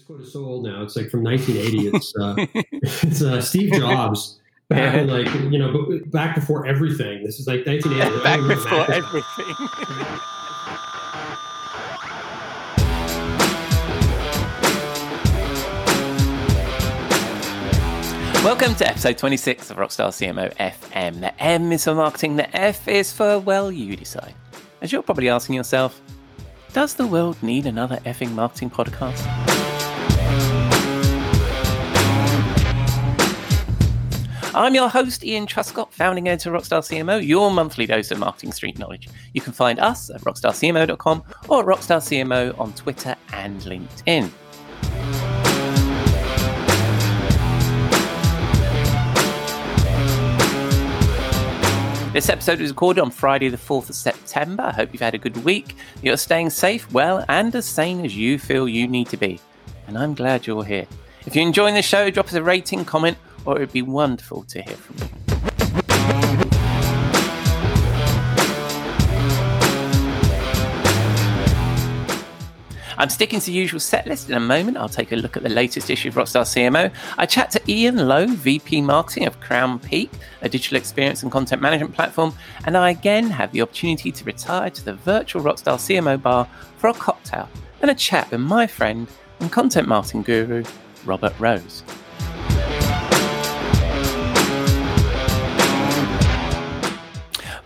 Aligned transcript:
This 0.00 0.06
quote 0.06 0.20
is 0.22 0.32
so 0.32 0.46
old 0.46 0.64
now. 0.64 0.82
It's 0.82 0.96
like 0.96 1.10
from 1.10 1.22
1980. 1.22 1.88
It's 1.94 2.16
uh, 2.16 2.34
it's 3.02 3.20
uh, 3.20 3.42
Steve 3.42 3.70
Jobs 3.78 4.40
back 4.70 4.94
in 4.94 5.08
like 5.08 5.26
you 5.52 5.58
know 5.58 6.00
back 6.06 6.34
before 6.34 6.64
everything. 6.64 7.22
This 7.22 7.38
is 7.38 7.46
like 7.46 7.66
1980. 7.66 8.22
back 8.24 8.40
before 8.48 8.90
everything. 8.90 9.54
Welcome 18.42 18.74
to 18.76 18.88
episode 18.88 19.18
26 19.18 19.70
of 19.70 19.76
Rockstar 19.76 20.08
CMO 20.08 20.56
FM. 20.56 21.20
The 21.20 21.42
M 21.42 21.72
is 21.72 21.84
for 21.84 21.94
marketing, 21.94 22.36
the 22.36 22.56
F 22.56 22.88
is 22.88 23.12
for, 23.12 23.38
well, 23.38 23.70
you 23.70 23.96
decide. 23.96 24.32
As 24.80 24.92
you're 24.92 25.02
probably 25.02 25.28
asking 25.28 25.56
yourself, 25.56 26.00
does 26.72 26.94
the 26.94 27.06
world 27.06 27.36
need 27.42 27.66
another 27.66 27.96
effing 28.06 28.32
marketing 28.32 28.70
podcast? 28.70 29.59
I'm 34.60 34.74
your 34.74 34.90
host, 34.90 35.24
Ian 35.24 35.46
Truscott, 35.46 35.90
founding 35.90 36.28
editor 36.28 36.54
of 36.54 36.62
Rockstar 36.62 36.82
CMO, 36.82 37.26
your 37.26 37.50
monthly 37.50 37.86
dose 37.86 38.10
of 38.10 38.18
marketing 38.18 38.52
street 38.52 38.78
knowledge. 38.78 39.08
You 39.32 39.40
can 39.40 39.54
find 39.54 39.78
us 39.78 40.10
at 40.10 40.20
rockstarcmo.com 40.20 41.24
or 41.48 41.64
Rockstar 41.64 42.02
CMO 42.02 42.60
on 42.60 42.74
Twitter 42.74 43.16
and 43.32 43.58
LinkedIn. 43.62 44.30
This 52.12 52.28
episode 52.28 52.60
was 52.60 52.68
recorded 52.68 53.00
on 53.00 53.10
Friday, 53.10 53.48
the 53.48 53.56
4th 53.56 53.88
of 53.88 53.94
September. 53.94 54.64
I 54.64 54.72
hope 54.72 54.92
you've 54.92 55.00
had 55.00 55.14
a 55.14 55.18
good 55.18 55.42
week. 55.42 55.74
You're 56.02 56.18
staying 56.18 56.50
safe, 56.50 56.92
well, 56.92 57.24
and 57.30 57.56
as 57.56 57.64
sane 57.64 58.04
as 58.04 58.14
you 58.14 58.38
feel 58.38 58.68
you 58.68 58.86
need 58.86 59.06
to 59.06 59.16
be. 59.16 59.40
And 59.86 59.96
I'm 59.96 60.12
glad 60.12 60.46
you're 60.46 60.64
here. 60.64 60.86
If 61.26 61.36
you're 61.36 61.46
enjoying 61.46 61.74
the 61.74 61.82
show, 61.82 62.08
drop 62.10 62.28
us 62.28 62.32
a 62.32 62.42
rating, 62.42 62.86
comment, 62.86 63.18
or 63.44 63.56
it 63.56 63.60
would 63.60 63.72
be 63.72 63.82
wonderful 63.82 64.42
to 64.44 64.62
hear 64.62 64.76
from 64.76 64.96
you. 64.96 65.20
I'm 72.96 73.08
sticking 73.08 73.40
to 73.40 73.46
the 73.46 73.52
usual 73.52 73.80
set 73.80 74.06
list 74.06 74.28
in 74.28 74.36
a 74.36 74.40
moment. 74.40 74.76
I'll 74.76 74.88
take 74.88 75.12
a 75.12 75.16
look 75.16 75.36
at 75.36 75.42
the 75.42 75.50
latest 75.50 75.90
issue 75.90 76.08
of 76.08 76.14
Rockstar 76.14 76.42
CMO. 76.42 76.92
I 77.16 77.26
chat 77.26 77.50
to 77.52 77.62
Ian 77.70 78.08
Lowe, 78.08 78.26
VP 78.26 78.80
Marketing 78.80 79.26
of 79.26 79.40
Crownpeak, 79.40 80.10
a 80.40 80.48
digital 80.48 80.78
experience 80.78 81.22
and 81.22 81.30
content 81.30 81.60
management 81.60 81.94
platform, 81.94 82.34
and 82.64 82.76
I 82.76 82.90
again 82.90 83.28
have 83.30 83.52
the 83.52 83.60
opportunity 83.60 84.10
to 84.10 84.24
retire 84.24 84.70
to 84.70 84.84
the 84.84 84.94
virtual 84.94 85.42
Rockstar 85.42 85.76
CMO 85.76 86.20
bar 86.20 86.46
for 86.78 86.88
a 86.88 86.94
cocktail 86.94 87.48
and 87.82 87.90
a 87.90 87.94
chat 87.94 88.30
with 88.30 88.40
my 88.40 88.66
friend 88.66 89.06
and 89.38 89.52
content 89.52 89.88
marketing 89.88 90.22
guru, 90.22 90.64
Robert 91.04 91.34
Rose. 91.38 91.82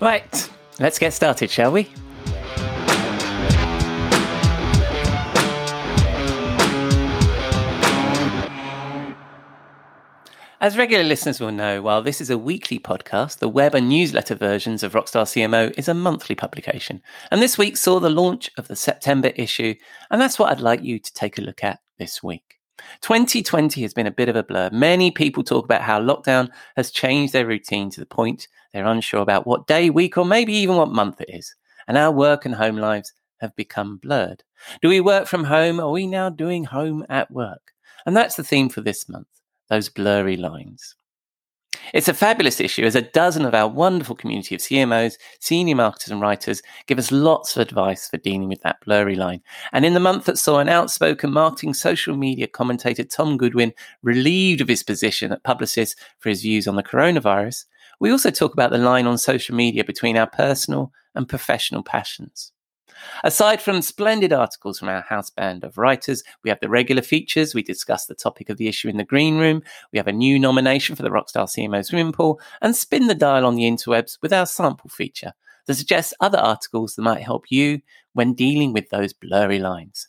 Right, 0.01 0.51
let's 0.79 0.99
get 0.99 1.13
started, 1.13 1.51
shall 1.51 1.73
we? 1.73 1.89
As 10.65 10.79
regular 10.79 11.05
listeners 11.05 11.41
will 11.41 11.53
know, 11.53 11.83
while 11.83 12.01
this 12.01 12.23
is 12.23 12.31
a 12.31 12.39
weekly 12.39 12.79
podcast, 12.79 13.39
the 13.39 13.51
web 13.51 13.75
and 13.75 13.87
newsletter 13.87 14.35
versions 14.35 14.83
of 14.83 14.95
Rockstar 14.95 15.25
CMO 15.25 15.79
is 15.79 15.89
a 15.89 15.95
monthly 15.95 16.35
publication. 16.35 17.03
And 17.31 17.43
this 17.43 17.59
week 17.59 17.77
saw 17.77 18.01
the 18.01 18.09
launch 18.09 18.51
of 18.57 18.69
the 18.69 18.75
September 18.75 19.29
issue, 19.37 19.75
and 20.11 20.19
that's 20.19 20.39
what 20.39 20.51
I'd 20.51 20.61
like 20.61 20.83
you 20.83 20.99
to 20.99 21.13
take 21.13 21.37
a 21.37 21.43
look 21.43 21.63
at 21.63 21.81
this 21.99 22.23
week. 22.23 22.54
2020 23.01 23.83
has 23.83 23.95
been 23.95 24.07
a 24.07 24.11
bit 24.11 24.29
of 24.29 24.37
a 24.37 24.43
blur. 24.43 24.71
Many 24.73 25.11
people 25.11 25.43
talk 25.43 25.65
about 25.65 25.83
how 25.83 26.01
lockdown 26.01 26.51
has 26.77 26.91
changed 26.91 27.33
their 27.33 27.47
routine 27.47 27.91
to 27.91 28.01
the 28.01 28.07
point 28.07 28.49
they're 28.75 28.85
unsure 28.85 29.23
about 29.23 29.47
what 29.47 29.69
day, 29.69 29.89
week, 29.89 30.19
or 30.19 30.25
maybe 30.25 30.53
even 30.53 30.75
what 30.75 30.91
month 30.91 31.21
it 31.21 31.31
is. 31.33 31.55
And 31.87 31.97
our 31.97 32.11
work 32.11 32.45
and 32.45 32.57
home 32.57 32.77
lives 32.77 33.13
have 33.41 33.55
become 33.55 33.99
blurred. 33.99 34.43
Do 34.83 34.89
we 34.89 35.01
work 35.01 35.29
from 35.29 35.45
home? 35.45 35.79
Are 35.79 35.93
we 35.93 36.09
now 36.09 36.29
doing 36.29 36.65
home 36.65 37.07
at 37.09 37.31
work? 37.31 37.73
And 38.05 38.17
that's 38.17 38.35
the 38.35 38.43
theme 38.43 38.69
for 38.69 38.81
this 38.81 39.09
month 39.09 39.29
those 39.71 39.89
blurry 39.89 40.37
lines. 40.37 40.97
It's 41.93 42.09
a 42.09 42.15
fabulous 42.15 42.61
issue 42.61 42.85
as 42.85 42.95
a 42.95 43.03
dozen 43.03 43.45
of 43.45 43.55
our 43.55 43.69
wonderful 43.69 44.17
community 44.17 44.55
of 44.55 44.61
CMOs, 44.61 45.17
senior 45.41 45.77
marketers, 45.77 46.11
and 46.11 46.21
writers 46.21 46.63
give 46.87 46.99
us 46.99 47.13
lots 47.13 47.55
of 47.55 47.63
advice 47.63 48.09
for 48.09 48.17
dealing 48.17 48.49
with 48.49 48.63
that 48.63 48.81
blurry 48.85 49.17
line. 49.17 49.43
And 49.73 49.85
in 49.85 49.95
the 49.95 50.01
month 50.01 50.25
that 50.25 50.39
saw 50.39 50.59
an 50.59 50.69
outspoken 50.69 51.33
marketing 51.33 51.75
social 51.75 52.17
media 52.17 52.47
commentator, 52.47 53.05
Tom 53.05 53.37
Goodwin, 53.37 53.73
relieved 54.03 54.61
of 54.61 54.69
his 54.69 54.83
position 54.83 55.33
at 55.33 55.45
Publicis 55.45 55.95
for 56.19 56.31
his 56.31 56.43
views 56.43 56.67
on 56.67 56.77
the 56.77 56.83
coronavirus, 56.83 57.67
we 58.01 58.11
also 58.11 58.31
talk 58.31 58.53
about 58.53 58.71
the 58.71 58.79
line 58.79 59.07
on 59.07 59.19
social 59.19 59.55
media 59.55 59.85
between 59.85 60.17
our 60.17 60.27
personal 60.27 60.93
and 61.15 61.29
professional 61.29 61.83
passions. 61.83 62.54
Aside 63.23 63.61
from 63.61 63.83
splendid 63.83 64.33
articles 64.33 64.79
from 64.79 64.89
our 64.89 65.03
house 65.03 65.31
band 65.31 65.65
of 65.65 65.79
writers, 65.79 66.23
we 66.43 66.51
have 66.51 66.61
the 66.61 66.69
regular 66.69 67.03
features. 67.03 67.55
We 67.55 67.63
discuss 67.63 68.07
the 68.07 68.15
topic 68.15 68.49
of 68.49 68.57
the 68.57 68.69
issue 68.69 68.89
in 68.89 68.97
the 68.97 69.05
green 69.05 69.39
room. 69.39 69.63
We 69.93 69.99
have 69.99 70.07
a 70.07 70.13
new 70.13 70.39
nomination 70.39 70.97
for 70.97 71.03
the 71.03 71.11
Rockstar 71.11 71.49
CMO 71.49 71.85
swimming 71.85 72.13
pool 72.13 72.41
and 72.61 72.77
spin 72.77 73.07
the 73.07 73.15
dial 73.15 73.47
on 73.47 73.57
the 73.57 73.65
interwebs 73.65 74.19
with 74.23 74.33
our 74.33 74.47
sample 74.47 74.91
feature 74.91 75.33
that 75.67 75.75
suggests 75.75 76.15
other 76.21 76.39
articles 76.39 76.95
that 76.95 77.03
might 77.03 77.23
help 77.23 77.45
you 77.51 77.81
when 78.13 78.35
dealing 78.35 78.73
with 78.73 78.91
those 78.91 79.13
blurry 79.13 79.59
lines. 79.59 80.09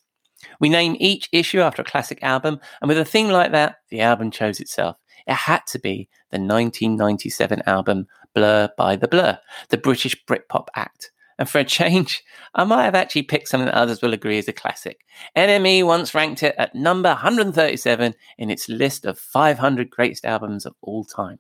We 0.60 0.70
name 0.70 0.96
each 1.00 1.30
issue 1.32 1.62
after 1.62 1.82
a 1.82 1.86
classic 1.86 2.22
album, 2.22 2.60
and 2.82 2.88
with 2.88 2.98
a 2.98 3.06
theme 3.06 3.30
like 3.30 3.52
that, 3.52 3.78
the 3.90 4.02
album 4.02 4.32
chose 4.32 4.60
itself. 4.60 4.98
It 5.28 5.34
had 5.34 5.62
to 5.68 5.80
be 5.80 6.10
the 6.30 6.38
1997 6.38 7.64
album 7.66 8.08
Blur 8.34 8.70
by 8.78 8.96
the 8.96 9.08
Blur, 9.08 9.40
the 9.70 9.78
British 9.78 10.16
Britpop 10.26 10.68
act. 10.76 11.12
And 11.38 11.50
for 11.50 11.60
a 11.60 11.66
change, 11.66 12.24
I 12.56 12.64
might 12.64 12.84
have 12.84 12.96
actually 12.96 13.24
picked 13.24 13.48
something 13.48 13.66
that 13.66 13.76
others 13.76 14.02
will 14.02 14.14
agree 14.14 14.38
is 14.38 14.48
a 14.48 14.54
classic. 14.54 15.02
NME 15.36 15.86
once 15.86 16.14
ranked 16.14 16.44
it 16.44 16.56
at 16.58 16.76
number 16.76 17.10
137 17.10 18.14
in 18.38 18.50
its 18.50 18.70
list 18.70 19.06
of 19.06 19.20
500 19.20 19.90
greatest 19.90 20.26
albums 20.26 20.66
of 20.66 20.76
all 20.82 21.04
time. 21.04 21.40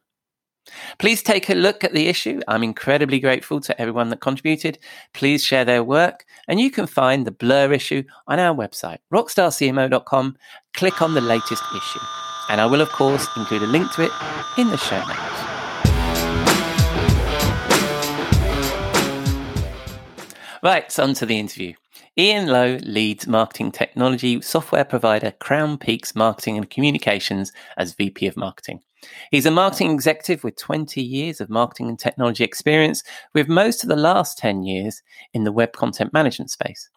Please 0.97 1.21
take 1.21 1.49
a 1.49 1.53
look 1.53 1.83
at 1.83 1.93
the 1.93 2.07
issue. 2.07 2.41
I'm 2.47 2.63
incredibly 2.63 3.19
grateful 3.19 3.59
to 3.61 3.79
everyone 3.79 4.09
that 4.09 4.21
contributed. 4.21 4.79
Please 5.13 5.43
share 5.43 5.63
their 5.65 5.83
work, 5.83 6.25
and 6.47 6.59
you 6.59 6.71
can 6.71 6.87
find 6.87 7.25
the 7.25 7.31
Blur 7.31 7.71
issue 7.71 8.03
on 8.27 8.39
our 8.39 8.55
website, 8.55 8.97
rockstarcmo.com. 9.13 10.37
Click 10.73 11.01
on 11.01 11.13
the 11.13 11.21
latest 11.21 11.63
issue. 11.75 12.05
And 12.49 12.61
I 12.61 12.65
will, 12.65 12.81
of 12.81 12.89
course, 12.89 13.27
include 13.37 13.63
a 13.63 13.67
link 13.67 13.91
to 13.93 14.03
it 14.03 14.11
in 14.57 14.69
the 14.69 14.77
show 14.77 14.99
notes. 14.99 15.54
Right, 20.65 20.91
so 20.91 21.03
on 21.03 21.13
to 21.13 21.27
the 21.27 21.37
interview. 21.37 21.73
Ian 22.17 22.47
Lowe 22.47 22.79
leads 22.81 23.27
marketing 23.27 23.71
technology 23.71 24.41
software 24.41 24.83
provider 24.83 25.29
Crownpeak's 25.29 26.15
Marketing 26.15 26.57
and 26.57 26.67
Communications 26.67 27.51
as 27.77 27.93
VP 27.93 28.25
of 28.25 28.35
Marketing. 28.35 28.81
He's 29.29 29.45
a 29.45 29.51
marketing 29.51 29.91
executive 29.91 30.43
with 30.43 30.55
20 30.55 31.03
years 31.03 31.39
of 31.39 31.51
marketing 31.51 31.87
and 31.89 31.99
technology 31.99 32.43
experience, 32.43 33.03
with 33.31 33.47
most 33.47 33.83
of 33.83 33.89
the 33.89 33.95
last 33.95 34.39
10 34.39 34.63
years 34.63 35.03
in 35.35 35.43
the 35.43 35.51
web 35.51 35.73
content 35.73 36.11
management 36.13 36.49
space. 36.49 36.89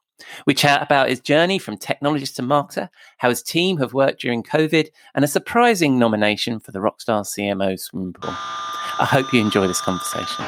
We 0.47 0.55
chat 0.55 0.81
about 0.81 1.11
his 1.11 1.21
journey 1.21 1.59
from 1.59 1.77
technologist 1.77 2.37
to 2.37 2.43
marketer, 2.43 2.89
how 3.19 3.29
his 3.29 3.43
team 3.43 3.77
have 3.81 3.93
worked 3.93 4.23
during 4.23 4.43
COVID, 4.43 4.89
and 5.15 5.27
a 5.27 5.29
surprising 5.29 5.99
nomination 5.99 6.59
for 6.59 6.73
the 6.73 6.79
Rockstar 6.79 7.23
CMO 7.23 7.79
swimming 7.79 8.15
pool. 8.15 8.31
I 8.31 9.07
hope 9.11 9.31
you 9.35 9.43
enjoy 9.43 9.67
this 9.67 9.83
conversation. 9.83 10.47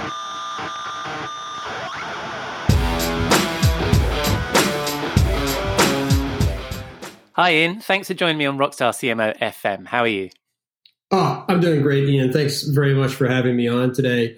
Hi, 7.41 7.55
Ian. 7.55 7.81
Thanks 7.81 8.06
for 8.06 8.12
joining 8.12 8.37
me 8.37 8.45
on 8.45 8.59
Rockstar 8.59 8.93
CMO 8.93 9.34
FM. 9.39 9.87
How 9.87 10.01
are 10.01 10.07
you? 10.07 10.28
Oh, 11.10 11.42
I'm 11.48 11.59
doing 11.59 11.81
great, 11.81 12.07
Ian. 12.07 12.34
Thanks 12.34 12.65
very 12.65 12.92
much 12.92 13.15
for 13.15 13.27
having 13.27 13.57
me 13.57 13.66
on 13.66 13.95
today. 13.95 14.37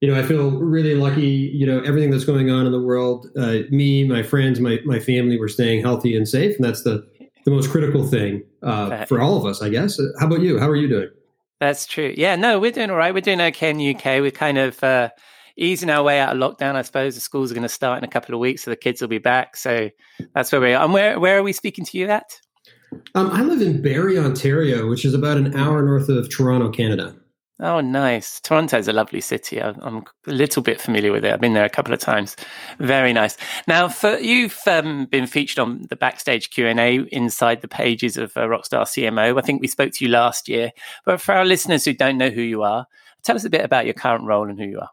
You 0.00 0.06
know, 0.06 0.20
I 0.20 0.22
feel 0.22 0.52
really 0.52 0.94
lucky. 0.94 1.26
You 1.26 1.66
know, 1.66 1.80
everything 1.80 2.12
that's 2.12 2.22
going 2.22 2.50
on 2.50 2.64
in 2.64 2.70
the 2.70 2.80
world, 2.80 3.26
uh, 3.36 3.62
me, 3.72 4.06
my 4.06 4.22
friends, 4.22 4.60
my 4.60 4.78
my 4.84 5.00
family, 5.00 5.36
we're 5.36 5.48
staying 5.48 5.82
healthy 5.82 6.16
and 6.16 6.28
safe, 6.28 6.54
and 6.54 6.64
that's 6.64 6.84
the 6.84 7.04
the 7.44 7.50
most 7.50 7.72
critical 7.72 8.06
thing 8.06 8.44
uh, 8.62 9.04
for 9.06 9.20
all 9.20 9.36
of 9.36 9.46
us, 9.46 9.60
I 9.60 9.68
guess. 9.68 9.98
How 10.20 10.28
about 10.28 10.40
you? 10.40 10.60
How 10.60 10.70
are 10.70 10.76
you 10.76 10.86
doing? 10.86 11.08
That's 11.58 11.86
true. 11.86 12.14
Yeah, 12.16 12.36
no, 12.36 12.60
we're 12.60 12.70
doing 12.70 12.88
all 12.88 12.96
right. 12.96 13.12
We're 13.12 13.20
doing 13.20 13.40
okay 13.40 13.70
in 13.70 13.78
the 13.78 13.96
UK. 13.96 14.20
We're 14.20 14.30
kind 14.30 14.58
of 14.58 14.80
uh, 14.84 15.08
easing 15.56 15.90
our 15.90 16.04
way 16.04 16.20
out 16.20 16.36
of 16.36 16.40
lockdown. 16.40 16.76
I 16.76 16.82
suppose 16.82 17.16
the 17.16 17.20
schools 17.20 17.50
are 17.50 17.54
going 17.54 17.62
to 17.62 17.68
start 17.68 17.98
in 17.98 18.04
a 18.04 18.12
couple 18.12 18.32
of 18.32 18.40
weeks, 18.40 18.62
so 18.62 18.70
the 18.70 18.76
kids 18.76 19.00
will 19.00 19.08
be 19.08 19.18
back. 19.18 19.56
So 19.56 19.90
that's 20.36 20.52
where 20.52 20.60
we 20.60 20.72
are. 20.72 20.84
And 20.84 20.92
where 20.92 21.18
where 21.18 21.36
are 21.36 21.42
we 21.42 21.52
speaking 21.52 21.84
to 21.86 21.98
you 21.98 22.06
at? 22.10 22.40
Um, 23.14 23.30
I 23.30 23.42
live 23.42 23.60
in 23.60 23.82
Barrie, 23.82 24.18
Ontario, 24.18 24.88
which 24.88 25.04
is 25.04 25.14
about 25.14 25.36
an 25.36 25.54
hour 25.54 25.82
north 25.82 26.08
of 26.08 26.28
Toronto, 26.30 26.70
Canada. 26.70 27.14
Oh, 27.60 27.80
nice. 27.80 28.40
Toronto's 28.40 28.88
a 28.88 28.92
lovely 28.92 29.20
city. 29.20 29.62
I'm 29.62 30.04
a 30.26 30.30
little 30.30 30.60
bit 30.60 30.80
familiar 30.80 31.12
with 31.12 31.24
it. 31.24 31.32
I've 31.32 31.40
been 31.40 31.54
there 31.54 31.64
a 31.64 31.70
couple 31.70 31.94
of 31.94 32.00
times. 32.00 32.34
Very 32.80 33.12
nice. 33.12 33.36
Now, 33.68 33.88
for, 33.88 34.18
you've 34.18 34.58
um, 34.66 35.06
been 35.06 35.28
featured 35.28 35.60
on 35.60 35.86
the 35.88 35.94
backstage 35.94 36.50
Q 36.50 36.66
and 36.66 36.80
A 36.80 36.96
inside 37.12 37.60
the 37.62 37.68
pages 37.68 38.16
of 38.16 38.36
uh, 38.36 38.40
Rockstar 38.40 38.82
CMO. 38.82 39.38
I 39.38 39.42
think 39.42 39.60
we 39.60 39.68
spoke 39.68 39.92
to 39.92 40.04
you 40.04 40.10
last 40.10 40.48
year. 40.48 40.72
But 41.06 41.20
for 41.20 41.32
our 41.32 41.44
listeners 41.44 41.84
who 41.84 41.92
don't 41.92 42.18
know 42.18 42.30
who 42.30 42.42
you 42.42 42.64
are, 42.64 42.86
tell 43.22 43.36
us 43.36 43.44
a 43.44 43.50
bit 43.50 43.64
about 43.64 43.84
your 43.84 43.94
current 43.94 44.24
role 44.24 44.48
and 44.48 44.58
who 44.58 44.66
you 44.66 44.80
are. 44.80 44.90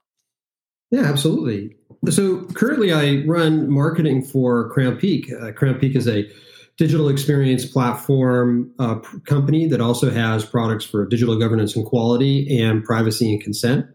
Yeah, 0.91 1.05
absolutely. 1.05 1.75
So 2.09 2.43
currently, 2.53 2.93
I 2.93 3.23
run 3.25 3.71
marketing 3.71 4.21
for 4.21 4.71
Crownpeak. 4.71 5.31
Uh, 5.33 5.51
Crownpeak 5.51 5.95
is 5.95 6.07
a 6.07 6.29
digital 6.77 7.09
experience 7.09 7.65
platform 7.65 8.71
uh, 8.79 8.95
company 9.25 9.67
that 9.67 9.81
also 9.81 10.09
has 10.09 10.45
products 10.45 10.85
for 10.85 11.05
digital 11.05 11.37
governance 11.37 11.75
and 11.75 11.85
quality 11.85 12.59
and 12.59 12.83
privacy 12.83 13.31
and 13.31 13.41
consent. 13.41 13.85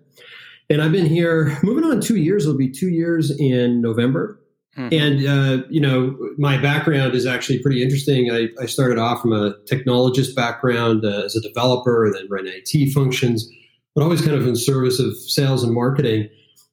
And 0.69 0.83
I've 0.83 0.93
been 0.93 1.07
here 1.07 1.57
moving 1.63 1.85
on 1.85 2.01
two 2.01 2.17
years. 2.17 2.45
It'll 2.45 2.59
be 2.59 2.71
two 2.71 2.89
years 2.89 3.31
in 3.39 3.81
November. 3.81 4.41
Mm-hmm. 4.77 4.95
And, 4.95 5.27
uh, 5.27 5.67
you 5.71 5.81
know, 5.81 6.17
my 6.37 6.59
background 6.59 7.15
is 7.15 7.25
actually 7.25 7.61
pretty 7.61 7.83
interesting. 7.83 8.31
I, 8.31 8.49
I 8.61 8.67
started 8.67 8.99
off 8.99 9.23
from 9.23 9.33
a 9.33 9.55
technologist 9.71 10.35
background 10.35 11.05
uh, 11.05 11.23
as 11.25 11.35
a 11.35 11.41
developer 11.41 12.05
and 12.05 12.15
then 12.15 12.27
ran 12.29 12.47
IT 12.47 12.93
functions, 12.93 13.49
but 13.95 14.03
always 14.03 14.21
kind 14.21 14.37
of 14.37 14.47
in 14.47 14.55
service 14.55 14.99
of 15.01 15.17
sales 15.17 15.63
and 15.63 15.73
marketing 15.73 16.29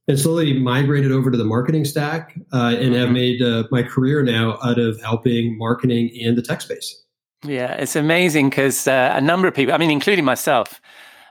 and 0.07 0.19
slowly 0.19 0.53
migrated 0.53 1.11
over 1.11 1.31
to 1.31 1.38
the 1.38 1.45
marketing 1.45 1.85
stack 1.85 2.38
uh, 2.51 2.75
and 2.77 2.94
have 2.94 3.05
mm-hmm. 3.05 3.13
made 3.13 3.41
uh, 3.41 3.63
my 3.71 3.83
career 3.83 4.23
now 4.23 4.57
out 4.63 4.79
of 4.79 5.00
helping 5.01 5.57
marketing 5.57 6.09
in 6.09 6.35
the 6.35 6.41
tech 6.41 6.61
space. 6.61 7.03
Yeah, 7.45 7.73
it's 7.73 7.95
amazing 7.95 8.50
because 8.50 8.88
uh, 8.88 9.13
a 9.15 9.21
number 9.21 9.47
of 9.47 9.53
people, 9.53 9.73
I 9.73 9.77
mean, 9.77 9.91
including 9.91 10.25
myself, 10.25 10.79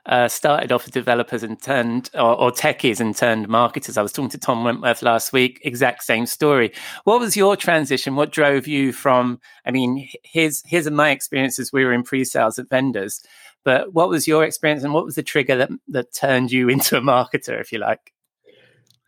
uh, 0.06 0.26
started 0.26 0.72
off 0.72 0.84
as 0.84 0.90
developers 0.90 1.42
and 1.42 1.62
turned, 1.62 2.10
or, 2.14 2.34
or, 2.34 2.50
techies 2.50 2.98
and 2.98 3.16
turned 3.16 3.48
marketers. 3.48 3.96
I 3.96 4.02
was 4.02 4.12
talking 4.12 4.30
to 4.30 4.38
Tom 4.38 4.64
Wentworth 4.64 5.00
last 5.00 5.32
week, 5.32 5.60
exact 5.62 6.02
same 6.02 6.26
story. 6.26 6.72
What 7.04 7.20
was 7.20 7.36
your 7.36 7.56
transition? 7.56 8.16
What 8.16 8.32
drove 8.32 8.66
you 8.66 8.92
from, 8.92 9.40
I 9.64 9.70
mean, 9.70 10.08
here's, 10.24 10.62
here's 10.66 10.90
my 10.90 11.10
experiences. 11.10 11.72
We 11.72 11.84
were 11.84 11.92
in 11.92 12.02
pre 12.02 12.24
sales 12.24 12.58
at 12.58 12.68
vendors, 12.68 13.22
but 13.64 13.92
what 13.92 14.08
was 14.08 14.26
your 14.26 14.42
experience 14.44 14.82
and 14.82 14.92
what 14.92 15.04
was 15.04 15.14
the 15.14 15.22
trigger 15.22 15.56
that, 15.56 15.70
that 15.88 16.12
turned 16.12 16.50
you 16.50 16.68
into 16.68 16.96
a 16.96 17.00
marketer, 17.00 17.60
if 17.60 17.70
you 17.70 17.78
like? 17.78 18.12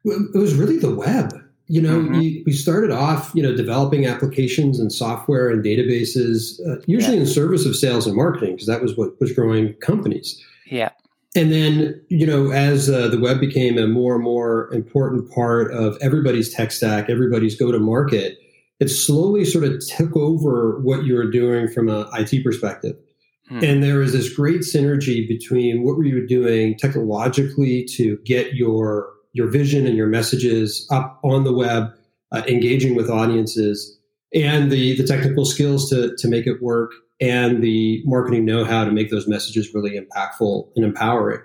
It 0.04 0.38
was 0.38 0.54
really 0.54 0.78
the 0.78 0.94
web. 0.94 1.32
You 1.66 1.80
know, 1.80 1.98
mm-hmm. 1.98 2.18
we, 2.18 2.42
we 2.44 2.52
started 2.52 2.90
off, 2.90 3.32
you 3.34 3.42
know, 3.42 3.56
developing 3.56 4.04
applications 4.04 4.78
and 4.78 4.92
software 4.92 5.48
and 5.48 5.64
databases, 5.64 6.60
uh, 6.68 6.82
usually 6.86 7.16
yeah. 7.16 7.22
in 7.22 7.26
service 7.26 7.64
of 7.64 7.74
sales 7.74 8.06
and 8.06 8.14
marketing, 8.14 8.56
because 8.56 8.66
that 8.66 8.82
was 8.82 8.98
what 8.98 9.18
was 9.18 9.32
growing 9.32 9.72
companies. 9.74 10.38
Yeah. 10.66 10.90
And 11.34 11.50
then, 11.50 12.00
you 12.08 12.26
know, 12.26 12.52
as 12.52 12.90
uh, 12.90 13.08
the 13.08 13.18
web 13.18 13.40
became 13.40 13.78
a 13.78 13.88
more 13.88 14.14
and 14.14 14.22
more 14.22 14.72
important 14.72 15.32
part 15.32 15.72
of 15.72 15.96
everybody's 16.02 16.52
tech 16.52 16.70
stack, 16.70 17.08
everybody's 17.08 17.56
go 17.56 17.72
to 17.72 17.78
market, 17.78 18.38
it 18.78 18.88
slowly 18.88 19.44
sort 19.44 19.64
of 19.64 19.82
took 19.86 20.14
over 20.16 20.78
what 20.80 21.04
you 21.04 21.14
were 21.14 21.30
doing 21.30 21.66
from 21.68 21.88
an 21.88 22.06
IT 22.12 22.44
perspective. 22.44 22.94
Hmm. 23.48 23.64
And 23.64 23.82
there 23.82 23.98
was 23.98 24.12
this 24.12 24.32
great 24.32 24.60
synergy 24.60 25.26
between 25.26 25.82
what 25.82 25.96
were 25.96 26.04
you 26.04 26.26
doing 26.26 26.76
technologically 26.76 27.84
to 27.96 28.18
get 28.24 28.54
your 28.54 29.13
your 29.34 29.48
vision 29.48 29.86
and 29.86 29.96
your 29.96 30.06
messages 30.06 30.88
up 30.90 31.20
on 31.22 31.44
the 31.44 31.52
web, 31.52 31.92
uh, 32.32 32.42
engaging 32.48 32.94
with 32.94 33.10
audiences, 33.10 33.98
and 34.32 34.72
the 34.72 34.96
the 34.96 35.06
technical 35.06 35.44
skills 35.44 35.90
to 35.90 36.16
to 36.16 36.28
make 36.28 36.46
it 36.46 36.62
work, 36.62 36.92
and 37.20 37.62
the 37.62 38.02
marketing 38.06 38.46
know 38.46 38.64
how 38.64 38.84
to 38.84 38.90
make 38.90 39.10
those 39.10 39.28
messages 39.28 39.74
really 39.74 40.00
impactful 40.00 40.68
and 40.76 40.84
empowering. 40.84 41.42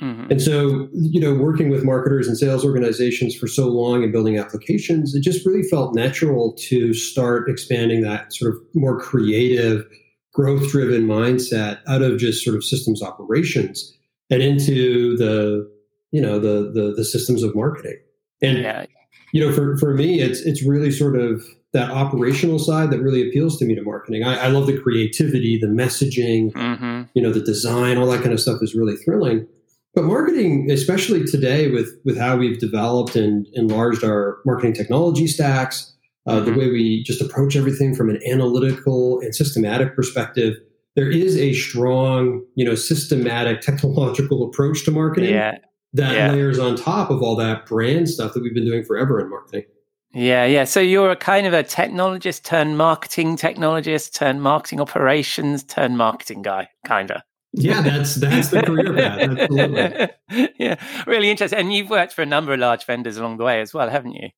Mm-hmm. 0.00 0.30
And 0.30 0.40
so, 0.40 0.88
you 0.92 1.20
know, 1.20 1.34
working 1.34 1.68
with 1.68 1.84
marketers 1.84 2.26
and 2.26 2.36
sales 2.38 2.64
organizations 2.64 3.34
for 3.34 3.46
so 3.46 3.68
long 3.68 4.02
and 4.02 4.10
building 4.12 4.38
applications, 4.38 5.14
it 5.14 5.20
just 5.20 5.44
really 5.44 5.62
felt 5.62 5.94
natural 5.94 6.54
to 6.68 6.94
start 6.94 7.50
expanding 7.50 8.00
that 8.02 8.32
sort 8.32 8.54
of 8.54 8.60
more 8.74 8.98
creative, 8.98 9.84
growth 10.32 10.70
driven 10.70 11.06
mindset 11.06 11.80
out 11.86 12.00
of 12.00 12.18
just 12.18 12.42
sort 12.42 12.56
of 12.56 12.64
systems 12.64 13.02
operations 13.02 13.94
and 14.30 14.42
into 14.42 15.18
the 15.18 15.70
you 16.12 16.20
know 16.20 16.38
the 16.38 16.70
the, 16.72 16.94
the 16.96 17.04
systems 17.04 17.42
of 17.42 17.54
marketing 17.54 17.98
and 18.42 18.58
yeah. 18.58 18.86
you 19.32 19.44
know 19.44 19.52
for 19.52 19.76
for 19.78 19.94
me 19.94 20.20
it's 20.20 20.40
it's 20.40 20.64
really 20.64 20.90
sort 20.90 21.16
of 21.16 21.42
that 21.72 21.90
operational 21.90 22.58
side 22.58 22.90
that 22.90 23.00
really 23.00 23.28
appeals 23.28 23.56
to 23.58 23.64
me 23.64 23.74
to 23.74 23.82
marketing 23.82 24.24
i, 24.24 24.46
I 24.46 24.48
love 24.48 24.66
the 24.66 24.78
creativity 24.78 25.58
the 25.58 25.66
messaging 25.66 26.52
mm-hmm. 26.52 27.02
you 27.14 27.22
know 27.22 27.32
the 27.32 27.40
design 27.40 27.96
all 27.98 28.06
that 28.06 28.22
kind 28.22 28.32
of 28.32 28.40
stuff 28.40 28.62
is 28.62 28.74
really 28.74 28.96
thrilling 28.96 29.46
but 29.94 30.04
marketing 30.04 30.70
especially 30.70 31.24
today 31.24 31.70
with 31.70 31.90
with 32.04 32.18
how 32.18 32.36
we've 32.36 32.58
developed 32.58 33.16
and 33.16 33.46
enlarged 33.54 34.04
our 34.04 34.38
marketing 34.44 34.72
technology 34.72 35.26
stacks 35.26 35.94
uh, 36.26 36.34
mm-hmm. 36.34 36.44
the 36.46 36.58
way 36.58 36.70
we 36.70 37.02
just 37.04 37.22
approach 37.22 37.56
everything 37.56 37.94
from 37.94 38.10
an 38.10 38.20
analytical 38.30 39.20
and 39.20 39.34
systematic 39.34 39.94
perspective 39.94 40.56
there 40.96 41.08
is 41.08 41.36
a 41.36 41.52
strong 41.54 42.44
you 42.56 42.64
know 42.64 42.74
systematic 42.74 43.60
technological 43.62 44.42
approach 44.42 44.84
to 44.84 44.90
marketing 44.90 45.30
yeah 45.30 45.56
that 45.94 46.14
yeah. 46.14 46.32
layers 46.32 46.58
on 46.58 46.76
top 46.76 47.10
of 47.10 47.22
all 47.22 47.36
that 47.36 47.66
brand 47.66 48.08
stuff 48.08 48.32
that 48.34 48.42
we've 48.42 48.54
been 48.54 48.64
doing 48.64 48.84
forever 48.84 49.20
in 49.20 49.28
marketing. 49.28 49.64
Yeah, 50.12 50.44
yeah. 50.44 50.64
So 50.64 50.80
you're 50.80 51.10
a 51.10 51.16
kind 51.16 51.46
of 51.46 51.52
a 51.52 51.62
technologist 51.62 52.42
turned 52.42 52.76
marketing 52.76 53.36
technologist 53.36 54.12
turned 54.12 54.42
marketing 54.42 54.80
operations 54.80 55.62
turned 55.62 55.96
marketing 55.98 56.42
guy, 56.42 56.68
kind 56.84 57.10
of. 57.10 57.22
Yeah, 57.52 57.80
that's 57.80 58.16
that's 58.16 58.48
the 58.48 58.62
career 58.62 58.94
path. 58.94 59.18
Absolutely. 59.38 60.50
yeah, 60.58 60.76
really 61.06 61.30
interesting. 61.30 61.58
And 61.58 61.72
you've 61.72 61.90
worked 61.90 62.12
for 62.12 62.22
a 62.22 62.26
number 62.26 62.52
of 62.52 62.60
large 62.60 62.84
vendors 62.84 63.16
along 63.16 63.38
the 63.38 63.44
way 63.44 63.60
as 63.60 63.74
well, 63.74 63.88
haven't 63.88 64.12
you? 64.12 64.30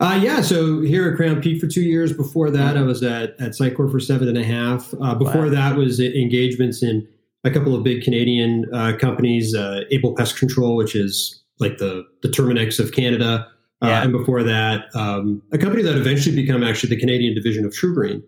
Uh, 0.00 0.18
yeah, 0.22 0.40
so 0.40 0.80
here 0.80 1.10
at 1.12 1.18
Crownpeak 1.18 1.60
for 1.60 1.66
two 1.66 1.82
years. 1.82 2.14
Before 2.14 2.50
that, 2.50 2.76
I 2.76 2.82
was 2.82 3.02
at 3.02 3.38
at 3.40 3.52
Sitecore 3.52 3.90
for 3.90 4.00
seven 4.00 4.28
and 4.28 4.38
a 4.38 4.44
half. 4.44 4.94
Uh, 5.00 5.14
before 5.14 5.44
wow. 5.44 5.50
that 5.50 5.76
was 5.76 6.00
engagements 6.00 6.82
in 6.82 7.06
a 7.44 7.50
couple 7.50 7.74
of 7.74 7.82
big 7.82 8.02
Canadian 8.02 8.66
uh, 8.72 8.96
companies, 8.98 9.54
uh, 9.54 9.82
Abell 9.92 10.14
Pest 10.14 10.38
Control, 10.38 10.76
which 10.76 10.94
is 10.94 11.42
like 11.58 11.78
the 11.78 12.04
the 12.22 12.28
Terminix 12.28 12.78
of 12.78 12.92
Canada, 12.92 13.46
uh, 13.82 13.88
yeah. 13.88 14.02
and 14.02 14.12
before 14.12 14.42
that, 14.42 14.94
um, 14.94 15.42
a 15.52 15.58
company 15.58 15.82
that 15.82 15.96
eventually 15.96 16.34
became 16.34 16.62
actually 16.62 16.90
the 16.94 17.00
Canadian 17.00 17.34
division 17.34 17.64
of 17.64 17.72
TruGreen. 17.72 18.22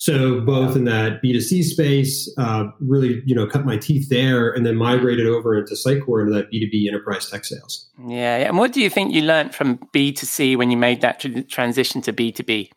So 0.00 0.40
both 0.40 0.76
in 0.76 0.84
that 0.84 1.20
B2C 1.22 1.64
space, 1.64 2.32
uh, 2.38 2.66
really, 2.78 3.20
you 3.26 3.34
know, 3.34 3.48
cut 3.48 3.64
my 3.64 3.76
teeth 3.76 4.08
there, 4.08 4.50
and 4.50 4.64
then 4.64 4.76
migrated 4.76 5.26
over 5.26 5.58
into 5.58 5.74
Sitecore 5.74 6.20
into 6.20 6.32
that 6.34 6.52
B2B 6.52 6.86
enterprise 6.86 7.28
tech 7.28 7.44
sales. 7.44 7.88
Yeah, 8.06 8.38
yeah. 8.38 8.46
And 8.46 8.58
what 8.58 8.72
do 8.72 8.80
you 8.80 8.90
think 8.90 9.12
you 9.12 9.22
learned 9.22 9.56
from 9.56 9.78
B2C 9.92 10.56
when 10.56 10.70
you 10.70 10.76
made 10.76 11.00
that 11.00 11.18
tr- 11.18 11.40
transition 11.48 12.00
to 12.02 12.12
B2B? 12.12 12.70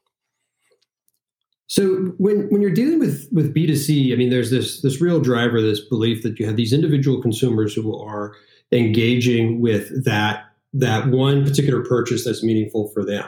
So 1.72 2.14
when 2.18 2.50
when 2.50 2.62
you're 2.62 2.70
dealing 2.70 3.00
with 3.00 3.30
with 3.32 3.56
B2C, 3.56 4.12
I 4.12 4.18
mean, 4.18 4.30
there's 4.30 4.52
this 4.52 4.82
this 4.82 5.00
real 5.00 5.22
driver, 5.22 5.62
this 5.62 5.80
belief 5.80 6.22
that 6.24 6.38
you 6.38 6.46
have 6.46 6.58
these 6.58 6.74
individual 6.74 7.22
consumers 7.22 7.74
who 7.74 7.98
are 7.98 8.36
engaging 8.74 9.62
with 9.62 10.04
that 10.04 10.48
that 10.74 11.08
one 11.08 11.46
particular 11.46 11.82
purchase 11.82 12.26
that's 12.26 12.44
meaningful 12.44 12.90
for 12.90 13.06
them. 13.06 13.24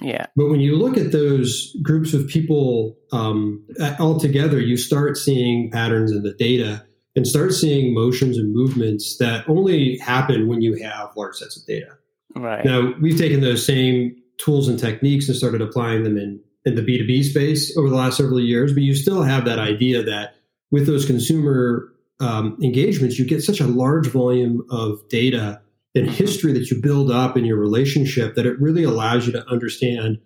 Yeah. 0.00 0.26
But 0.36 0.50
when 0.50 0.60
you 0.60 0.76
look 0.76 0.96
at 0.96 1.10
those 1.10 1.76
groups 1.82 2.14
of 2.14 2.28
people 2.28 2.96
um, 3.10 3.66
all 3.98 4.20
together, 4.20 4.60
you 4.60 4.76
start 4.76 5.16
seeing 5.16 5.68
patterns 5.72 6.12
in 6.12 6.22
the 6.22 6.34
data 6.34 6.86
and 7.16 7.26
start 7.26 7.52
seeing 7.52 7.92
motions 7.92 8.38
and 8.38 8.54
movements 8.54 9.16
that 9.18 9.48
only 9.48 9.98
happen 9.98 10.46
when 10.46 10.62
you 10.62 10.80
have 10.80 11.10
large 11.16 11.34
sets 11.34 11.60
of 11.60 11.66
data. 11.66 11.98
Right. 12.36 12.64
Now 12.64 12.94
we've 13.00 13.18
taken 13.18 13.40
those 13.40 13.66
same 13.66 14.14
tools 14.38 14.68
and 14.68 14.78
techniques 14.78 15.26
and 15.26 15.36
started 15.36 15.60
applying 15.60 16.04
them 16.04 16.16
in 16.16 16.40
in 16.64 16.74
the 16.74 16.82
B2B 16.82 17.24
space 17.24 17.76
over 17.76 17.88
the 17.88 17.96
last 17.96 18.16
several 18.16 18.40
years, 18.40 18.72
but 18.72 18.82
you 18.82 18.94
still 18.94 19.22
have 19.22 19.44
that 19.44 19.58
idea 19.58 20.02
that 20.02 20.34
with 20.70 20.86
those 20.86 21.06
consumer 21.06 21.92
um, 22.20 22.58
engagements, 22.62 23.18
you 23.18 23.24
get 23.24 23.42
such 23.42 23.60
a 23.60 23.66
large 23.66 24.06
volume 24.08 24.64
of 24.70 25.00
data 25.08 25.60
and 25.94 26.08
history 26.08 26.52
that 26.52 26.70
you 26.70 26.80
build 26.80 27.10
up 27.10 27.36
in 27.36 27.44
your 27.44 27.56
relationship 27.56 28.34
that 28.34 28.46
it 28.46 28.60
really 28.60 28.84
allows 28.84 29.26
you 29.26 29.32
to 29.32 29.46
understand, 29.48 30.18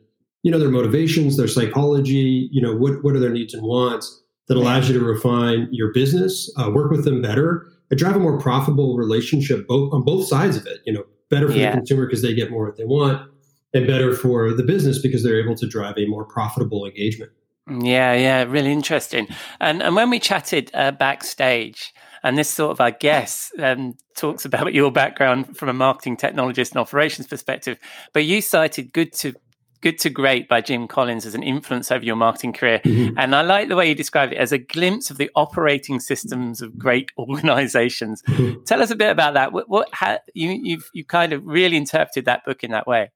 you 0.43 0.51
know, 0.51 0.59
their 0.59 0.71
motivations, 0.71 1.37
their 1.37 1.49
psychology, 1.49 2.49
you 2.53 2.61
know, 2.61 2.75
what, 2.75 3.03
what 3.03 3.15
are 3.15 3.21
their 3.21 3.31
needs 3.31 3.55
and 3.55 3.63
wants 3.63 4.23
that 4.49 4.59
allows 4.59 4.89
you 4.89 4.99
to 4.99 5.05
refine 5.05 5.69
your 5.71 5.91
business, 5.93 6.53
uh, 6.59 6.71
work 6.71 6.91
with 6.91 7.05
them 7.05 7.23
better, 7.23 7.67
and 7.91 7.99
drive 7.99 8.17
a 8.17 8.19
more 8.19 8.39
profitable 8.39 8.97
relationship 8.97 9.67
both 9.67 9.93
on 9.95 10.03
both 10.03 10.27
sides 10.27 10.57
of 10.57 10.67
it, 10.67 10.81
you 10.85 10.93
know, 10.93 11.05
better 11.31 11.49
for 11.49 11.57
yeah. 11.57 11.71
the 11.71 11.79
consumer 11.79 12.07
because 12.07 12.21
they 12.21 12.35
get 12.35 12.51
more 12.51 12.67
what 12.67 12.77
they 12.77 12.85
want 12.85 13.31
and 13.75 13.87
better 13.87 14.15
for 14.15 14.53
the 14.53 14.63
business 14.63 14.99
because 15.01 15.23
they're 15.23 15.41
able 15.41 15.57
to 15.57 15.67
drive 15.67 15.99
a 15.99 16.07
more 16.07 16.25
profitable 16.25 16.87
engagement. 16.87 17.33
Yeah, 17.69 18.13
yeah, 18.15 18.45
really 18.45 18.73
interesting. 18.73 19.27
And 19.61 19.83
and 19.83 19.97
when 19.97 20.11
we 20.11 20.19
chatted 20.19 20.71
uh, 20.75 20.93
backstage, 20.93 21.93
and 22.23 22.39
this 22.39 22.49
sort 22.49 22.71
of, 22.71 22.81
I 22.81 22.91
guess, 22.91 23.53
um, 23.59 23.97
talks 24.17 24.45
about 24.45 24.73
your 24.73 24.91
background 24.91 25.57
from 25.57 25.69
a 25.69 25.75
marketing 25.75 26.17
technologist 26.17 26.71
and 26.71 26.79
operations 26.79 27.27
perspective, 27.27 27.79
but 28.13 28.25
you 28.25 28.41
cited 28.41 28.93
good 28.93 29.13
to 29.15 29.35
Good 29.85 29.99
to 29.99 30.09
Great 30.09 30.49
by 30.49 30.63
Jim 30.63 30.89
Collins 30.89 31.27
as 31.27 31.35
an 31.35 31.43
influence 31.43 31.93
over 31.93 32.03
your 32.03 32.17
marketing 32.17 32.55
career. 32.55 32.81
Mm-hmm. 32.83 33.19
And 33.19 33.35
I 33.35 33.43
like 33.43 33.69
the 33.69 33.77
way 33.77 33.87
you 33.87 33.95
described 33.95 34.33
it 34.33 34.39
as 34.39 34.51
a 34.51 34.57
glimpse 34.57 35.11
of 35.11 35.19
the 35.19 35.31
operating 35.37 36.01
systems 36.01 36.63
of 36.63 36.79
great 36.79 37.11
organizations. 37.19 38.23
Mm-hmm. 38.23 38.63
Tell 38.63 38.81
us 38.81 38.91
a 38.91 38.97
bit 38.97 39.11
about 39.11 39.35
that. 39.35 39.53
What, 39.53 39.69
what 39.69 39.91
how, 39.93 40.21
you, 40.33 40.59
you've, 40.63 40.89
you 40.95 41.05
kind 41.05 41.35
of 41.35 41.45
really 41.45 41.77
interpreted 41.77 42.25
that 42.25 42.47
book 42.47 42.65
in 42.65 42.71
that 42.71 42.87
way. 42.87 43.11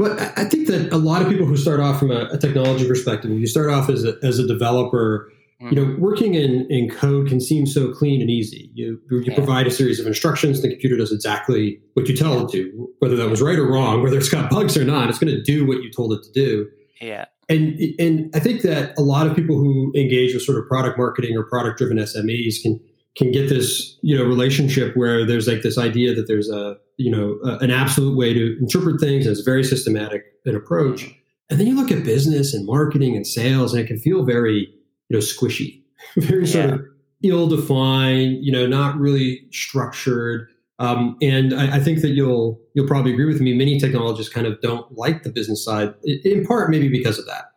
Well, 0.00 0.18
I 0.18 0.44
think 0.44 0.66
that 0.68 0.90
a 0.94 0.96
lot 0.96 1.20
of 1.20 1.28
people 1.28 1.44
who 1.44 1.58
start 1.58 1.78
off 1.78 1.98
from 1.98 2.10
a, 2.10 2.24
a 2.32 2.38
technology 2.38 2.88
perspective, 2.88 3.30
you 3.32 3.46
start 3.46 3.68
off 3.68 3.90
as 3.90 4.02
a, 4.02 4.16
as 4.22 4.38
a 4.38 4.46
developer, 4.46 5.30
you 5.60 5.72
know, 5.72 5.84
mm-hmm. 5.84 6.00
working 6.00 6.32
in, 6.32 6.66
in 6.70 6.88
code 6.88 7.28
can 7.28 7.38
seem 7.38 7.66
so 7.66 7.92
clean 7.92 8.22
and 8.22 8.30
easy. 8.30 8.70
You, 8.72 8.98
you 9.10 9.24
yeah. 9.26 9.34
provide 9.34 9.66
a 9.66 9.70
series 9.70 10.00
of 10.00 10.06
instructions, 10.06 10.62
the 10.62 10.70
computer 10.70 10.96
does 10.96 11.12
exactly 11.12 11.82
what 11.92 12.08
you 12.08 12.16
tell 12.16 12.46
it 12.46 12.52
to, 12.52 12.88
whether 13.00 13.14
that 13.16 13.28
was 13.28 13.42
right 13.42 13.58
or 13.58 13.70
wrong, 13.70 14.02
whether 14.02 14.16
it's 14.16 14.30
got 14.30 14.48
bugs 14.48 14.74
or 14.74 14.84
not, 14.84 15.10
it's 15.10 15.18
going 15.18 15.34
to 15.34 15.42
do 15.42 15.66
what 15.66 15.82
you 15.82 15.90
told 15.90 16.14
it 16.14 16.22
to 16.22 16.32
do. 16.32 16.66
Yeah. 17.02 17.26
And, 17.50 17.78
and 17.98 18.34
I 18.34 18.40
think 18.40 18.62
that 18.62 18.98
a 18.98 19.02
lot 19.02 19.26
of 19.26 19.36
people 19.36 19.56
who 19.56 19.92
engage 19.94 20.32
with 20.32 20.44
sort 20.44 20.56
of 20.56 20.66
product 20.66 20.96
marketing 20.96 21.36
or 21.36 21.42
product 21.42 21.76
driven 21.76 21.98
SMEs 21.98 22.54
can, 22.62 22.80
can 23.18 23.32
get 23.32 23.50
this, 23.50 23.98
you 24.00 24.16
know, 24.16 24.24
relationship 24.24 24.96
where 24.96 25.26
there's 25.26 25.46
like 25.46 25.60
this 25.60 25.76
idea 25.76 26.14
that 26.14 26.26
there's 26.26 26.48
a, 26.48 26.78
you 27.00 27.10
know, 27.10 27.38
a, 27.44 27.58
an 27.58 27.70
absolute 27.70 28.16
way 28.16 28.34
to 28.34 28.58
interpret 28.60 29.00
things. 29.00 29.26
And 29.26 29.34
it's 29.34 29.44
very 29.44 29.64
systematic 29.64 30.24
an 30.44 30.54
approach. 30.54 31.06
And 31.48 31.58
then 31.58 31.66
you 31.66 31.74
look 31.74 31.90
at 31.90 32.04
business 32.04 32.54
and 32.54 32.66
marketing 32.66 33.16
and 33.16 33.26
sales 33.26 33.72
and 33.72 33.82
it 33.82 33.86
can 33.86 33.98
feel 33.98 34.24
very, 34.24 34.68
you 35.08 35.16
know, 35.16 35.18
squishy, 35.18 35.82
very 36.16 36.44
yeah. 36.44 36.52
sort 36.52 36.70
of 36.70 36.80
ill-defined, 37.22 38.44
you 38.44 38.52
know, 38.52 38.66
not 38.66 38.98
really 38.98 39.40
structured. 39.50 40.48
Um, 40.78 41.16
and 41.20 41.52
I, 41.54 41.76
I, 41.76 41.80
think 41.80 42.00
that 42.00 42.10
you'll 42.10 42.58
you'll 42.72 42.86
probably 42.86 43.12
agree 43.12 43.26
with 43.26 43.42
me. 43.42 43.54
Many 43.54 43.78
technologists 43.78 44.32
kind 44.32 44.46
of 44.46 44.58
don't 44.62 44.90
like 44.96 45.24
the 45.24 45.28
business 45.28 45.62
side, 45.62 45.92
in 46.04 46.46
part 46.46 46.70
maybe 46.70 46.88
because 46.88 47.18
of 47.18 47.26
that. 47.26 47.50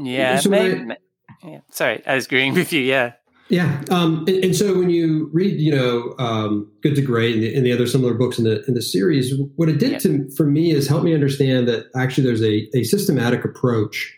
Yeah, 0.00 0.40
so 0.40 0.50
maybe, 0.50 0.90
I, 0.90 0.96
yeah. 1.46 1.60
Sorry, 1.70 2.04
I 2.04 2.16
was 2.16 2.26
agreeing 2.26 2.54
with 2.60 2.72
you. 2.72 2.80
Yeah. 2.80 3.12
Yeah, 3.48 3.80
um, 3.90 4.24
and, 4.26 4.44
and, 4.44 4.56
so 4.56 4.76
when 4.76 4.90
you 4.90 5.30
read, 5.32 5.60
you 5.60 5.70
know, 5.70 6.16
um, 6.18 6.68
Good 6.82 6.96
to 6.96 7.02
Great 7.02 7.34
and 7.34 7.44
the, 7.44 7.54
and 7.54 7.64
the, 7.64 7.72
other 7.72 7.86
similar 7.86 8.12
books 8.14 8.38
in 8.38 8.44
the 8.44 8.64
in 8.66 8.74
the 8.74 8.82
series, 8.82 9.32
what 9.54 9.68
it 9.68 9.78
did 9.78 9.92
yeah. 9.92 9.98
to 9.98 10.30
for 10.36 10.46
me 10.46 10.72
is 10.72 10.88
help 10.88 11.04
me 11.04 11.14
understand 11.14 11.68
that 11.68 11.86
actually 11.94 12.24
there's 12.24 12.42
a, 12.42 12.68
a 12.76 12.82
systematic 12.82 13.44
approach 13.44 14.12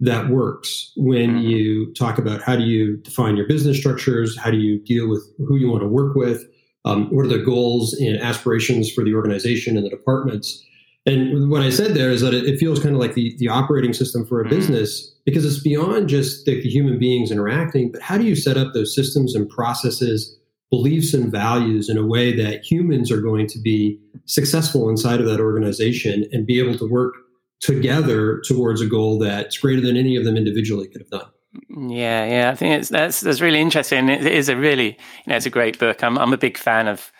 that 0.00 0.28
works 0.28 0.92
when 0.96 1.36
mm-hmm. 1.36 1.46
you 1.46 1.94
talk 1.94 2.18
about 2.18 2.42
how 2.42 2.54
do 2.54 2.64
you 2.64 2.98
define 2.98 3.36
your 3.36 3.48
business 3.48 3.78
structures, 3.78 4.36
how 4.36 4.50
do 4.50 4.58
you 4.58 4.78
deal 4.80 5.08
with 5.08 5.26
who 5.38 5.56
you 5.56 5.70
want 5.70 5.82
to 5.82 5.88
work 5.88 6.14
with, 6.14 6.44
um, 6.84 7.06
what 7.14 7.24
are 7.24 7.30
the 7.30 7.38
goals 7.38 7.94
and 7.94 8.20
aspirations 8.20 8.92
for 8.92 9.04
the 9.04 9.14
organization 9.14 9.76
and 9.76 9.86
the 9.86 9.90
departments. 9.90 10.62
And 11.06 11.50
what 11.50 11.62
I 11.62 11.70
said 11.70 11.94
there 11.94 12.10
is 12.10 12.20
that 12.20 12.34
it, 12.34 12.44
it 12.44 12.58
feels 12.58 12.82
kind 12.82 12.94
of 12.94 13.00
like 13.00 13.14
the, 13.14 13.36
the 13.38 13.48
operating 13.48 13.92
system 13.92 14.26
for 14.26 14.40
a 14.40 14.44
mm-hmm. 14.44 14.56
business 14.56 15.14
because 15.24 15.44
it's 15.44 15.62
beyond 15.62 16.08
just 16.08 16.44
the, 16.44 16.60
the 16.60 16.68
human 16.68 16.98
beings 16.98 17.30
interacting, 17.30 17.92
but 17.92 18.02
how 18.02 18.18
do 18.18 18.24
you 18.24 18.34
set 18.34 18.56
up 18.56 18.74
those 18.74 18.94
systems 18.94 19.34
and 19.34 19.48
processes, 19.48 20.36
beliefs 20.68 21.14
and 21.14 21.30
values 21.30 21.88
in 21.88 21.96
a 21.96 22.04
way 22.04 22.34
that 22.34 22.64
humans 22.64 23.12
are 23.12 23.20
going 23.20 23.46
to 23.46 23.58
be 23.60 24.00
successful 24.24 24.88
inside 24.88 25.20
of 25.20 25.26
that 25.26 25.40
organization 25.40 26.26
and 26.32 26.44
be 26.44 26.58
able 26.58 26.76
to 26.76 26.88
work 26.88 27.14
together 27.60 28.42
towards 28.46 28.80
a 28.80 28.86
goal 28.86 29.18
that's 29.18 29.58
greater 29.58 29.80
than 29.80 29.96
any 29.96 30.16
of 30.16 30.24
them 30.24 30.36
individually 30.36 30.88
could 30.88 31.00
have 31.00 31.10
done. 31.10 31.30
Yeah, 31.70 32.26
yeah, 32.26 32.50
I 32.50 32.54
think 32.54 32.80
it's 32.80 32.90
that's 32.90 33.20
that's 33.20 33.40
really 33.40 33.60
interesting. 33.60 34.10
It 34.10 34.26
is 34.26 34.50
a 34.50 34.56
really, 34.56 34.88
you 34.88 35.28
know, 35.28 35.36
it's 35.36 35.46
a 35.46 35.50
great 35.50 35.78
book. 35.78 36.04
I'm 36.04 36.18
I'm 36.18 36.34
a 36.34 36.36
big 36.36 36.58
fan 36.58 36.86
of 36.86 37.10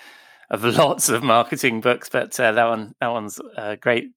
of 0.50 0.64
lots 0.76 1.08
of 1.08 1.22
marketing 1.22 1.80
books, 1.80 2.08
but 2.08 2.38
uh, 2.38 2.52
that 2.52 2.64
one 2.64 2.94
that 3.00 3.08
one's 3.08 3.40
uh, 3.56 3.76
great. 3.76 4.10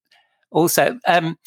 Also, 0.50 0.98
um, 1.06 1.38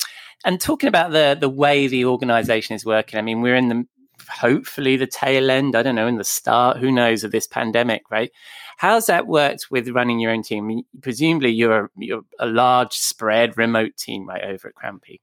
and 0.45 0.59
talking 0.59 0.87
about 0.87 1.11
the 1.11 1.37
the 1.39 1.49
way 1.49 1.87
the 1.87 2.05
organisation 2.05 2.75
is 2.75 2.85
working. 2.85 3.19
I 3.19 3.21
mean, 3.21 3.41
we're 3.41 3.55
in 3.55 3.69
the 3.69 3.85
hopefully 4.29 4.95
the 4.95 5.07
tail 5.07 5.49
end. 5.49 5.75
I 5.75 5.83
don't 5.83 5.95
know 5.95 6.07
in 6.07 6.17
the 6.17 6.23
start. 6.23 6.77
Who 6.77 6.91
knows 6.91 7.23
of 7.23 7.31
this 7.31 7.47
pandemic, 7.47 8.03
right? 8.09 8.31
How's 8.77 9.05
that 9.05 9.27
worked 9.27 9.67
with 9.69 9.89
running 9.89 10.19
your 10.19 10.31
own 10.31 10.43
team? 10.43 10.83
presumably, 11.01 11.51
you're 11.51 11.85
a, 11.85 11.89
you're 11.97 12.23
a 12.39 12.47
large 12.47 12.93
spread 12.93 13.57
remote 13.57 13.95
team 13.97 14.27
right 14.27 14.43
over 14.43 14.69
at 14.69 14.75
Crownpeak. 14.75 15.21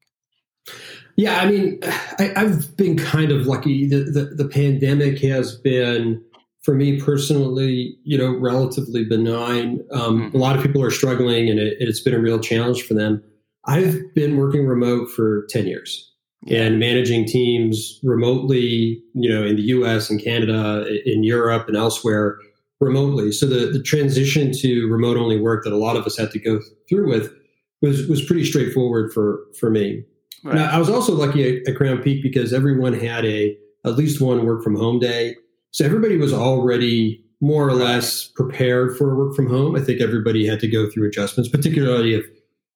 Yeah, 1.17 1.41
I 1.41 1.51
mean, 1.51 1.81
I, 1.83 2.33
have 2.37 2.77
been 2.77 2.97
kind 2.97 3.33
of 3.33 3.47
lucky. 3.47 3.89
The, 3.89 4.05
the, 4.05 4.25
the 4.37 4.49
pandemic 4.49 5.19
has 5.21 5.57
been, 5.57 6.25
for 6.63 6.75
me 6.75 7.01
personally, 7.01 7.97
you 8.05 8.19
know, 8.19 8.37
relatively 8.39 9.05
benign. 9.05 9.81
Um, 9.93 10.23
mm-hmm. 10.23 10.37
A 10.37 10.39
lot 10.39 10.57
of 10.57 10.63
people 10.63 10.83
are 10.83 10.91
struggling, 10.91 11.49
and 11.49 11.59
it, 11.59 11.81
has 11.81 12.01
been 12.01 12.15
a 12.15 12.19
real 12.19 12.39
challenge 12.39 12.83
for 12.83 12.95
them. 12.95 13.23
I've 13.67 13.99
been 14.15 14.37
working 14.37 14.67
remote 14.67 15.11
for 15.11 15.47
ten 15.51 15.67
years 15.67 16.07
and 16.49 16.79
managing 16.79 17.27
teams 17.27 18.01
remotely, 18.03 19.03
you 19.15 19.29
know, 19.29 19.45
in 19.45 19.57
the 19.57 19.63
U.S. 19.63 20.09
and 20.09 20.23
Canada, 20.23 20.87
in 21.05 21.23
Europe, 21.23 21.69
and 21.69 21.77
elsewhere 21.77 22.39
remotely. 22.81 23.31
So 23.31 23.47
the, 23.47 23.67
the 23.67 23.83
transition 23.83 24.53
to 24.53 24.87
remote 24.91 25.19
only 25.19 25.39
work 25.39 25.65
that 25.65 25.73
a 25.73 25.77
lot 25.77 25.97
of 25.97 26.07
us 26.07 26.17
had 26.17 26.31
to 26.31 26.39
go 26.39 26.61
through 26.89 27.09
with 27.11 27.33
was 27.83 28.07
was 28.09 28.25
pretty 28.25 28.45
straightforward 28.45 29.13
for 29.13 29.41
for 29.59 29.71
me. 29.71 30.05
Right. 30.43 30.57
Now, 30.57 30.71
I 30.71 30.79
was 30.79 30.89
also 30.89 31.15
lucky 31.15 31.59
at, 31.59 31.69
at 31.69 31.79
Crownpeak 31.79 32.23
because 32.23 32.53
everyone 32.53 32.95
had 32.95 33.25
a 33.27 33.57
at 33.85 33.97
least 33.97 34.21
one 34.21 34.45
work 34.47 34.63
from 34.63 34.77
home 34.77 34.99
day. 34.99 35.37
So 35.73 35.85
everybody 35.85 36.17
was 36.17 36.33
already 36.33 37.25
more 37.41 37.67
or 37.67 37.75
less 37.75 38.27
prepared 38.27 38.97
for 38.97 39.15
work 39.15 39.35
from 39.35 39.49
home. 39.49 39.77
I 39.77 39.81
think 39.81 40.01
everybody 40.01 40.47
had 40.47 40.61
to 40.61 40.69
go 40.69 40.91
through 40.91 41.09
adjustments, 41.09 41.51
particularly 41.51 42.15
if 42.15 42.27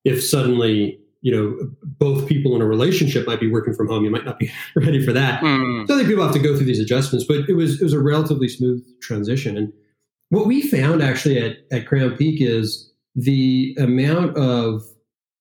if 0.04 0.22
suddenly 0.22 0.98
you 1.22 1.32
know 1.32 1.70
both 1.82 2.28
people 2.28 2.54
in 2.54 2.62
a 2.62 2.66
relationship 2.66 3.26
might 3.26 3.40
be 3.40 3.50
working 3.50 3.74
from 3.74 3.88
home. 3.88 4.04
You 4.04 4.10
might 4.10 4.24
not 4.24 4.38
be 4.38 4.50
ready 4.76 5.04
for 5.04 5.12
that. 5.12 5.42
Mm. 5.42 5.86
So 5.86 5.94
I 5.94 5.98
think 5.98 6.08
people 6.08 6.24
have 6.24 6.34
to 6.34 6.38
go 6.38 6.56
through 6.56 6.66
these 6.66 6.80
adjustments, 6.80 7.26
but 7.26 7.48
it 7.48 7.54
was 7.54 7.80
it 7.80 7.84
was 7.84 7.92
a 7.92 8.00
relatively 8.00 8.48
smooth 8.48 8.84
transition. 9.00 9.56
And 9.56 9.72
what 10.30 10.46
we 10.46 10.62
found 10.62 11.02
actually 11.02 11.38
at, 11.38 11.56
at 11.70 11.86
Crownpeak 11.86 12.40
is 12.40 12.90
the 13.14 13.76
amount 13.78 14.36
of 14.36 14.82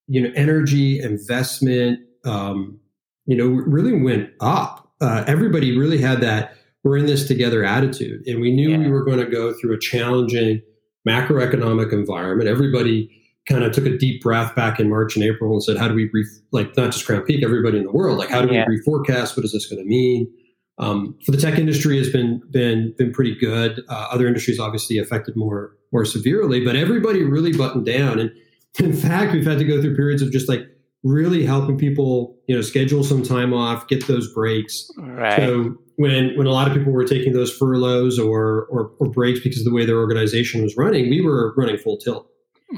you 0.07 0.21
know 0.21 0.31
energy 0.35 0.99
investment 0.99 1.99
um, 2.25 2.79
you 3.25 3.37
know 3.37 3.47
really 3.47 4.01
went 4.01 4.31
up. 4.41 4.91
Uh, 4.99 5.23
everybody 5.27 5.77
really 5.77 5.97
had 5.97 6.21
that 6.21 6.55
we're 6.83 6.97
in 6.97 7.05
this 7.05 7.27
together 7.27 7.63
attitude, 7.63 8.25
and 8.27 8.41
we 8.41 8.51
knew 8.51 8.71
yeah. 8.71 8.77
we 8.77 8.89
were 8.89 9.03
going 9.03 9.19
to 9.19 9.25
go 9.25 9.53
through 9.53 9.73
a 9.73 9.79
challenging 9.79 10.61
macroeconomic 11.07 11.93
environment. 11.93 12.49
Everybody 12.49 13.09
kind 13.47 13.63
of 13.63 13.73
took 13.73 13.85
a 13.85 13.97
deep 13.97 14.21
breath 14.21 14.55
back 14.55 14.79
in 14.79 14.89
March 14.89 15.15
and 15.15 15.23
April 15.23 15.53
and 15.53 15.63
said, 15.63 15.77
"How 15.77 15.87
do 15.87 15.93
we 15.93 16.09
re- 16.13 16.25
like 16.51 16.75
not 16.77 16.91
just 16.91 17.07
Crownpeak, 17.07 17.43
everybody 17.43 17.77
in 17.77 17.83
the 17.83 17.91
world? 17.91 18.17
Like, 18.17 18.29
how 18.29 18.41
do 18.41 18.53
yeah. 18.53 18.65
we 18.67 18.79
reforecast? 18.79 19.35
What 19.37 19.45
is 19.45 19.51
this 19.51 19.67
going 19.67 19.81
to 19.81 19.87
mean?" 19.87 20.31
Um, 20.79 21.15
for 21.23 21.31
the 21.31 21.37
tech 21.37 21.59
industry 21.59 21.97
has 21.97 22.09
been 22.09 22.41
been 22.49 22.93
been 22.97 23.11
pretty 23.11 23.35
good. 23.35 23.81
Uh, 23.87 24.07
other 24.11 24.27
industries 24.27 24.59
obviously 24.59 24.97
affected 24.97 25.35
more 25.35 25.75
more 25.91 26.05
severely, 26.05 26.63
but 26.65 26.75
everybody 26.75 27.23
really 27.23 27.53
buttoned 27.53 27.85
down. 27.85 28.19
And 28.19 28.31
in 28.79 28.93
fact, 28.93 29.33
we've 29.33 29.45
had 29.45 29.59
to 29.59 29.65
go 29.65 29.81
through 29.81 29.95
periods 29.95 30.21
of 30.21 30.31
just 30.31 30.49
like 30.49 30.61
really 31.03 31.45
helping 31.45 31.77
people, 31.77 32.35
you 32.47 32.55
know, 32.55 32.61
schedule 32.61 33.03
some 33.03 33.21
time 33.21 33.53
off, 33.53 33.87
get 33.87 34.07
those 34.07 34.33
breaks. 34.33 34.89
Right. 34.97 35.37
So 35.37 35.77
when 35.97 36.35
when 36.37 36.47
a 36.47 36.51
lot 36.51 36.67
of 36.67 36.75
people 36.75 36.91
were 36.91 37.05
taking 37.05 37.33
those 37.33 37.51
furloughs 37.55 38.19
or, 38.19 38.65
or 38.65 38.91
or 38.99 39.09
breaks 39.09 39.39
because 39.39 39.59
of 39.59 39.65
the 39.65 39.73
way 39.73 39.85
their 39.85 39.97
organization 39.97 40.63
was 40.63 40.75
running, 40.75 41.09
we 41.09 41.21
were 41.21 41.53
running 41.55 41.77
full 41.77 41.97
tilt. 41.97 42.27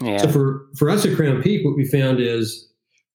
Yeah. 0.01 0.17
So 0.17 0.29
for 0.29 0.67
for 0.77 0.89
us 0.89 1.05
at 1.05 1.11
Crownpeak, 1.11 1.63
what 1.63 1.75
we 1.75 1.85
found 1.85 2.19
is 2.19 2.67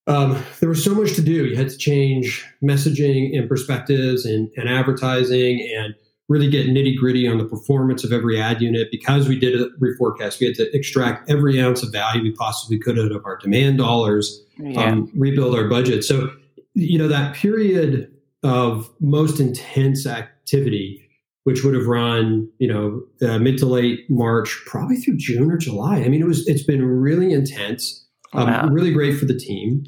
um, 0.07 0.41
there 0.59 0.69
was 0.69 0.83
so 0.83 0.95
much 0.95 1.13
to 1.13 1.21
do. 1.21 1.45
You 1.45 1.55
had 1.55 1.69
to 1.69 1.77
change 1.77 2.45
messaging 2.63 3.37
and 3.37 3.47
perspectives 3.47 4.25
and, 4.25 4.49
and 4.57 4.67
advertising 4.67 5.67
and 5.77 5.93
really 6.27 6.49
get 6.49 6.67
nitty 6.67 6.97
gritty 6.97 7.27
on 7.27 7.37
the 7.37 7.45
performance 7.45 8.03
of 8.03 8.11
every 8.11 8.41
ad 8.41 8.61
unit. 8.61 8.87
Because 8.89 9.27
we 9.27 9.37
did 9.37 9.59
a 9.59 9.69
reforecast, 9.79 10.39
we 10.39 10.47
had 10.47 10.55
to 10.55 10.75
extract 10.75 11.29
every 11.29 11.61
ounce 11.61 11.83
of 11.83 11.91
value 11.91 12.23
we 12.23 12.31
possibly 12.31 12.79
could 12.79 12.97
out 12.97 13.11
of 13.11 13.25
our 13.25 13.37
demand 13.37 13.77
dollars, 13.77 14.43
yeah. 14.57 14.85
um, 14.85 15.11
rebuild 15.13 15.55
our 15.55 15.67
budget. 15.67 16.03
So, 16.03 16.31
you 16.73 16.97
know, 16.97 17.07
that 17.07 17.35
period 17.35 18.11
of 18.43 18.89
most 18.99 19.39
intense 19.39 20.05
activity, 20.05 21.09
which 21.43 21.63
would 21.63 21.73
have 21.73 21.85
run, 21.85 22.47
you 22.59 22.67
know, 22.67 23.01
uh, 23.27 23.39
mid 23.39 23.57
to 23.59 23.65
late 23.65 24.09
March, 24.09 24.61
probably 24.65 24.97
through 24.97 25.17
June 25.17 25.51
or 25.51 25.57
July. 25.57 25.97
I 25.99 26.09
mean, 26.09 26.21
it 26.21 26.27
was 26.27 26.47
it's 26.47 26.63
been 26.63 26.83
really 26.85 27.33
intense. 27.33 28.05
Um, 28.33 28.47
wow. 28.49 28.67
Really 28.67 28.93
great 28.93 29.17
for 29.17 29.25
the 29.25 29.37
team. 29.37 29.83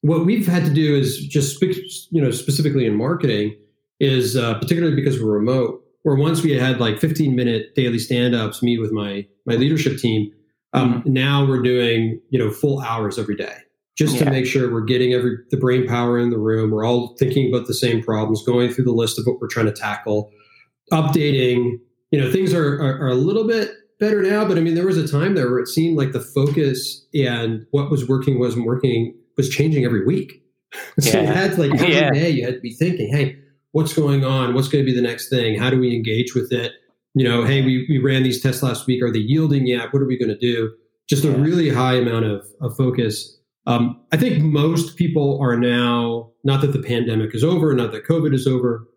What 0.00 0.24
we've 0.24 0.46
had 0.46 0.64
to 0.64 0.72
do 0.72 0.96
is 0.96 1.24
just, 1.26 1.54
speak, 1.54 1.76
you 2.10 2.20
know, 2.20 2.30
specifically 2.30 2.86
in 2.86 2.96
marketing, 2.96 3.56
is 4.00 4.36
uh, 4.36 4.54
particularly 4.58 4.96
because 4.96 5.22
we're 5.22 5.30
remote. 5.30 5.80
Where 6.02 6.16
once 6.16 6.42
we 6.42 6.52
had 6.52 6.80
like 6.80 6.98
15 6.98 7.36
minute 7.36 7.76
daily 7.76 8.00
stand 8.00 8.34
ups, 8.34 8.62
meet 8.62 8.80
with 8.80 8.90
my 8.90 9.26
my 9.46 9.54
leadership 9.54 9.98
team. 9.98 10.32
Um, 10.72 10.94
mm-hmm. 10.94 11.12
Now 11.12 11.46
we're 11.46 11.62
doing 11.62 12.20
you 12.30 12.38
know 12.38 12.50
full 12.50 12.80
hours 12.80 13.18
every 13.18 13.36
day 13.36 13.54
just 13.96 14.14
yeah. 14.14 14.24
to 14.24 14.30
make 14.30 14.46
sure 14.46 14.72
we're 14.72 14.80
getting 14.80 15.12
every 15.12 15.38
the 15.50 15.56
brain 15.56 15.86
power 15.86 16.18
in 16.18 16.30
the 16.30 16.38
room. 16.38 16.70
We're 16.70 16.84
all 16.84 17.14
thinking 17.18 17.52
about 17.52 17.66
the 17.66 17.74
same 17.74 18.02
problems, 18.02 18.44
going 18.44 18.72
through 18.72 18.84
the 18.84 18.92
list 18.92 19.18
of 19.18 19.26
what 19.26 19.40
we're 19.40 19.48
trying 19.48 19.66
to 19.66 19.72
tackle, 19.72 20.30
updating. 20.92 21.78
You 22.10 22.20
know, 22.20 22.30
things 22.30 22.52
are, 22.52 22.74
are, 22.74 23.06
are 23.06 23.08
a 23.08 23.14
little 23.14 23.46
bit 23.46 23.70
better 23.98 24.22
now, 24.22 24.44
but 24.44 24.58
I 24.58 24.60
mean, 24.60 24.74
there 24.74 24.86
was 24.86 24.98
a 24.98 25.06
time 25.06 25.34
there 25.34 25.48
where 25.50 25.60
it 25.60 25.68
seemed 25.68 25.96
like 25.96 26.12
the 26.12 26.20
focus 26.20 27.06
and 27.14 27.64
what 27.70 27.90
was 27.90 28.08
working 28.08 28.38
wasn't 28.38 28.66
working 28.66 29.14
was 29.36 29.48
changing 29.48 29.84
every 29.84 30.04
week. 30.04 30.42
so 31.00 31.18
yeah. 31.18 31.20
you 31.20 31.26
had 31.28 31.52
to 31.52 31.60
like 31.60 31.80
every 31.80 31.94
yeah. 31.94 32.10
day 32.10 32.30
you 32.30 32.44
had 32.44 32.54
to 32.54 32.60
be 32.60 32.74
thinking, 32.74 33.14
hey, 33.14 33.36
what's 33.72 33.92
going 33.92 34.24
on? 34.24 34.54
What's 34.54 34.68
going 34.68 34.84
to 34.84 34.90
be 34.90 34.94
the 34.94 35.06
next 35.06 35.28
thing? 35.28 35.58
How 35.58 35.70
do 35.70 35.78
we 35.78 35.94
engage 35.94 36.34
with 36.34 36.52
it? 36.52 36.72
You 37.14 37.24
know, 37.28 37.44
hey, 37.44 37.62
we, 37.62 37.86
we 37.88 37.98
ran 37.98 38.22
these 38.22 38.42
tests 38.42 38.62
last 38.62 38.86
week. 38.86 39.02
Are 39.02 39.12
they 39.12 39.18
yielding 39.18 39.66
yet? 39.66 39.92
What 39.92 40.02
are 40.02 40.06
we 40.06 40.18
going 40.18 40.30
to 40.30 40.38
do? 40.38 40.74
Just 41.08 41.24
a 41.24 41.30
really 41.30 41.68
high 41.68 41.94
amount 41.94 42.24
of, 42.24 42.46
of 42.60 42.74
focus. 42.76 43.38
Um, 43.66 44.00
I 44.12 44.16
think 44.16 44.42
most 44.42 44.96
people 44.96 45.38
are 45.40 45.56
now, 45.56 46.30
not 46.44 46.60
that 46.62 46.72
the 46.72 46.82
pandemic 46.82 47.34
is 47.34 47.44
over, 47.44 47.72
not 47.74 47.92
that 47.92 48.06
COVID 48.06 48.34
is 48.34 48.46
over, 48.46 48.88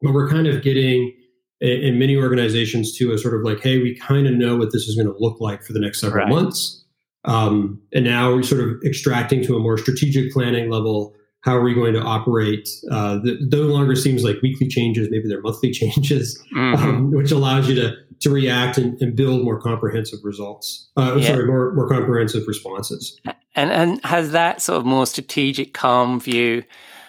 but 0.00 0.12
we're 0.12 0.28
kind 0.28 0.46
of 0.46 0.62
getting 0.62 1.12
in 1.60 1.98
many 1.98 2.16
organizations 2.16 2.96
to 2.96 3.12
a 3.12 3.18
sort 3.18 3.34
of 3.34 3.42
like, 3.42 3.60
hey, 3.60 3.78
we 3.78 3.96
kind 3.96 4.26
of 4.28 4.34
know 4.34 4.56
what 4.56 4.72
this 4.72 4.86
is 4.86 4.94
going 4.94 5.12
to 5.12 5.18
look 5.18 5.40
like 5.40 5.64
for 5.64 5.72
the 5.72 5.80
next 5.80 6.00
several 6.00 6.24
right. 6.24 6.32
months. 6.32 6.84
Um, 7.24 7.82
and 7.92 8.04
now 8.04 8.32
we're 8.32 8.44
sort 8.44 8.60
of 8.60 8.76
extracting 8.84 9.42
to 9.44 9.56
a 9.56 9.58
more 9.58 9.76
strategic 9.76 10.32
planning 10.32 10.70
level. 10.70 11.14
How 11.42 11.56
are 11.56 11.62
we 11.62 11.74
going 11.74 11.94
to 11.94 12.00
operate? 12.00 12.68
Uh, 12.90 13.18
that 13.24 13.48
no 13.50 13.62
longer 13.62 13.96
seems 13.96 14.22
like 14.22 14.36
weekly 14.40 14.68
changes, 14.68 15.08
maybe 15.10 15.28
they're 15.28 15.42
monthly 15.42 15.70
changes, 15.72 16.40
mm-hmm. 16.54 16.82
um, 16.82 17.10
which 17.10 17.32
allows 17.32 17.68
you 17.68 17.74
to 17.76 17.94
to 18.20 18.30
react 18.30 18.78
and, 18.78 19.00
and 19.00 19.14
build 19.14 19.44
more 19.44 19.60
comprehensive 19.60 20.18
results. 20.24 20.90
Uh, 20.96 21.16
yeah. 21.18 21.28
Sorry, 21.28 21.46
more 21.46 21.72
more 21.74 21.88
comprehensive 21.88 22.44
responses. 22.46 23.18
And 23.58 23.72
and 23.72 24.04
has 24.04 24.30
that 24.30 24.62
sort 24.62 24.78
of 24.78 24.86
more 24.86 25.04
strategic, 25.04 25.74
calm 25.74 26.20
view 26.20 26.62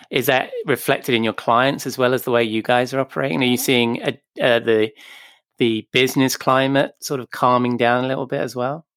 is 0.10 0.26
that 0.26 0.50
reflected 0.66 1.14
in 1.14 1.24
your 1.24 1.34
clients 1.34 1.86
as 1.86 1.96
well 1.96 2.16
as 2.16 2.24
the 2.24 2.32
way 2.32 2.44
you 2.44 2.64
guys 2.64 2.92
are 2.92 3.00
operating? 3.00 3.44
Are 3.44 3.46
you 3.46 3.58
seeing 3.58 4.02
a, 4.02 4.20
uh, 4.42 4.58
the 4.58 4.92
the 5.60 5.88
business 5.92 6.36
climate 6.36 6.94
sort 7.02 7.20
of 7.20 7.30
calming 7.30 7.78
down 7.78 8.04
a 8.04 8.08
little 8.08 8.26
bit 8.26 8.42
as 8.42 8.56
well? 8.56 8.88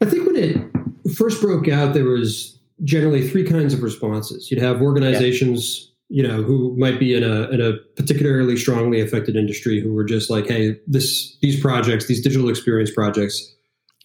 I 0.00 0.06
think 0.06 0.26
when 0.26 0.36
it 0.36 1.14
first 1.14 1.42
broke 1.42 1.68
out, 1.68 1.92
there 1.92 2.04
was 2.04 2.58
generally 2.84 3.28
three 3.28 3.44
kinds 3.44 3.74
of 3.74 3.82
responses. 3.82 4.50
You'd 4.50 4.62
have 4.62 4.80
organizations, 4.80 5.92
yeah. 6.08 6.22
you 6.22 6.28
know, 6.28 6.42
who 6.42 6.74
might 6.78 6.98
be 6.98 7.14
in 7.14 7.22
a 7.22 7.50
in 7.50 7.60
a 7.60 7.74
particularly 7.96 8.56
strongly 8.56 9.02
affected 9.02 9.36
industry 9.36 9.78
who 9.78 9.92
were 9.92 10.04
just 10.04 10.30
like, 10.30 10.46
hey, 10.46 10.80
this 10.86 11.36
these 11.42 11.60
projects, 11.60 12.06
these 12.06 12.22
digital 12.22 12.48
experience 12.48 12.90
projects, 12.90 13.55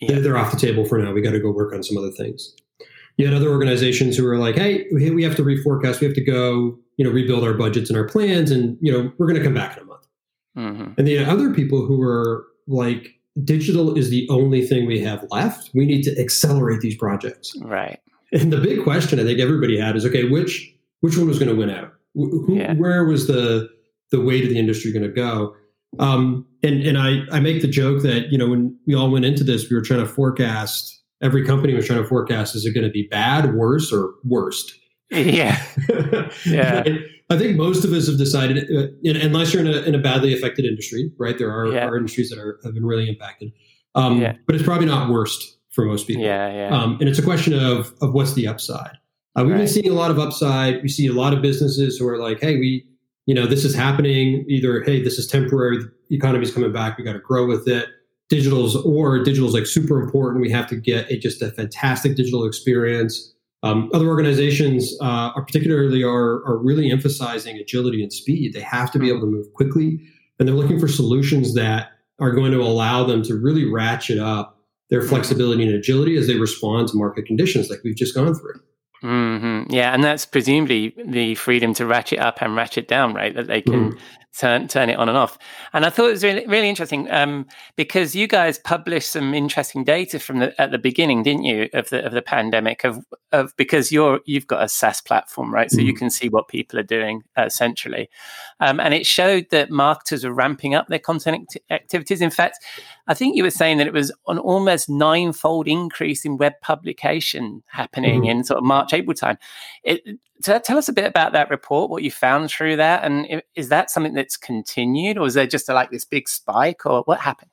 yeah. 0.01 0.13
they're, 0.13 0.21
they're 0.21 0.37
off 0.37 0.51
the 0.51 0.57
table 0.57 0.85
for 0.85 0.97
now. 0.97 1.13
We 1.13 1.21
got 1.21 1.31
to 1.31 1.39
go 1.39 1.51
work 1.51 1.73
on 1.73 1.83
some 1.83 1.97
other 1.97 2.11
things. 2.11 2.53
You 3.17 3.25
had 3.25 3.35
other 3.35 3.49
organizations 3.49 4.17
who 4.17 4.23
were 4.23 4.37
like, 4.37 4.55
hey, 4.55 4.87
we 4.91 5.23
have 5.23 5.35
to 5.35 5.43
reforecast. 5.43 5.99
We 5.99 6.07
have 6.07 6.15
to 6.15 6.23
go, 6.23 6.77
you 6.97 7.05
know, 7.05 7.11
rebuild 7.11 7.43
our 7.43 7.53
budgets 7.53 7.89
and 7.89 7.97
our 7.97 8.07
plans, 8.07 8.51
and 8.51 8.77
you 8.81 8.91
know, 8.91 9.11
we're 9.17 9.27
going 9.27 9.39
to 9.39 9.43
come 9.43 9.53
back 9.53 9.77
in 9.77 9.83
a 9.83 9.85
month. 9.85 10.07
Mm-hmm. 10.57 10.93
And 10.97 11.07
the 11.07 11.19
other 11.19 11.53
people 11.53 11.85
who 11.85 11.97
were 11.97 12.45
like, 12.67 13.15
digital 13.43 13.97
is 13.97 14.09
the 14.09 14.27
only 14.29 14.65
thing 14.65 14.85
we 14.85 14.99
have 15.01 15.25
left. 15.29 15.69
We 15.73 15.85
need 15.85 16.03
to 16.03 16.19
accelerate 16.19 16.81
these 16.81 16.97
projects. 16.97 17.53
Right. 17.61 17.99
And 18.33 18.51
the 18.51 18.57
big 18.57 18.83
question 18.83 19.19
I 19.19 19.23
think 19.23 19.39
everybody 19.39 19.77
had 19.77 19.95
is, 19.95 20.05
okay, 20.05 20.29
which 20.29 20.73
which 21.01 21.17
one 21.17 21.27
was 21.27 21.37
going 21.37 21.49
to 21.49 21.55
win 21.55 21.69
out? 21.69 21.93
Who, 22.13 22.47
yeah. 22.49 22.73
Where 22.75 23.05
was 23.05 23.27
the 23.27 23.69
the 24.11 24.21
weight 24.21 24.43
of 24.43 24.49
the 24.49 24.59
industry 24.59 24.91
going 24.91 25.03
to 25.03 25.09
go? 25.09 25.55
Um, 25.99 26.45
and 26.63 26.81
and 26.83 26.97
I 26.97 27.23
I 27.31 27.39
make 27.39 27.61
the 27.61 27.67
joke 27.67 28.01
that 28.03 28.31
you 28.31 28.37
know 28.37 28.49
when 28.49 28.77
we 28.87 28.95
all 28.95 29.11
went 29.11 29.25
into 29.25 29.43
this, 29.43 29.69
we 29.69 29.75
were 29.75 29.81
trying 29.81 29.99
to 29.99 30.05
forecast 30.05 31.01
every 31.21 31.45
company 31.45 31.73
was 31.73 31.85
trying 31.85 32.01
to 32.01 32.07
forecast 32.07 32.55
is 32.55 32.65
it 32.65 32.73
going 32.73 32.85
to 32.85 32.91
be 32.91 33.07
bad, 33.09 33.53
worse, 33.53 33.93
or 33.93 34.13
worst? 34.23 34.73
Yeah. 35.13 35.61
yeah. 36.45 36.83
I 37.29 37.37
think 37.37 37.57
most 37.57 37.83
of 37.83 37.91
us 37.91 38.07
have 38.07 38.17
decided, 38.17 38.63
uh, 38.73 38.87
unless 39.03 39.53
you're 39.53 39.61
in 39.61 39.67
a, 39.67 39.81
in 39.81 39.93
a 39.93 39.97
badly 39.97 40.33
affected 40.33 40.63
industry, 40.63 41.11
right? 41.19 41.37
There 41.37 41.51
are, 41.51 41.67
yeah. 41.67 41.85
are 41.85 41.97
industries 41.97 42.29
that 42.29 42.39
are, 42.39 42.61
have 42.63 42.73
been 42.73 42.85
really 42.85 43.09
impacted. 43.09 43.51
Um, 43.93 44.21
yeah. 44.21 44.35
But 44.47 44.55
it's 44.55 44.63
probably 44.63 44.85
not 44.85 45.09
worst 45.09 45.57
for 45.69 45.83
most 45.83 46.07
people. 46.07 46.23
Yeah, 46.23 46.53
yeah. 46.53 46.69
Um, 46.69 46.97
and 47.01 47.09
it's 47.09 47.19
a 47.19 47.23
question 47.23 47.51
of, 47.51 47.93
of 48.01 48.13
what's 48.13 48.35
the 48.35 48.47
upside. 48.47 48.97
Uh, 49.35 49.43
we've 49.43 49.51
right. 49.51 49.57
been 49.57 49.67
seeing 49.67 49.89
a 49.89 49.93
lot 49.93 50.11
of 50.11 50.19
upside. 50.19 50.81
We 50.81 50.87
see 50.87 51.07
a 51.07 51.13
lot 51.13 51.33
of 51.33 51.41
businesses 51.41 51.97
who 51.97 52.07
are 52.07 52.17
like, 52.17 52.39
hey, 52.39 52.57
we, 52.57 52.85
you 53.25 53.35
know, 53.35 53.45
this 53.45 53.63
is 53.63 53.75
happening. 53.75 54.45
Either, 54.47 54.83
hey, 54.83 55.01
this 55.01 55.17
is 55.17 55.27
temporary. 55.27 55.77
The 56.09 56.15
economy's 56.15 56.53
coming 56.53 56.71
back. 56.71 56.97
We 56.97 57.03
got 57.03 57.13
to 57.13 57.19
grow 57.19 57.45
with 57.45 57.67
it 57.67 57.87
digital's 58.31 58.77
or 58.77 59.21
digital's 59.21 59.53
like 59.53 59.65
super 59.65 60.01
important. 60.01 60.41
We 60.41 60.49
have 60.51 60.65
to 60.67 60.77
get 60.77 61.11
a, 61.11 61.19
just 61.19 61.41
a 61.41 61.51
fantastic 61.51 62.15
digital 62.15 62.45
experience. 62.45 63.33
Um, 63.61 63.91
other 63.93 64.07
organizations 64.07 64.97
uh, 65.01 65.33
are 65.35 65.43
particularly 65.43 66.01
are, 66.01 66.41
are 66.47 66.57
really 66.57 66.89
emphasizing 66.89 67.57
agility 67.57 68.01
and 68.01 68.11
speed. 68.11 68.53
They 68.53 68.61
have 68.61 68.89
to 68.93 68.99
be 68.99 69.09
able 69.09 69.19
to 69.19 69.27
move 69.27 69.53
quickly, 69.53 69.99
and 70.39 70.47
they're 70.47 70.55
looking 70.55 70.79
for 70.79 70.87
solutions 70.87 71.53
that 71.55 71.89
are 72.19 72.31
going 72.31 72.53
to 72.53 72.61
allow 72.61 73.03
them 73.03 73.21
to 73.23 73.35
really 73.35 73.69
ratchet 73.69 74.17
up 74.17 74.57
their 74.89 75.01
flexibility 75.01 75.63
and 75.63 75.75
agility 75.75 76.15
as 76.15 76.27
they 76.27 76.35
respond 76.35 76.87
to 76.87 76.97
market 76.97 77.25
conditions 77.25 77.69
like 77.69 77.81
we've 77.83 77.97
just 77.97 78.15
gone 78.15 78.33
through. 78.33 78.61
Mm-hmm. 79.03 79.71
Yeah, 79.71 79.93
and 79.93 80.03
that's 80.03 80.25
presumably 80.25 80.93
the 81.03 81.35
freedom 81.35 81.73
to 81.75 81.85
ratchet 81.85 82.19
up 82.19 82.41
and 82.41 82.55
ratchet 82.55 82.87
down, 82.87 83.13
right? 83.13 83.33
That 83.33 83.47
they 83.47 83.61
can 83.61 83.93
mm 83.93 83.99
turn 84.37 84.67
turn 84.67 84.89
it 84.89 84.97
on 84.97 85.09
and 85.09 85.17
off. 85.17 85.37
And 85.73 85.85
I 85.85 85.89
thought 85.89 86.07
it 86.07 86.11
was 86.11 86.23
really 86.23 86.45
really 86.47 86.69
interesting 86.69 87.09
um, 87.11 87.45
because 87.75 88.15
you 88.15 88.27
guys 88.27 88.59
published 88.59 89.11
some 89.11 89.33
interesting 89.33 89.83
data 89.83 90.19
from 90.19 90.39
the 90.39 90.59
at 90.61 90.71
the 90.71 90.77
beginning, 90.77 91.23
didn't 91.23 91.43
you, 91.43 91.69
of 91.73 91.89
the 91.89 92.05
of 92.05 92.13
the 92.13 92.21
pandemic 92.21 92.83
of 92.83 93.05
of 93.31 93.55
because 93.57 93.91
you're 93.91 94.21
you've 94.25 94.47
got 94.47 94.63
a 94.63 94.69
SaaS 94.69 95.01
platform, 95.01 95.53
right? 95.53 95.69
So 95.69 95.77
mm 95.77 95.81
you 95.81 95.95
can 95.95 96.11
see 96.11 96.29
what 96.29 96.47
people 96.47 96.79
are 96.79 96.83
doing 96.83 97.23
uh, 97.35 97.49
centrally, 97.49 98.07
um, 98.59 98.79
and 98.79 98.93
it 98.93 99.05
showed 99.05 99.47
that 99.49 99.71
marketers 99.71 100.23
are 100.23 100.31
ramping 100.31 100.75
up 100.75 100.87
their 100.87 100.99
content 100.99 101.47
act- 101.55 101.71
activities. 101.71 102.21
In 102.21 102.29
fact, 102.29 102.59
I 103.07 103.15
think 103.15 103.35
you 103.35 103.43
were 103.43 103.49
saying 103.49 103.79
that 103.79 103.87
it 103.87 103.93
was 103.93 104.11
an 104.27 104.37
almost 104.37 104.89
ninefold 104.89 105.67
increase 105.67 106.23
in 106.23 106.37
web 106.37 106.53
publication 106.61 107.63
happening 107.67 108.21
mm 108.21 108.31
in 108.31 108.43
sort 108.43 108.59
of 108.59 108.63
March 108.63 108.93
April 108.93 109.15
time. 109.15 109.37
It, 109.83 110.01
tell 110.41 110.77
us 110.77 110.89
a 110.89 110.93
bit 110.93 111.05
about 111.05 111.33
that 111.33 111.49
report, 111.49 111.89
what 111.89 112.03
you 112.03 112.11
found 112.11 112.49
through 112.49 112.77
that, 112.77 113.03
and 113.03 113.41
is 113.55 113.69
that 113.69 113.89
something 113.89 114.13
that's 114.13 114.37
continued, 114.37 115.17
or 115.17 115.27
is 115.27 115.33
there 115.33 115.47
just 115.47 115.69
a, 115.69 115.73
like 115.73 115.91
this 115.91 116.05
big 116.05 116.27
spike, 116.27 116.85
or 116.85 117.03
what 117.03 117.19
happened? 117.19 117.51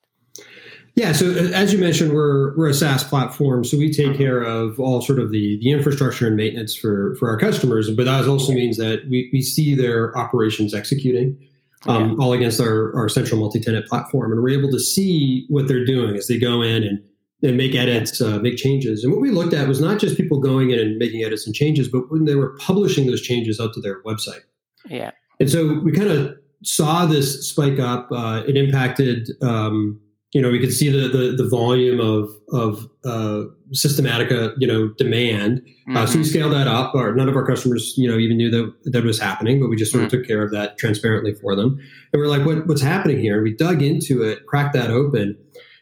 Yeah, 0.94 1.12
so 1.12 1.30
uh, 1.30 1.50
as 1.54 1.72
you 1.72 1.78
mentioned, 1.78 2.12
we're 2.12 2.56
we're 2.56 2.68
a 2.68 2.74
SaaS 2.74 3.04
platform, 3.04 3.64
so 3.64 3.78
we 3.78 3.92
take 3.92 4.08
mm-hmm. 4.08 4.18
care 4.18 4.42
of 4.42 4.80
all 4.80 5.00
sort 5.00 5.20
of 5.20 5.30
the 5.30 5.58
the 5.60 5.70
infrastructure 5.70 6.26
and 6.26 6.36
maintenance 6.36 6.74
for 6.74 7.14
for 7.16 7.30
our 7.30 7.38
customers. 7.38 7.90
But 7.90 8.06
that 8.06 8.26
also 8.26 8.52
means 8.52 8.76
that 8.78 9.08
we 9.08 9.30
we 9.32 9.40
see 9.40 9.74
their 9.74 10.16
operations 10.18 10.74
executing. 10.74 11.38
Um, 11.86 12.10
yeah. 12.10 12.24
all 12.24 12.32
against 12.32 12.60
our, 12.60 12.92
our 12.96 13.08
central 13.08 13.38
multi-tenant 13.38 13.86
platform 13.86 14.32
and 14.32 14.42
we're 14.42 14.58
able 14.58 14.68
to 14.72 14.80
see 14.80 15.46
what 15.48 15.68
they're 15.68 15.84
doing 15.84 16.16
as 16.16 16.26
they 16.26 16.36
go 16.36 16.60
in 16.60 16.82
and 16.82 17.00
and 17.42 17.56
make 17.56 17.74
edits, 17.74 18.20
uh, 18.20 18.38
make 18.40 18.56
changes. 18.56 19.04
And 19.04 19.12
what 19.12 19.20
we 19.20 19.30
looked 19.30 19.54
at 19.54 19.68
was 19.68 19.80
not 19.80 20.00
just 20.00 20.16
people 20.16 20.40
going 20.40 20.70
in 20.70 20.78
and 20.78 20.96
making 20.98 21.22
edits 21.22 21.46
and 21.46 21.54
changes, 21.54 21.88
but 21.88 22.10
when 22.10 22.24
they 22.24 22.34
were 22.34 22.56
publishing 22.58 23.06
those 23.06 23.22
changes 23.22 23.60
out 23.60 23.72
to 23.74 23.80
their 23.80 24.02
website. 24.02 24.42
Yeah. 24.86 25.12
And 25.38 25.48
so 25.48 25.80
we 25.84 25.92
kind 25.92 26.10
of 26.10 26.36
saw 26.64 27.06
this 27.06 27.48
spike 27.48 27.78
up. 27.78 28.08
Uh, 28.10 28.42
it 28.46 28.56
impacted, 28.56 29.30
um, 29.42 30.00
you 30.32 30.42
know, 30.42 30.50
we 30.50 30.58
could 30.58 30.72
see 30.72 30.88
the 30.90 31.08
the, 31.08 31.42
the 31.42 31.48
volume 31.48 32.00
of 32.00 32.28
of 32.52 32.88
uh, 33.04 33.44
Systematica, 33.72 34.54
you 34.58 34.66
know, 34.66 34.88
demand. 34.98 35.60
Mm-hmm. 35.60 35.96
Uh, 35.96 36.06
so 36.06 36.14
we 36.14 36.22
mm-hmm. 36.22 36.30
scaled 36.30 36.52
that 36.52 36.66
up. 36.66 36.94
Our, 36.94 37.14
none 37.14 37.28
of 37.28 37.36
our 37.36 37.46
customers, 37.46 37.94
you 37.96 38.10
know, 38.10 38.18
even 38.18 38.36
knew 38.36 38.50
that 38.50 38.92
that 38.92 39.04
was 39.04 39.20
happening, 39.20 39.60
but 39.60 39.68
we 39.68 39.76
just 39.76 39.92
sort 39.92 40.04
of 40.04 40.10
mm-hmm. 40.10 40.18
took 40.18 40.26
care 40.26 40.42
of 40.42 40.50
that 40.50 40.76
transparently 40.76 41.34
for 41.34 41.54
them. 41.54 41.78
And 42.12 42.20
we're 42.20 42.28
like, 42.28 42.44
what, 42.44 42.66
what's 42.66 42.82
happening 42.82 43.18
here? 43.18 43.36
And 43.36 43.44
we 43.44 43.54
dug 43.54 43.80
into 43.80 44.22
it, 44.22 44.46
cracked 44.46 44.74
that 44.74 44.90
open, 44.90 45.36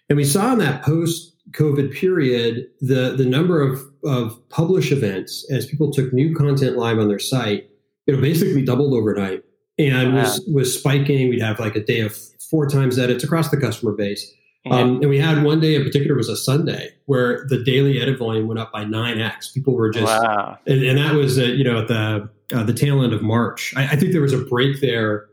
and 0.09 0.17
we 0.17 0.25
saw 0.25 0.53
in 0.53 0.59
that 0.59 0.83
post 0.83 1.36
COVID 1.57 1.95
period, 1.95 2.67
the 2.81 3.15
the 3.17 3.25
number 3.25 3.63
of 3.63 3.81
of 4.05 4.49
publish 4.51 4.93
events 4.93 5.47
as 5.51 5.67
people 5.67 5.91
took 5.91 6.13
new 6.13 6.35
content 6.35 6.77
live 6.77 6.99
on 6.99 7.09
their 7.09 7.19
site, 7.19 7.69
you 8.07 8.15
know, 8.15 8.21
basically 8.21 8.65
doubled 8.65 8.93
overnight 8.93 9.43
and 9.79 10.15
wow. 10.15 10.21
was 10.21 10.41
was 10.53 10.79
spiking. 10.79 11.29
We'd 11.29 11.43
have 11.43 11.59
like 11.59 11.77
a 11.77 11.85
day 11.85 12.01
of 12.01 12.17
four 12.51 12.69
times 12.69 12.99
edits 12.99 13.25
across 13.25 13.51
the 13.51 13.57
customer 13.57 13.93
base. 13.93 14.33
Um, 14.69 15.01
and 15.01 15.09
we 15.09 15.19
had 15.19 15.45
one 15.45 15.61
day 15.61 15.77
in 15.77 15.85
particular 15.85 16.17
was 16.17 16.29
a 16.29 16.37
Sunday 16.37 16.91
where 17.05 17.47
the 17.49 17.63
daily 17.63 18.01
edit 18.01 18.19
volume 18.19 18.49
went 18.49 18.59
up 18.59 18.73
by 18.73 18.83
nine 18.83 19.21
x. 19.21 19.53
People 19.53 19.75
were 19.75 19.91
just, 19.91 20.07
wow. 20.07 20.59
and, 20.67 20.83
and, 20.83 20.99
that 20.99 21.15
was 21.15 21.39
uh, 21.39 21.43
you 21.43 21.63
know 21.63 21.83
at 21.83 21.89
the 21.89 22.29
uh, 22.53 22.65
the 22.65 22.73
tail 22.73 23.03
end 23.03 23.13
of 23.13 23.23
March. 23.23 23.73
I, 23.77 23.85
I, 23.85 23.97
think 23.97 24.13
there 24.13 24.23
was 24.23 24.33
a 24.33 24.39
break 24.39 24.81
there. 24.81 25.29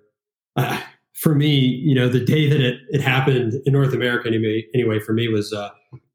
Uh, 0.55 0.79
for 1.13 1.33
me, 1.33 1.49
you 1.49 1.95
know, 1.95 2.07
the 2.07 2.23
day 2.23 2.47
that 2.47 2.59
it, 2.59 2.81
it 2.89 3.01
happened 3.01 3.53
in 3.65 3.73
North 3.73 3.93
America 3.93 4.27
anyway, 4.27 4.65
anyway 4.75 4.99
for 4.99 5.13
me 5.13 5.27
was 5.27 5.51
uh, 5.51 5.69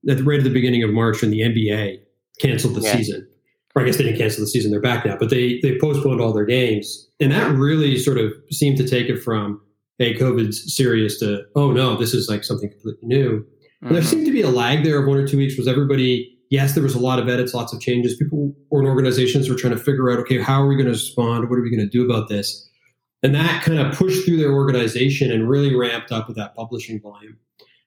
at 0.09 0.19
the 0.19 0.25
right 0.25 0.39
at 0.39 0.45
the 0.45 0.51
beginning 0.51 0.83
of 0.83 0.91
March 0.91 1.23
when 1.23 1.31
the 1.31 1.41
NBA 1.41 2.01
canceled 2.41 2.75
the 2.75 2.83
yeah. 2.83 2.97
season. 2.97 3.29
Or 3.75 3.83
I 3.83 3.85
guess 3.85 3.97
they 3.97 4.05
didn't 4.05 4.19
cancel 4.19 4.43
the 4.43 4.49
season; 4.49 4.71
they're 4.71 4.81
back 4.81 5.05
now. 5.05 5.17
But 5.17 5.31
they 5.31 5.61
they 5.63 5.79
postponed 5.79 6.21
all 6.21 6.33
their 6.33 6.47
games, 6.47 7.09
and 7.21 7.31
that 7.33 7.53
really 7.53 7.99
sort 7.99 8.19
of 8.19 8.33
seemed 8.51 8.77
to 8.79 8.89
take 8.89 9.09
it 9.09 9.23
from 9.23 9.61
hey, 9.99 10.15
COVID's 10.15 10.75
serious 10.75 11.19
to 11.21 11.43
oh 11.55 11.73
no, 11.73 11.97
this 11.97 12.15
is 12.15 12.29
like 12.29 12.45
something 12.45 12.71
completely 12.71 13.07
new. 13.07 13.45
Mm-hmm. 13.85 13.95
there 13.95 14.03
seemed 14.03 14.27
to 14.27 14.33
be 14.33 14.43
a 14.43 14.49
lag 14.49 14.83
there 14.83 15.01
of 15.01 15.07
one 15.07 15.19
or 15.19 15.27
two 15.27 15.37
weeks. 15.37 15.57
Was 15.57 15.69
everybody? 15.69 16.35
Yes, 16.51 16.73
there 16.73 16.83
was 16.83 16.95
a 16.95 16.99
lot 16.99 17.19
of 17.19 17.29
edits, 17.29 17.53
lots 17.53 17.75
of 17.75 17.81
changes. 17.81 18.17
People 18.17 18.55
or 18.71 18.85
organizations 18.87 19.51
were 19.51 19.55
trying 19.55 19.75
to 19.75 19.79
figure 19.79 20.11
out, 20.11 20.19
okay, 20.21 20.41
how 20.41 20.63
are 20.63 20.67
we 20.67 20.77
going 20.77 20.87
to 20.87 20.93
respond? 20.93 21.51
What 21.51 21.59
are 21.59 21.63
we 21.63 21.71
going 21.71 21.87
to 21.87 21.91
do 21.91 22.05
about 22.11 22.29
this? 22.29 22.69
And 23.23 23.35
that 23.35 23.63
kind 23.63 23.79
of 23.79 23.95
pushed 23.95 24.25
through 24.25 24.39
their 24.39 24.53
organization 24.53 25.31
and 25.31 25.49
really 25.49 25.75
ramped 25.77 26.11
up 26.11 26.27
with 26.27 26.37
that 26.37 26.55
publishing 26.55 27.01
volume. 27.01 27.37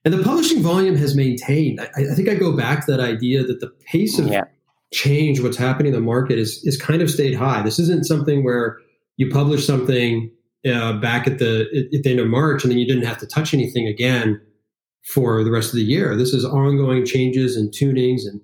And 0.04 0.12
the 0.12 0.22
publishing 0.22 0.62
volume 0.62 0.96
has 0.96 1.14
maintained. 1.14 1.80
I, 1.80 1.88
I, 2.10 2.14
think 2.14 2.28
I 2.28 2.34
go 2.34 2.56
back 2.56 2.84
to 2.86 2.90
that 2.90 3.00
idea 3.00 3.44
that 3.44 3.60
the 3.60 3.68
pace 3.86 4.18
of, 4.18 4.26
yeah. 4.26 4.44
change, 4.92 5.40
what's 5.40 5.56
happening 5.56 5.92
in 5.92 5.94
the 5.94 6.04
market 6.04 6.38
is 6.38 6.60
is 6.64 6.80
kind 6.80 7.02
of 7.02 7.10
stayed 7.10 7.34
high. 7.34 7.62
This 7.62 7.78
isn't 7.78 8.04
something 8.04 8.42
where 8.42 8.78
you 9.16 9.30
publish 9.30 9.64
something 9.64 10.30
uh, 10.66 10.94
back 10.94 11.26
at 11.26 11.38
the 11.38 11.88
at 11.94 12.02
the 12.02 12.10
end 12.10 12.20
of 12.20 12.26
March 12.26 12.64
and 12.64 12.70
then 12.70 12.78
you 12.78 12.86
didn't 12.86 13.04
have 13.04 13.18
to 13.18 13.26
touch 13.26 13.54
anything 13.54 13.86
again 13.86 14.40
for 15.04 15.42
the 15.44 15.50
rest 15.50 15.70
of 15.70 15.76
the 15.76 15.84
year. 15.84 16.16
This 16.16 16.32
is 16.32 16.44
ongoing 16.44 17.04
changes 17.04 17.56
and 17.56 17.72
tunings 17.72 18.22
and 18.26 18.40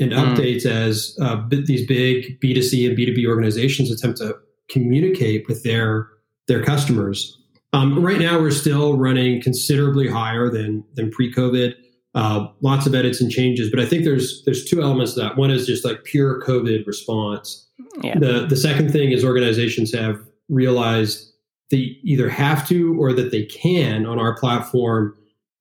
and 0.00 0.12
mm. 0.12 0.36
updates 0.36 0.64
as 0.64 1.16
uh, 1.20 1.42
these 1.48 1.86
big 1.86 2.40
B2C 2.40 2.88
and 2.88 2.96
B2B 2.96 3.26
organizations 3.26 3.90
attempt 3.90 4.18
to 4.18 4.36
communicate 4.68 5.48
with 5.48 5.62
their 5.64 6.08
their 6.46 6.62
customers. 6.62 7.37
Um, 7.72 8.02
right 8.02 8.18
now, 8.18 8.38
we're 8.38 8.50
still 8.50 8.96
running 8.96 9.42
considerably 9.42 10.08
higher 10.08 10.48
than 10.48 10.84
than 10.94 11.10
pre-COVID. 11.10 11.74
Uh, 12.14 12.48
lots 12.62 12.86
of 12.86 12.94
edits 12.94 13.20
and 13.20 13.30
changes, 13.30 13.70
but 13.70 13.78
I 13.78 13.86
think 13.86 14.04
there's 14.04 14.42
there's 14.44 14.64
two 14.64 14.82
elements 14.82 15.14
to 15.14 15.20
that. 15.20 15.36
One 15.36 15.50
is 15.50 15.66
just 15.66 15.84
like 15.84 16.04
pure 16.04 16.42
COVID 16.42 16.86
response. 16.86 17.68
Yeah. 18.02 18.18
The 18.18 18.46
the 18.48 18.56
second 18.56 18.90
thing 18.90 19.12
is 19.12 19.24
organizations 19.24 19.92
have 19.94 20.18
realized 20.48 21.32
they 21.70 21.98
either 22.02 22.30
have 22.30 22.66
to 22.68 22.98
or 22.98 23.12
that 23.12 23.30
they 23.30 23.44
can 23.44 24.06
on 24.06 24.18
our 24.18 24.34
platform 24.36 25.14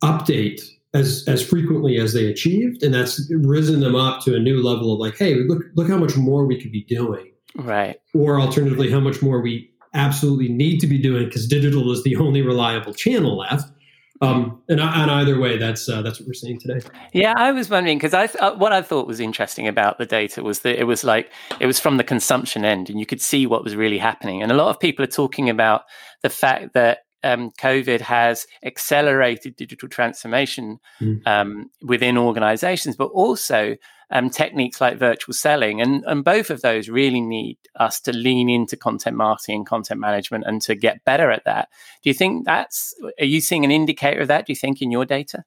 update 0.04 0.62
as 0.94 1.26
as 1.28 1.46
frequently 1.46 1.98
as 1.98 2.14
they 2.14 2.28
achieved, 2.28 2.82
and 2.82 2.94
that's 2.94 3.30
risen 3.32 3.82
them 3.82 3.96
up 3.96 4.24
to 4.24 4.36
a 4.36 4.40
new 4.40 4.64
level 4.64 4.94
of 4.94 5.00
like, 5.00 5.18
hey, 5.18 5.36
look 5.36 5.64
look 5.76 5.90
how 5.90 5.98
much 5.98 6.16
more 6.16 6.46
we 6.46 6.60
could 6.60 6.72
be 6.72 6.84
doing, 6.86 7.32
right? 7.56 8.00
Or 8.14 8.40
alternatively, 8.40 8.90
how 8.90 9.02
much 9.02 9.22
more 9.22 9.42
we 9.42 9.70
absolutely 9.94 10.50
need 10.50 10.80
to 10.80 10.88
be 10.88 10.98
doing 10.98 11.26
because 11.26 11.48
digital 11.48 11.92
is 11.92 12.04
the 12.04 12.16
only 12.18 12.42
reliable 12.42 12.94
channel 12.94 13.38
left. 13.38 13.72
Um, 14.20 14.64
and, 14.68 14.80
and 14.80 15.12
either 15.12 15.40
way, 15.40 15.58
that's 15.58 15.88
uh, 15.88 16.02
that's 16.02 16.20
what 16.20 16.28
we're 16.28 16.34
seeing 16.34 16.60
today. 16.60 16.80
Yeah, 17.14 17.34
I 17.38 17.52
was 17.52 17.70
wondering 17.70 18.00
because 18.00 18.16
I 18.16 18.26
uh, 18.40 18.56
what 18.56 18.74
I 18.74 18.82
thought 18.82 19.06
was 19.06 19.20
interesting 19.20 19.68
about 19.68 20.00
the 20.00 20.08
data 20.08 20.42
was 20.42 20.62
that 20.62 20.80
it 20.80 20.86
was 20.86 21.04
like 21.04 21.32
it 21.60 21.68
was 21.68 21.80
from 21.80 21.98
the 21.98 22.04
consumption 22.04 22.66
end, 22.66 22.90
and 22.90 23.00
you 23.00 23.06
could 23.06 23.22
see 23.22 23.46
what 23.46 23.64
was 23.64 23.76
really 23.76 24.00
happening. 24.00 24.42
And 24.42 24.52
a 24.52 24.56
lot 24.56 24.70
of 24.70 24.80
people 24.80 25.04
are 25.04 25.08
talking 25.08 25.52
about 25.52 25.84
the 26.24 26.30
fact 26.30 26.74
that 26.74 27.00
um, 27.28 27.52
COVID 27.60 28.02
has 28.02 28.48
accelerated 28.64 29.56
digital 29.56 29.90
transformation 29.90 30.80
mm. 31.02 31.26
um, 31.28 31.70
within 31.82 32.18
organizations, 32.18 32.96
but 32.96 33.12
also 33.14 33.76
um, 34.10 34.30
techniques 34.30 34.80
like 34.80 34.98
virtual 34.98 35.34
selling. 35.34 35.82
And, 35.82 36.04
and 36.08 36.24
both 36.24 36.50
of 36.50 36.62
those 36.62 36.88
really 36.90 37.22
need 37.22 37.58
us 37.76 38.00
to 38.02 38.14
lean 38.14 38.50
into 38.50 38.78
content 38.78 39.18
marketing 39.18 39.58
and 39.58 39.68
content 39.68 40.00
management 40.00 40.46
and 40.48 40.62
to 40.62 40.76
get 40.76 41.04
better 41.04 41.30
at 41.30 41.44
that. 41.44 41.68
Do 42.02 42.10
you 42.10 42.14
think 42.14 42.46
that's, 42.46 42.94
are 43.20 43.26
you 43.26 43.42
seeing 43.42 43.66
an 43.66 43.72
indicator 43.72 44.22
of 44.22 44.30
that, 44.30 44.46
do 44.46 44.52
you 44.52 44.56
think, 44.56 44.82
in 44.82 44.92
your 44.92 45.06
data? 45.06 45.44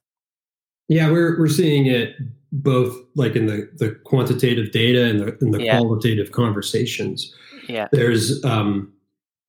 Yeah, 0.88 1.10
we're, 1.10 1.38
we're 1.38 1.48
seeing 1.48 1.86
it 1.86 2.16
both 2.52 2.94
like 3.14 3.36
in 3.36 3.46
the, 3.46 3.70
the 3.78 3.96
quantitative 4.04 4.72
data 4.72 5.06
and 5.06 5.20
the, 5.20 5.38
and 5.40 5.54
the 5.54 5.62
yeah. 5.62 5.78
qualitative 5.78 6.32
conversations. 6.32 7.34
Yeah. 7.68 7.88
There's, 7.92 8.44
um, 8.44 8.92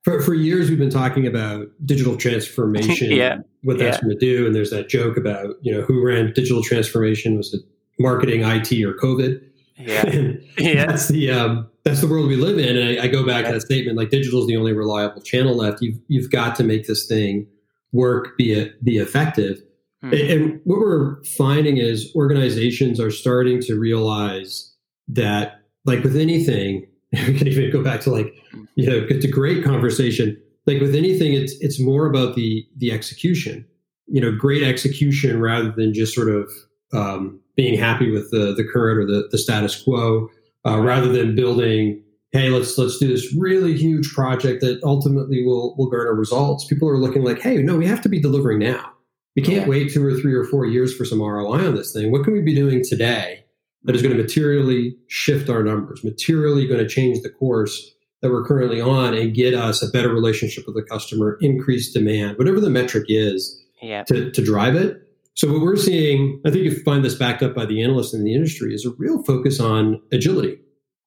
for, 0.04 0.22
for 0.22 0.34
years 0.34 0.70
we've 0.70 0.80
been 0.80 0.90
talking 0.90 1.28
about 1.28 1.68
digital 1.86 2.18
transformation 2.18 3.12
yeah. 3.16 3.38
what 3.64 3.78
that's 3.78 3.98
yeah. 3.98 4.02
going 4.02 4.18
to 4.18 4.20
do 4.20 4.46
and 4.46 4.56
there's 4.56 4.72
that 4.72 4.90
joke 4.90 5.18
about 5.18 5.56
you 5.62 5.74
know 5.74 5.82
who 5.82 6.04
ran 6.04 6.32
digital 6.34 6.64
transformation 6.64 7.38
was 7.38 7.54
it 7.54 7.62
marketing 8.00 8.42
it 8.42 8.84
or 8.84 8.94
covid 8.94 9.42
yeah, 9.78 10.06
yeah. 10.58 10.86
that's 10.86 11.08
the 11.08 11.32
um, 11.32 11.68
that's 11.84 12.02
the 12.02 12.08
world 12.08 12.28
we 12.28 12.36
live 12.36 12.58
in 12.58 12.78
and 12.78 13.00
i, 13.00 13.04
I 13.04 13.08
go 13.08 13.26
back 13.26 13.44
yeah. 13.44 13.50
to 13.50 13.54
that 13.56 13.62
statement 13.62 13.98
like 13.98 14.10
digital 14.10 14.42
is 14.42 14.48
the 14.48 14.58
only 14.58 14.74
reliable 14.74 15.22
channel 15.22 15.56
left 15.56 15.82
you've 15.82 16.00
you've 16.08 16.32
got 16.32 16.56
to 16.58 16.64
make 16.64 16.88
this 16.88 17.08
thing 17.08 17.48
work 17.92 18.38
be 18.38 18.54
it 18.54 18.84
be 18.84 18.98
effective 18.98 19.62
hmm. 20.02 20.14
and, 20.14 20.22
and 20.22 20.62
what 20.64 20.80
we're 20.80 21.24
finding 21.24 21.78
is 21.78 22.12
organizations 22.16 23.00
are 23.00 23.12
starting 23.12 23.62
to 23.62 23.80
realize 23.80 24.74
that 25.08 25.62
like 25.86 26.04
with 26.04 26.16
anything 26.16 26.88
we 27.28 27.38
can 27.38 27.48
even 27.48 27.72
go 27.72 27.84
back 27.84 28.02
to 28.02 28.10
like 28.10 28.34
you 28.76 28.90
know 28.90 29.06
it's 29.10 29.26
a 29.26 29.32
great 29.32 29.64
conversation. 29.64 30.38
Like 30.68 30.80
with 30.80 30.96
anything 30.96 31.34
it's 31.34 31.54
it's 31.60 31.80
more 31.80 32.06
about 32.06 32.36
the 32.36 32.68
the 32.78 32.92
execution 32.92 33.66
you 34.12 34.22
know 34.22 34.32
great 34.32 34.62
execution 34.62 35.40
rather 35.40 35.72
than 35.72 35.94
just 35.94 36.14
sort 36.14 36.30
of 36.30 36.52
um, 36.94 37.40
being 37.56 37.80
happy 37.80 38.12
with 38.12 38.30
the 38.32 38.54
the 38.56 38.64
current 38.64 39.00
or 39.00 39.06
the, 39.06 39.28
the 39.32 39.38
status 39.38 39.82
quo 39.82 40.28
uh, 40.68 40.80
rather 40.80 41.12
than 41.12 41.34
building 41.34 42.04
hey 42.32 42.50
let's 42.50 42.78
let's 42.78 43.00
do 43.00 43.08
this 43.08 43.34
really 43.40 43.76
huge 43.76 44.14
project 44.14 44.62
that 44.62 44.82
ultimately 44.84 45.44
will 45.44 45.76
will 45.78 45.90
garner 45.90 46.14
results. 46.14 46.66
People 46.66 46.90
are 46.90 46.98
looking 46.98 47.24
like 47.24 47.42
hey 47.42 47.58
no 47.58 47.78
we 47.78 47.88
have 47.88 48.02
to 48.02 48.10
be 48.10 48.22
delivering 48.22 48.60
now. 48.60 48.92
We 49.36 49.42
can't 49.42 49.70
wait 49.70 49.94
two 49.94 50.06
or 50.06 50.20
three 50.20 50.34
or 50.34 50.44
four 50.44 50.66
years 50.66 50.94
for 50.94 51.06
some 51.06 51.22
roi 51.22 51.46
on 51.46 51.76
this 51.76 51.94
thing. 51.94 52.12
What 52.12 52.26
can 52.26 52.34
we 52.34 52.42
be 52.42 52.54
doing 52.54 52.84
today 52.84 53.46
that 53.86 53.96
is 53.96 54.02
going 54.02 54.16
to 54.16 54.22
materially 54.22 54.98
shift 55.08 55.50
our 55.50 55.64
numbers, 55.64 56.04
materially 56.04 56.68
going 56.68 56.82
to 56.82 56.88
change 56.88 57.22
the 57.22 57.30
course 57.30 57.96
that 58.22 58.30
we're 58.30 58.46
currently 58.46 58.80
on 58.80 59.14
and 59.14 59.34
get 59.34 59.54
us 59.54 59.82
a 59.82 59.90
better 59.90 60.10
relationship 60.10 60.66
with 60.66 60.76
the 60.76 60.84
customer, 60.84 61.38
increase 61.42 61.92
demand, 61.92 62.38
whatever 62.38 62.60
the 62.60 62.70
metric 62.70 63.06
is 63.08 63.60
yeah. 63.82 64.04
to, 64.04 64.32
to 64.32 64.44
drive 64.44 64.76
it. 64.76 65.02
So 65.34 65.52
what 65.52 65.62
we're 65.62 65.78
seeing, 65.78 66.42
I 66.46 66.52
think 66.52 66.64
you 66.64 66.84
find 66.84 67.04
this 67.04 67.16
backed 67.16 67.42
up 67.42 67.56
by 67.56 67.66
the 67.66 67.82
analysts 67.82 68.14
in 68.14 68.24
the 68.24 68.34
industry, 68.34 68.76
is 68.76 68.86
a 68.86 68.92
real 68.98 69.24
focus 69.24 69.60
on 69.60 70.02
agility. 70.12 70.60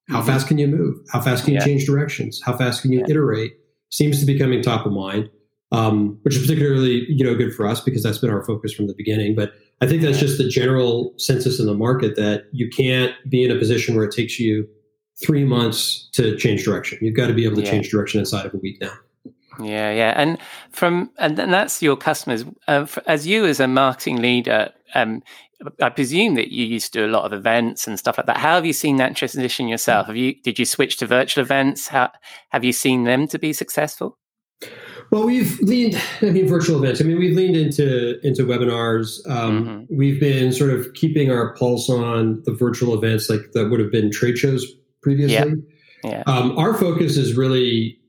How 0.09 0.19
mm-hmm. 0.19 0.27
fast 0.27 0.47
can 0.47 0.57
you 0.57 0.67
move? 0.67 0.97
How 1.11 1.21
fast 1.21 1.45
can 1.45 1.53
you 1.53 1.59
yeah. 1.59 1.65
change 1.65 1.85
directions? 1.85 2.41
How 2.43 2.57
fast 2.57 2.81
can 2.81 2.91
you 2.91 2.99
yeah. 2.99 3.11
iterate? 3.11 3.53
Seems 3.91 4.19
to 4.19 4.25
be 4.25 4.37
coming 4.37 4.61
top 4.61 4.85
of 4.85 4.91
mind, 4.91 5.29
um, 5.71 6.19
which 6.23 6.35
is 6.35 6.41
particularly 6.41 7.05
you 7.07 7.23
know 7.23 7.35
good 7.35 7.53
for 7.53 7.65
us 7.65 7.81
because 7.81 8.03
that's 8.03 8.17
been 8.17 8.29
our 8.29 8.43
focus 8.43 8.73
from 8.73 8.87
the 8.87 8.93
beginning. 8.95 9.35
But 9.35 9.53
I 9.81 9.87
think 9.87 10.01
that's 10.01 10.19
just 10.19 10.37
the 10.37 10.47
general 10.49 11.13
census 11.17 11.59
in 11.59 11.65
the 11.65 11.73
market 11.73 12.15
that 12.15 12.45
you 12.51 12.69
can't 12.69 13.13
be 13.29 13.43
in 13.43 13.51
a 13.51 13.59
position 13.59 13.95
where 13.95 14.05
it 14.05 14.13
takes 14.13 14.39
you 14.39 14.67
three 15.23 15.45
months 15.45 16.09
to 16.13 16.35
change 16.37 16.63
direction. 16.63 16.99
You've 17.01 17.15
got 17.15 17.27
to 17.27 17.33
be 17.33 17.45
able 17.45 17.55
to 17.57 17.63
yeah. 17.63 17.71
change 17.71 17.89
direction 17.89 18.19
inside 18.19 18.45
of 18.45 18.53
a 18.53 18.57
week 18.57 18.79
now. 18.81 18.93
Yeah, 19.61 19.91
yeah, 19.91 20.13
and 20.17 20.37
from 20.71 21.11
and 21.17 21.37
that's 21.37 21.81
your 21.81 21.95
customers. 21.95 22.43
Uh, 22.67 22.85
for, 22.85 23.01
as 23.07 23.25
you 23.25 23.45
as 23.45 23.61
a 23.61 23.67
marketing 23.67 24.21
leader, 24.21 24.73
um, 24.95 25.23
I 25.81 25.89
presume 25.89 26.35
that 26.35 26.51
you 26.51 26.65
used 26.65 26.91
to 26.93 26.99
do 26.99 27.05
a 27.05 27.11
lot 27.11 27.25
of 27.25 27.33
events 27.33 27.87
and 27.87 27.97
stuff 27.97 28.17
like 28.17 28.27
that. 28.27 28.37
How 28.37 28.55
have 28.55 28.65
you 28.65 28.73
seen 28.73 28.97
that 28.97 29.15
transition 29.15 29.67
yourself? 29.67 30.07
Have 30.07 30.17
you 30.17 30.35
did 30.41 30.59
you 30.59 30.65
switch 30.65 30.97
to 30.97 31.05
virtual 31.05 31.43
events? 31.43 31.87
How 31.87 32.11
have 32.49 32.65
you 32.65 32.73
seen 32.73 33.05
them 33.05 33.27
to 33.27 33.39
be 33.39 33.53
successful? 33.53 34.17
Well, 35.11 35.25
we've 35.25 35.59
leaned. 35.61 36.01
I 36.21 36.25
mean, 36.25 36.47
virtual 36.47 36.83
events. 36.83 36.99
I 36.99 37.05
mean, 37.05 37.19
we've 37.19 37.35
leaned 37.35 37.55
into 37.55 38.19
into 38.27 38.43
webinars. 38.43 39.25
Um, 39.29 39.65
mm-hmm. 39.65 39.97
We've 39.97 40.19
been 40.19 40.51
sort 40.51 40.71
of 40.71 40.93
keeping 40.95 41.31
our 41.31 41.55
pulse 41.55 41.89
on 41.89 42.41
the 42.45 42.53
virtual 42.53 42.93
events, 42.93 43.29
like 43.29 43.51
that 43.53 43.69
would 43.69 43.79
have 43.79 43.91
been 43.91 44.11
trade 44.11 44.37
shows 44.37 44.65
previously. 45.05 45.61
Yeah. 46.03 46.23
Um, 46.25 46.57
our 46.57 46.73
focus 46.73 47.15
is 47.15 47.37
really 47.37 47.99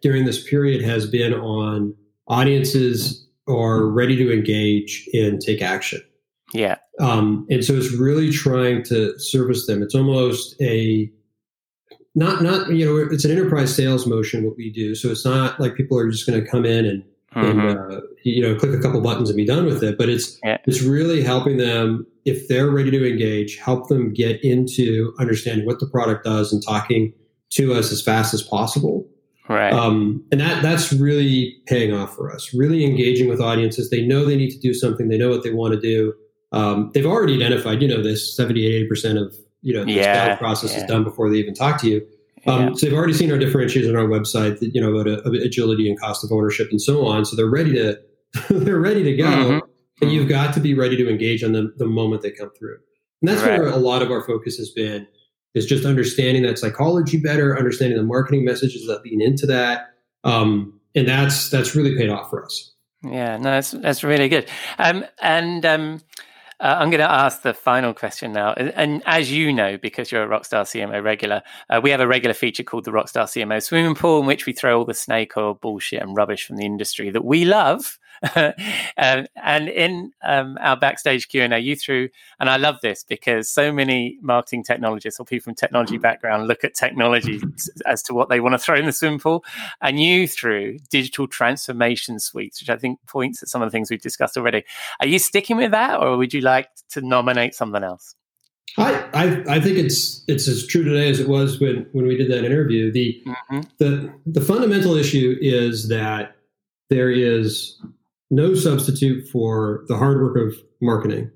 during 0.00 0.24
this 0.24 0.48
period 0.48 0.80
has 0.82 1.10
been 1.10 1.34
on 1.34 1.92
audiences 2.28 3.26
are 3.48 3.84
ready 3.86 4.16
to 4.16 4.32
engage 4.32 5.08
and 5.12 5.40
take 5.40 5.60
action. 5.60 6.00
Yeah. 6.52 6.76
Um, 7.00 7.46
and 7.50 7.64
so 7.64 7.74
it's 7.74 7.92
really 7.92 8.30
trying 8.30 8.84
to 8.84 9.18
service 9.18 9.66
them. 9.66 9.82
It's 9.82 9.94
almost 9.94 10.54
a 10.60 11.10
not 12.14 12.42
not 12.42 12.70
you 12.70 12.84
know 12.86 12.96
it's 12.96 13.24
an 13.24 13.32
enterprise 13.32 13.74
sales 13.74 14.06
motion 14.06 14.42
what 14.42 14.56
we 14.56 14.70
do 14.70 14.94
so 14.94 15.10
it's 15.10 15.26
not 15.26 15.60
like 15.60 15.74
people 15.74 15.98
are 15.98 16.10
just 16.10 16.26
going 16.26 16.42
to 16.42 16.50
come 16.50 16.64
in 16.64 16.86
and, 16.86 17.02
mm-hmm. 17.34 17.60
and 17.60 17.78
uh, 17.78 18.00
you 18.22 18.40
know 18.40 18.58
click 18.58 18.72
a 18.72 18.80
couple 18.80 19.02
buttons 19.02 19.28
and 19.28 19.36
be 19.36 19.44
done 19.44 19.66
with 19.66 19.84
it 19.84 19.98
but 19.98 20.08
it's 20.08 20.40
yeah. 20.42 20.56
it's 20.64 20.80
really 20.80 21.22
helping 21.22 21.58
them 21.58 22.06
if 22.26 22.48
they're 22.48 22.70
ready 22.70 22.90
to 22.90 23.08
engage 23.08 23.56
help 23.56 23.88
them 23.88 24.12
get 24.12 24.42
into 24.44 25.14
understanding 25.18 25.64
what 25.66 25.80
the 25.80 25.86
product 25.86 26.24
does 26.24 26.52
and 26.52 26.62
talking 26.62 27.12
to 27.50 27.72
us 27.72 27.90
as 27.90 28.02
fast 28.02 28.34
as 28.34 28.42
possible 28.42 29.08
right 29.48 29.72
um, 29.72 30.22
and 30.30 30.40
that 30.40 30.62
that's 30.62 30.92
really 30.92 31.56
paying 31.66 31.94
off 31.94 32.14
for 32.14 32.30
us 32.30 32.52
really 32.52 32.84
engaging 32.84 33.28
with 33.28 33.40
audiences 33.40 33.90
they 33.90 34.04
know 34.04 34.24
they 34.24 34.36
need 34.36 34.50
to 34.50 34.58
do 34.58 34.74
something 34.74 35.08
they 35.08 35.18
know 35.18 35.30
what 35.30 35.42
they 35.42 35.52
want 35.52 35.72
to 35.72 35.80
do 35.80 36.12
um, 36.52 36.90
they've 36.94 37.06
already 37.06 37.34
identified 37.34 37.80
you 37.80 37.88
know 37.88 38.02
this 38.02 38.36
70 38.36 38.88
80% 38.88 39.20
of 39.20 39.34
you 39.66 39.74
know 39.74 39.84
the 39.84 39.92
yeah, 39.92 40.36
process 40.36 40.72
yeah. 40.72 40.78
is 40.78 40.84
done 40.84 41.02
before 41.02 41.28
they 41.28 41.36
even 41.36 41.54
talk 41.54 41.80
to 41.80 41.88
you. 41.88 42.06
Um, 42.46 42.68
yeah. 42.68 42.74
So 42.74 42.86
they've 42.86 42.96
already 42.96 43.14
seen 43.14 43.32
our 43.32 43.38
differentiators 43.38 43.88
on 43.88 43.96
our 43.96 44.06
website, 44.06 44.60
that, 44.60 44.72
you 44.72 44.80
know, 44.80 44.94
about, 44.94 45.26
about, 45.26 45.34
agility 45.34 45.90
and 45.90 45.98
cost 45.98 46.22
of 46.22 46.30
ownership 46.30 46.68
and 46.70 46.80
so 46.80 47.04
on. 47.04 47.24
So 47.24 47.34
they're 47.34 47.50
ready 47.50 47.72
to 47.72 47.98
they're 48.50 48.78
ready 48.78 49.02
to 49.02 49.16
go. 49.16 49.24
Mm-hmm. 49.24 49.70
And 50.00 50.12
you've 50.12 50.28
got 50.28 50.52
to 50.54 50.60
be 50.60 50.74
ready 50.74 50.96
to 50.96 51.08
engage 51.08 51.42
on 51.42 51.52
them 51.52 51.72
the 51.76 51.86
moment 51.86 52.22
they 52.22 52.30
come 52.30 52.50
through. 52.58 52.78
And 53.22 53.30
that's 53.30 53.42
right. 53.42 53.58
where 53.58 53.68
a 53.68 53.76
lot 53.76 54.02
of 54.02 54.10
our 54.10 54.22
focus 54.22 54.56
has 54.58 54.70
been 54.70 55.06
is 55.54 55.64
just 55.64 55.86
understanding 55.86 56.42
that 56.42 56.58
psychology 56.58 57.18
better, 57.18 57.56
understanding 57.56 57.96
the 57.96 58.04
marketing 58.04 58.44
messages 58.44 58.86
that 58.86 59.02
lean 59.04 59.22
into 59.22 59.46
that. 59.46 59.94
Um, 60.24 60.78
and 60.94 61.08
that's 61.08 61.48
that's 61.50 61.74
really 61.74 61.96
paid 61.96 62.10
off 62.10 62.28
for 62.28 62.44
us. 62.44 62.72
Yeah, 63.02 63.36
no, 63.36 63.44
that's 63.44 63.70
that's 63.70 64.04
really 64.04 64.28
good. 64.28 64.48
Um, 64.78 65.04
and 65.22 65.64
um, 65.64 66.00
uh, 66.58 66.76
I'm 66.78 66.90
going 66.90 67.00
to 67.00 67.10
ask 67.10 67.42
the 67.42 67.52
final 67.52 67.92
question 67.92 68.32
now. 68.32 68.52
And 68.54 69.02
as 69.04 69.30
you 69.30 69.52
know, 69.52 69.76
because 69.76 70.10
you're 70.10 70.24
a 70.24 70.28
Rockstar 70.28 70.62
CMO 70.62 71.02
regular, 71.02 71.42
uh, 71.68 71.80
we 71.82 71.90
have 71.90 72.00
a 72.00 72.06
regular 72.06 72.34
feature 72.34 72.62
called 72.62 72.84
the 72.84 72.92
Rockstar 72.92 73.24
CMO 73.24 73.62
Swimming 73.62 73.94
Pool, 73.94 74.20
in 74.20 74.26
which 74.26 74.46
we 74.46 74.52
throw 74.52 74.78
all 74.78 74.84
the 74.84 74.94
snake 74.94 75.36
oil 75.36 75.54
bullshit 75.54 76.02
and 76.02 76.16
rubbish 76.16 76.46
from 76.46 76.56
the 76.56 76.64
industry 76.64 77.10
that 77.10 77.24
we 77.24 77.44
love 77.44 77.98
um, 78.34 79.26
and 79.36 79.68
in 79.68 80.12
um, 80.24 80.56
our 80.60 80.76
backstage 80.76 81.28
Q 81.28 81.42
and 81.42 81.54
A, 81.54 81.58
you 81.58 81.76
threw, 81.76 82.08
and 82.40 82.48
I 82.48 82.56
love 82.56 82.76
this 82.82 83.04
because 83.04 83.48
so 83.48 83.72
many 83.72 84.18
marketing 84.22 84.64
technologists 84.64 85.20
or 85.20 85.26
people 85.26 85.44
from 85.44 85.54
technology 85.54 85.98
background 85.98 86.48
look 86.48 86.64
at 86.64 86.74
technology 86.74 87.40
as 87.86 88.02
to 88.04 88.14
what 88.14 88.28
they 88.28 88.40
want 88.40 88.54
to 88.54 88.58
throw 88.58 88.76
in 88.76 88.86
the 88.86 88.92
swim 88.92 89.18
pool, 89.18 89.44
and 89.80 90.00
you 90.00 90.26
threw 90.26 90.78
digital 90.90 91.26
transformation 91.26 92.18
suites, 92.18 92.60
which 92.60 92.70
I 92.70 92.76
think 92.76 92.98
points 93.06 93.42
at 93.42 93.48
some 93.48 93.62
of 93.62 93.66
the 93.66 93.70
things 93.70 93.90
we've 93.90 94.00
discussed 94.00 94.36
already. 94.36 94.64
Are 95.00 95.06
you 95.06 95.18
sticking 95.18 95.56
with 95.56 95.70
that, 95.72 96.00
or 96.00 96.16
would 96.16 96.34
you 96.34 96.40
like 96.40 96.68
to 96.90 97.00
nominate 97.00 97.54
something 97.54 97.82
else? 97.82 98.14
I, 98.78 98.94
I, 99.14 99.56
I 99.56 99.60
think 99.60 99.78
it's 99.78 100.22
it's 100.28 100.48
as 100.48 100.66
true 100.66 100.84
today 100.84 101.08
as 101.08 101.18
it 101.18 101.28
was 101.28 101.60
when 101.60 101.86
when 101.92 102.06
we 102.06 102.16
did 102.16 102.30
that 102.30 102.44
interview. 102.44 102.92
The 102.92 103.22
mm-hmm. 103.26 103.60
the 103.78 104.12
the 104.26 104.40
fundamental 104.40 104.96
issue 104.96 105.36
is 105.40 105.88
that 105.88 106.36
there 106.90 107.10
is 107.10 107.80
no 108.30 108.54
substitute 108.54 109.28
for 109.28 109.84
the 109.88 109.96
hard 109.96 110.20
work 110.20 110.36
of 110.36 110.54
marketing 110.80 111.30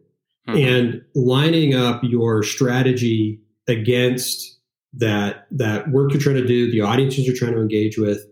mm-hmm. 0.49 0.59
and 0.59 1.03
lining 1.15 1.75
up 1.75 2.03
your 2.03 2.43
strategy 2.43 3.41
against 3.69 4.59
that 4.93 5.47
that 5.53 5.89
work 5.91 6.13
you're 6.13 6.21
trying 6.21 6.37
to 6.37 6.47
do, 6.47 6.71
the 6.71 6.81
audiences 6.81 7.27
you're 7.27 7.37
trying 7.37 7.53
to 7.53 7.61
engage 7.61 7.97
with, 7.97 8.27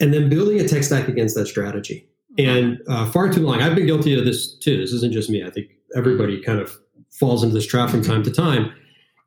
and 0.00 0.12
then 0.12 0.28
building 0.28 0.60
a 0.60 0.68
tech 0.68 0.82
stack 0.82 1.08
against 1.08 1.34
that 1.34 1.46
strategy. 1.46 2.06
Mm-hmm. 2.38 2.50
And 2.50 2.78
uh, 2.88 3.10
far 3.10 3.32
too 3.32 3.40
long, 3.40 3.62
I've 3.62 3.74
been 3.74 3.86
guilty 3.86 4.18
of 4.18 4.24
this 4.24 4.56
too. 4.58 4.76
This 4.76 4.92
isn't 4.92 5.12
just 5.12 5.30
me. 5.30 5.44
I 5.44 5.50
think 5.50 5.68
everybody 5.96 6.40
kind 6.42 6.60
of 6.60 6.76
falls 7.10 7.42
into 7.42 7.54
this 7.54 7.66
trap 7.66 7.90
from 7.90 8.02
time 8.02 8.22
to 8.24 8.30
time. 8.30 8.72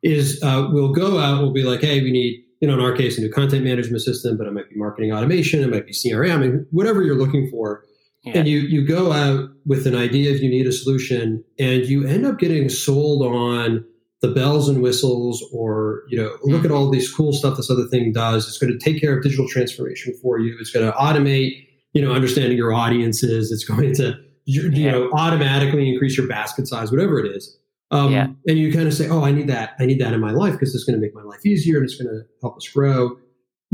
Is 0.02 0.40
uh, 0.44 0.68
we'll 0.70 0.92
go 0.92 1.18
out, 1.18 1.42
we'll 1.42 1.52
be 1.52 1.64
like, 1.64 1.80
hey, 1.80 2.00
we 2.00 2.12
need, 2.12 2.44
you 2.60 2.68
know, 2.68 2.74
in 2.74 2.80
our 2.80 2.92
case, 2.92 3.18
a 3.18 3.20
new 3.20 3.32
content 3.32 3.64
management 3.64 4.00
system, 4.00 4.36
but 4.36 4.46
it 4.46 4.52
might 4.52 4.70
be 4.70 4.76
marketing 4.76 5.12
automation, 5.12 5.60
it 5.60 5.70
might 5.70 5.86
be 5.86 5.92
CRM, 5.92 6.40
mean, 6.40 6.66
whatever 6.70 7.02
you're 7.02 7.16
looking 7.16 7.50
for 7.50 7.82
yeah. 8.24 8.38
And 8.38 8.48
you 8.48 8.58
you 8.60 8.86
go 8.86 9.12
out 9.12 9.50
with 9.64 9.86
an 9.86 9.94
idea 9.94 10.32
if 10.32 10.42
you 10.42 10.50
need 10.50 10.66
a 10.66 10.72
solution, 10.72 11.44
and 11.58 11.84
you 11.86 12.06
end 12.06 12.26
up 12.26 12.38
getting 12.38 12.68
sold 12.68 13.22
on 13.22 13.84
the 14.20 14.28
bells 14.28 14.68
and 14.68 14.82
whistles, 14.82 15.44
or 15.52 16.02
you 16.08 16.18
know, 16.18 16.36
look 16.42 16.64
at 16.64 16.70
mm-hmm. 16.70 16.74
all 16.76 16.90
these 16.90 17.12
cool 17.12 17.32
stuff 17.32 17.56
this 17.56 17.70
other 17.70 17.86
thing 17.86 18.12
does. 18.12 18.48
It's 18.48 18.58
going 18.58 18.76
to 18.76 18.78
take 18.78 19.00
care 19.00 19.16
of 19.16 19.22
digital 19.22 19.48
transformation 19.48 20.14
for 20.20 20.38
you. 20.38 20.56
It's 20.60 20.70
going 20.70 20.84
to 20.84 20.92
automate, 20.92 21.66
you 21.92 22.02
know, 22.02 22.12
understanding 22.12 22.58
your 22.58 22.72
audiences. 22.72 23.52
It's 23.52 23.64
going 23.64 23.94
to 23.94 24.14
you, 24.46 24.68
yeah. 24.70 24.92
know 24.92 25.10
automatically 25.12 25.88
increase 25.88 26.16
your 26.16 26.26
basket 26.26 26.66
size, 26.66 26.90
whatever 26.90 27.20
it 27.20 27.36
is. 27.36 27.56
Um, 27.90 28.12
yeah. 28.12 28.26
And 28.46 28.58
you 28.58 28.72
kind 28.72 28.88
of 28.88 28.94
say, 28.94 29.08
"Oh, 29.08 29.22
I 29.22 29.30
need 29.30 29.48
that. 29.48 29.74
I 29.78 29.86
need 29.86 30.00
that 30.00 30.12
in 30.12 30.20
my 30.20 30.32
life 30.32 30.54
because 30.54 30.74
it's 30.74 30.84
going 30.84 30.98
to 30.98 31.00
make 31.00 31.14
my 31.14 31.22
life 31.22 31.46
easier 31.46 31.76
and 31.76 31.84
it's 31.84 31.96
going 31.96 32.08
to 32.08 32.22
help 32.42 32.56
us 32.56 32.68
grow." 32.68 33.16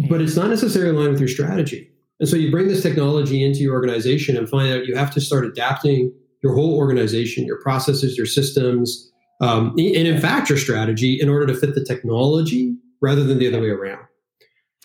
But 0.08 0.20
it's 0.20 0.36
not 0.36 0.50
necessarily 0.50 0.90
aligned 0.90 1.12
with 1.12 1.20
your 1.20 1.28
strategy. 1.28 1.93
And 2.24 2.28
so 2.30 2.38
you 2.38 2.50
bring 2.50 2.68
this 2.68 2.82
technology 2.82 3.44
into 3.44 3.58
your 3.58 3.74
organization 3.74 4.34
and 4.34 4.48
find 4.48 4.72
out 4.72 4.86
you 4.86 4.96
have 4.96 5.10
to 5.10 5.20
start 5.20 5.44
adapting 5.44 6.10
your 6.42 6.54
whole 6.54 6.78
organization, 6.78 7.44
your 7.44 7.60
processes, 7.60 8.16
your 8.16 8.24
systems, 8.24 9.12
um, 9.42 9.74
and 9.76 10.08
in 10.08 10.18
fact, 10.18 10.48
your 10.48 10.56
strategy 10.56 11.20
in 11.20 11.28
order 11.28 11.44
to 11.44 11.54
fit 11.54 11.74
the 11.74 11.84
technology 11.84 12.78
rather 13.02 13.24
than 13.24 13.38
the 13.38 13.46
other 13.46 13.60
way 13.60 13.68
around. 13.68 14.06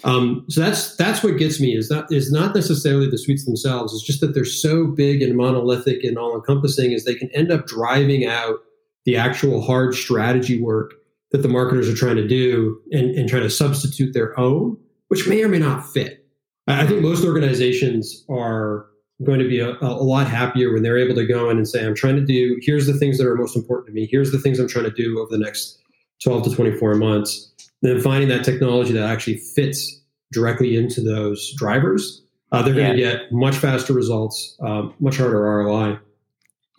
Um, 0.04 0.44
so 0.50 0.60
that's 0.60 0.98
that's 0.98 1.24
what 1.24 1.38
gets 1.38 1.62
me 1.62 1.78
is 1.78 1.90
not 1.90 2.12
is 2.12 2.30
not 2.30 2.54
necessarily 2.54 3.10
the 3.10 3.18
suites 3.18 3.46
themselves. 3.46 3.94
It's 3.94 4.04
just 4.04 4.20
that 4.20 4.34
they're 4.34 4.44
so 4.44 4.88
big 4.88 5.22
and 5.22 5.38
monolithic 5.38 6.04
and 6.04 6.18
all 6.18 6.36
encompassing, 6.36 6.92
is 6.92 7.06
they 7.06 7.16
can 7.16 7.32
end 7.34 7.54
up 7.54 7.68
driving 7.68 8.26
out 8.26 8.56
the 9.06 9.16
actual 9.16 9.62
hard 9.62 9.96
strategy 9.96 10.62
work 10.62 10.92
that 11.32 11.38
the 11.38 11.48
marketers 11.48 11.88
are 11.88 11.96
trying 11.96 12.18
to 12.18 12.28
do 12.28 12.82
and, 12.92 13.12
and 13.12 13.30
trying 13.30 13.44
to 13.44 13.50
substitute 13.50 14.14
their 14.14 14.38
own, 14.38 14.76
which 15.08 15.26
may 15.26 15.42
or 15.42 15.48
may 15.48 15.60
not 15.60 15.88
fit. 15.88 16.19
I 16.70 16.86
think 16.86 17.02
most 17.02 17.26
organizations 17.26 18.24
are 18.30 18.88
going 19.24 19.40
to 19.40 19.48
be 19.48 19.60
a, 19.60 19.72
a, 19.82 20.04
lot 20.04 20.28
happier 20.28 20.74
when 20.74 20.84
they're 20.84 20.98
able 20.98 21.16
to 21.16 21.26
go 21.26 21.50
in 21.50 21.58
and 21.58 21.68
say, 21.68 21.86
I'm 21.86 21.96
trying 21.96 22.16
to 22.16 22.26
do, 22.26 22.58
here's 22.62 22.88
the 22.88 22.94
things 22.94 23.18
that 23.18 23.28
are 23.28 23.36
most 23.36 23.56
important 23.56 23.88
to 23.88 23.94
me. 23.94 24.08
Here's 24.10 24.32
the 24.32 24.40
things 24.40 24.60
I'm 24.60 24.68
trying 24.68 24.86
to 24.86 24.92
do 24.92 25.20
over 25.20 25.30
the 25.30 25.38
next 25.38 25.80
12 26.24 26.46
to 26.46 26.56
24 26.56 26.96
months. 26.96 27.52
then 27.82 28.00
finding 28.00 28.30
that 28.30 28.44
technology 28.44 28.94
that 28.94 29.04
actually 29.04 29.38
fits 29.38 30.02
directly 30.32 30.78
into 30.78 31.02
those 31.02 31.54
drivers, 31.56 32.22
uh, 32.52 32.62
they're 32.62 32.74
going 32.74 32.92
to 32.92 32.98
get 32.98 33.32
much 33.32 33.56
faster 33.56 33.94
results, 33.94 34.58
um, 34.62 34.94
much 35.00 35.18
harder 35.18 35.42
ROI. 35.42 36.00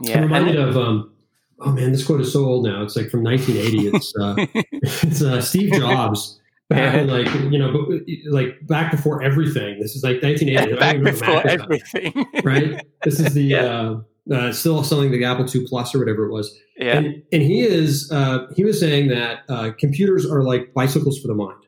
Yeah. 0.00 0.16
I'm 0.16 0.22
reminded 0.22 0.56
of, 0.56 0.76
um, 0.76 1.12
oh 1.60 1.72
man, 1.72 1.92
this 1.92 2.06
quote 2.06 2.20
is 2.20 2.32
so 2.32 2.44
old 2.44 2.64
now. 2.64 2.82
It's 2.82 2.96
like 2.96 3.10
from 3.10 3.22
1980. 3.22 3.88
It's, 3.88 4.16
uh, 4.16 4.34
it's 4.72 5.22
uh, 5.22 5.40
Steve 5.42 5.72
Jobs 5.74 6.39
back 6.70 7.06
like 7.08 7.26
you 7.50 7.58
know 7.58 8.00
like 8.30 8.56
back 8.66 8.90
before 8.90 9.22
everything 9.22 9.78
this 9.80 9.96
is 9.96 10.04
like 10.04 10.22
1980 10.22 10.70
yeah, 10.70 10.78
back 10.78 11.02
before 11.02 11.46
everything 11.46 12.26
right 12.44 12.86
this 13.04 13.18
is 13.18 13.34
the 13.34 13.42
yeah. 13.42 13.64
uh, 13.64 14.00
uh, 14.32 14.52
still 14.52 14.82
selling 14.84 15.10
the 15.10 15.24
apple 15.24 15.44
ii 15.54 15.66
plus 15.66 15.94
or 15.94 15.98
whatever 15.98 16.24
it 16.26 16.32
was 16.32 16.56
yeah. 16.76 16.96
and, 16.96 17.22
and 17.32 17.42
he 17.42 17.60
is 17.60 18.10
uh, 18.12 18.46
he 18.54 18.64
was 18.64 18.78
saying 18.78 19.08
that 19.08 19.40
uh, 19.48 19.72
computers 19.78 20.24
are 20.24 20.44
like 20.44 20.72
bicycles 20.72 21.20
for 21.20 21.26
the 21.26 21.34
mind 21.34 21.58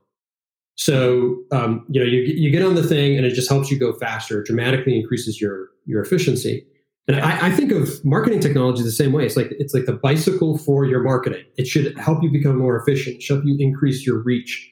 so 0.77 1.37
um, 1.51 1.85
you 1.91 2.01
know 2.01 2.07
you, 2.07 2.21
you 2.21 2.51
get 2.51 2.62
on 2.62 2.77
the 2.77 2.83
thing 2.83 3.17
and 3.17 3.27
it 3.27 3.35
just 3.35 3.49
helps 3.49 3.71
you 3.71 3.79
go 3.79 3.93
faster 3.95 4.43
dramatically 4.43 4.97
increases 4.99 5.41
your 5.41 5.69
your 5.85 6.01
efficiency 6.01 6.65
and 7.09 7.17
yeah. 7.17 7.27
I, 7.27 7.49
I, 7.49 7.51
think 7.51 7.73
of 7.73 8.05
marketing 8.05 8.38
technology 8.38 8.85
the 8.85 8.93
same 8.93 9.12
way. 9.12 9.27
It's 9.27 9.37
like 9.37 9.49
it's 9.59 9.75
like 9.75 9.87
the 9.87 9.95
bicycle 9.95 10.57
for 10.57 10.85
your 10.85 11.03
marketing. 11.03 11.45
It 11.57 11.67
should 11.67 11.99
help 11.99 12.23
you 12.23 12.31
become 12.31 12.57
more 12.57 12.77
efficient, 12.81 13.21
should 13.21 13.38
help 13.38 13.45
you 13.45 13.57
increase 13.59 14.07
your 14.07 14.23
reach, 14.23 14.72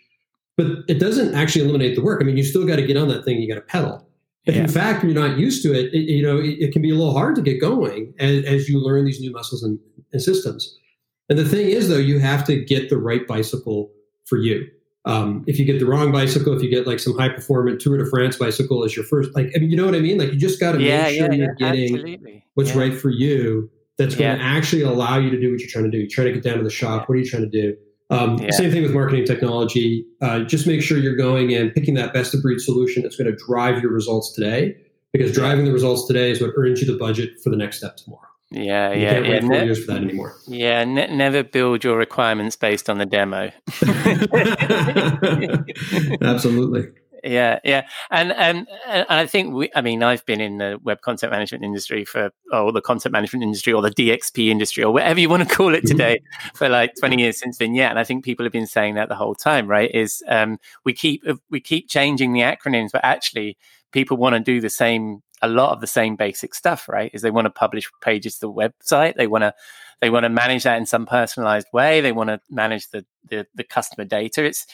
but 0.60 0.84
it 0.88 0.98
doesn't 0.98 1.34
actually 1.34 1.64
eliminate 1.64 1.96
the 1.96 2.02
work. 2.02 2.20
I 2.20 2.24
mean, 2.24 2.36
you 2.36 2.44
still 2.44 2.66
got 2.66 2.76
to 2.76 2.86
get 2.86 2.98
on 2.98 3.08
that 3.08 3.24
thing. 3.24 3.40
You 3.40 3.48
got 3.48 3.54
to 3.54 3.62
pedal. 3.62 4.06
If 4.44 4.54
yeah. 4.54 4.62
in 4.62 4.68
fact 4.68 5.02
you're 5.02 5.14
not 5.14 5.38
used 5.38 5.62
to 5.62 5.72
it, 5.72 5.94
it 5.94 6.10
you 6.10 6.22
know, 6.22 6.38
it, 6.38 6.58
it, 6.60 6.72
can 6.72 6.82
be 6.82 6.90
a 6.90 6.94
little 6.94 7.14
hard 7.14 7.34
to 7.36 7.42
get 7.42 7.60
going 7.60 8.12
as, 8.18 8.44
as 8.44 8.68
you 8.68 8.78
learn 8.78 9.06
these 9.06 9.20
new 9.20 9.32
muscles 9.32 9.62
and, 9.62 9.78
and, 10.12 10.20
systems. 10.20 10.78
And 11.30 11.38
the 11.38 11.46
thing 11.46 11.68
is, 11.70 11.88
though, 11.88 11.96
you 11.96 12.18
have 12.18 12.44
to 12.44 12.62
get 12.62 12.90
the 12.90 12.98
right 12.98 13.26
bicycle 13.26 13.90
for 14.26 14.36
you. 14.36 14.66
Um, 15.06 15.44
if 15.46 15.58
you 15.58 15.64
get 15.64 15.78
the 15.78 15.86
wrong 15.86 16.12
bicycle, 16.12 16.54
if 16.54 16.62
you 16.62 16.68
get 16.68 16.86
like 16.86 16.98
some 16.98 17.16
high 17.16 17.30
performance 17.30 17.82
Tour 17.82 17.96
de 17.96 18.04
France 18.04 18.36
bicycle 18.36 18.84
as 18.84 18.94
your 18.94 19.06
first, 19.06 19.34
like, 19.34 19.50
I 19.56 19.60
mean, 19.60 19.70
you 19.70 19.76
know 19.78 19.86
what 19.86 19.94
I 19.94 20.00
mean? 20.00 20.18
Like, 20.18 20.30
you 20.30 20.38
just 20.38 20.60
got 20.60 20.72
to 20.72 20.82
yeah, 20.82 21.04
make 21.04 21.18
sure 21.18 21.32
yeah, 21.32 21.38
you're 21.38 21.54
getting 21.54 21.94
absolutely. 21.94 22.44
what's 22.54 22.74
right 22.74 22.94
for 22.94 23.08
you. 23.08 23.70
That's 23.96 24.14
going 24.14 24.38
to 24.38 24.42
actually 24.42 24.82
allow 24.82 25.18
you 25.18 25.30
to 25.30 25.40
do 25.40 25.52
what 25.52 25.60
you're 25.60 25.70
trying 25.70 25.84
to 25.84 25.90
do. 25.90 25.98
You're 25.98 26.08
trying 26.08 26.28
to 26.28 26.32
get 26.32 26.42
down 26.42 26.58
to 26.58 26.64
the 26.64 26.70
shop. 26.70 27.08
What 27.08 27.16
are 27.16 27.18
you 27.18 27.28
trying 27.28 27.42
to 27.42 27.48
do? 27.48 27.76
Um, 28.10 28.38
yeah. 28.38 28.50
Same 28.50 28.70
thing 28.70 28.82
with 28.82 28.92
marketing 28.92 29.24
technology. 29.24 30.04
Uh, 30.20 30.40
just 30.40 30.66
make 30.66 30.82
sure 30.82 30.98
you're 30.98 31.16
going 31.16 31.54
and 31.54 31.72
picking 31.72 31.94
that 31.94 32.12
best 32.12 32.34
of 32.34 32.42
breed 32.42 32.60
solution 32.60 33.02
that's 33.02 33.16
going 33.16 33.30
to 33.30 33.44
drive 33.46 33.82
your 33.82 33.92
results 33.92 34.32
today, 34.32 34.76
because 35.12 35.32
driving 35.32 35.64
the 35.64 35.72
results 35.72 36.06
today 36.06 36.30
is 36.30 36.40
what 36.40 36.50
earns 36.56 36.80
you 36.80 36.86
the 36.86 36.98
budget 36.98 37.40
for 37.42 37.50
the 37.50 37.56
next 37.56 37.78
step 37.78 37.96
tomorrow. 37.96 38.26
Yeah, 38.50 38.92
you 38.92 39.02
yeah, 39.02 39.12
can't 39.12 39.26
wait 39.26 39.42
yeah. 39.42 39.48
Ne- 39.48 39.64
years 39.64 39.84
for 39.84 39.92
that 39.92 40.02
anymore. 40.02 40.34
Yeah, 40.48 40.82
ne- 40.82 41.14
never 41.14 41.44
build 41.44 41.84
your 41.84 41.96
requirements 41.96 42.56
based 42.56 42.90
on 42.90 42.98
the 42.98 43.06
demo. 43.06 43.52
Absolutely 46.20 46.88
yeah 47.22 47.58
yeah. 47.64 47.86
And, 48.10 48.32
and 48.32 48.66
and 48.86 49.06
i 49.08 49.26
think 49.26 49.54
we 49.54 49.70
i 49.74 49.80
mean 49.80 50.02
i've 50.02 50.24
been 50.26 50.40
in 50.40 50.58
the 50.58 50.78
web 50.82 51.00
content 51.02 51.32
management 51.32 51.64
industry 51.64 52.04
for 52.04 52.30
or 52.52 52.72
the 52.72 52.80
content 52.80 53.12
management 53.12 53.42
industry 53.42 53.72
or 53.72 53.82
the 53.82 53.90
dxp 53.90 54.48
industry 54.48 54.84
or 54.84 54.92
whatever 54.92 55.20
you 55.20 55.28
want 55.28 55.48
to 55.48 55.54
call 55.54 55.74
it 55.74 55.84
mm-hmm. 55.84 55.96
today 55.96 56.20
for 56.54 56.68
like 56.68 56.94
20 56.98 57.20
years 57.20 57.38
since 57.38 57.58
then. 57.58 57.74
Yeah 57.74 57.90
and 57.90 57.98
i 57.98 58.04
think 58.04 58.24
people 58.24 58.44
have 58.44 58.52
been 58.52 58.66
saying 58.66 58.94
that 58.94 59.08
the 59.08 59.14
whole 59.14 59.34
time 59.34 59.66
right 59.66 59.90
is 59.94 60.22
um, 60.28 60.58
we 60.84 60.92
keep 60.92 61.24
we 61.50 61.60
keep 61.60 61.88
changing 61.88 62.32
the 62.32 62.40
acronyms 62.40 62.90
but 62.92 63.04
actually 63.04 63.56
people 63.92 64.16
want 64.16 64.34
to 64.34 64.40
do 64.40 64.60
the 64.60 64.70
same 64.70 65.22
a 65.42 65.48
lot 65.48 65.72
of 65.72 65.80
the 65.80 65.86
same 65.86 66.16
basic 66.16 66.54
stuff 66.54 66.88
right 66.88 67.10
is 67.14 67.22
they 67.22 67.30
want 67.30 67.46
to 67.46 67.50
publish 67.50 67.90
pages 68.00 68.34
to 68.34 68.40
the 68.40 68.52
website 68.52 69.14
they 69.16 69.26
want 69.26 69.42
to 69.42 69.54
they 70.00 70.10
want 70.10 70.24
to 70.24 70.30
manage 70.30 70.64
that 70.64 70.78
in 70.78 70.86
some 70.86 71.06
personalized 71.06 71.66
way 71.72 72.00
they 72.00 72.12
want 72.12 72.28
to 72.28 72.40
manage 72.50 72.88
the, 72.90 73.04
the 73.28 73.46
the 73.54 73.64
customer 73.64 74.04
data. 74.04 74.44
It's 74.44 74.66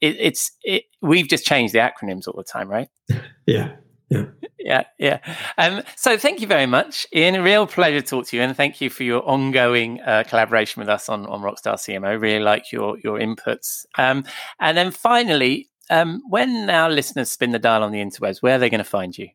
it, 0.00 0.16
it's 0.18 0.52
it, 0.62 0.84
we've 1.02 1.28
just 1.28 1.44
changed 1.44 1.74
the 1.74 1.78
acronyms 1.78 2.26
all 2.26 2.34
the 2.36 2.44
time, 2.44 2.68
right? 2.68 2.88
Yeah. 3.48 3.76
Yeah. 4.10 4.24
Yeah, 4.58 4.82
yeah. 4.98 5.34
Um, 5.56 5.82
so 5.96 6.18
thank 6.18 6.40
you 6.40 6.48
very 6.48 6.66
much, 6.66 7.06
Ian. 7.14 7.36
A 7.36 7.42
real 7.42 7.66
pleasure 7.66 8.00
to 8.00 8.06
talk 8.06 8.26
to 8.26 8.36
you, 8.36 8.42
and 8.42 8.56
thank 8.56 8.80
you 8.80 8.90
for 8.90 9.04
your 9.04 9.22
ongoing 9.28 10.00
uh, 10.00 10.24
collaboration 10.26 10.80
with 10.80 10.88
us 10.88 11.08
on, 11.08 11.26
on 11.26 11.42
Rockstar 11.42 11.74
CMO. 11.74 12.20
Really 12.20 12.42
like 12.42 12.72
your 12.72 12.98
your 12.98 13.20
inputs. 13.20 13.86
Um, 13.96 14.24
and 14.58 14.76
then 14.76 14.90
finally, 14.90 15.70
um, 15.90 16.22
when 16.28 16.68
our 16.70 16.90
listeners 16.90 17.30
spin 17.30 17.52
the 17.52 17.60
dial 17.60 17.84
on 17.84 17.92
the 17.92 18.00
interwebs, 18.00 18.42
where 18.42 18.56
are 18.56 18.58
they 18.58 18.70
going 18.70 18.78
to 18.78 18.84
find 18.84 19.16
you? 19.16 19.28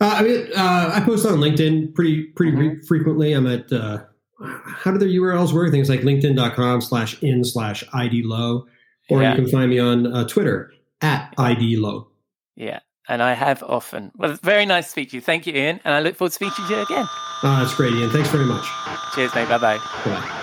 Uh, 0.00 0.14
I 0.16 0.22
mean, 0.22 0.46
uh, 0.56 0.90
I 0.94 1.00
post 1.04 1.24
on 1.24 1.38
LinkedIn 1.38 1.94
pretty 1.94 2.24
pretty 2.34 2.52
mm-hmm. 2.52 2.68
re- 2.68 2.82
frequently. 2.86 3.32
I'm 3.32 3.46
at 3.46 3.72
uh, 3.72 4.04
how 4.40 4.90
do 4.90 4.98
their 4.98 5.08
URLs 5.08 5.52
work? 5.52 5.70
Things 5.70 5.88
like 5.88 6.00
LinkedIn.com 6.00 6.80
slash 6.80 7.22
in 7.22 7.44
slash 7.44 7.84
ID 7.94 8.22
low 8.24 8.66
or 9.08 9.22
yeah. 9.22 9.30
you 9.30 9.36
can 9.36 9.48
find 9.48 9.70
me 9.70 9.78
on 9.78 10.12
uh, 10.12 10.26
Twitter 10.26 10.72
at 11.00 11.34
ID 11.38 11.76
Low. 11.76 12.08
Yeah, 12.54 12.80
and 13.08 13.22
I 13.22 13.34
have 13.34 13.62
often. 13.62 14.12
Well, 14.16 14.30
it's 14.30 14.40
very 14.40 14.66
nice 14.66 14.86
to 14.86 14.90
speak 14.90 15.10
to 15.10 15.16
you. 15.16 15.20
Thank 15.20 15.46
you, 15.46 15.54
Ian, 15.54 15.80
and 15.84 15.94
I 15.94 16.00
look 16.00 16.16
forward 16.16 16.30
to 16.30 16.34
speaking 16.34 16.66
to 16.66 16.74
you 16.74 16.82
again. 16.82 17.06
Uh, 17.42 17.60
that's 17.62 17.74
great, 17.74 17.92
Ian. 17.92 18.10
Thanks 18.10 18.30
very 18.30 18.46
much. 18.46 18.66
Cheers, 19.14 19.34
mate. 19.34 19.48
Bye 19.48 19.58
bye. 19.58 19.78
Bye. 20.04 20.42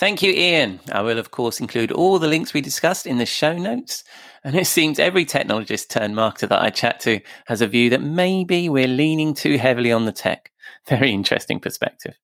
Thank 0.00 0.22
you, 0.22 0.32
Ian. 0.32 0.80
I 0.92 1.02
will, 1.02 1.18
of 1.18 1.30
course, 1.30 1.60
include 1.60 1.92
all 1.92 2.18
the 2.18 2.26
links 2.26 2.54
we 2.54 2.62
discussed 2.62 3.06
in 3.06 3.18
the 3.18 3.26
show 3.26 3.58
notes. 3.58 4.02
And 4.42 4.56
it 4.56 4.66
seems 4.66 4.98
every 4.98 5.26
technologist 5.26 5.90
turned 5.90 6.14
marketer 6.14 6.48
that 6.48 6.62
I 6.62 6.70
chat 6.70 7.00
to 7.00 7.20
has 7.44 7.60
a 7.60 7.66
view 7.66 7.90
that 7.90 8.00
maybe 8.00 8.70
we're 8.70 8.88
leaning 8.88 9.34
too 9.34 9.58
heavily 9.58 9.92
on 9.92 10.06
the 10.06 10.12
tech. 10.12 10.52
Very 10.88 11.12
interesting 11.12 11.60
perspective. 11.60 12.14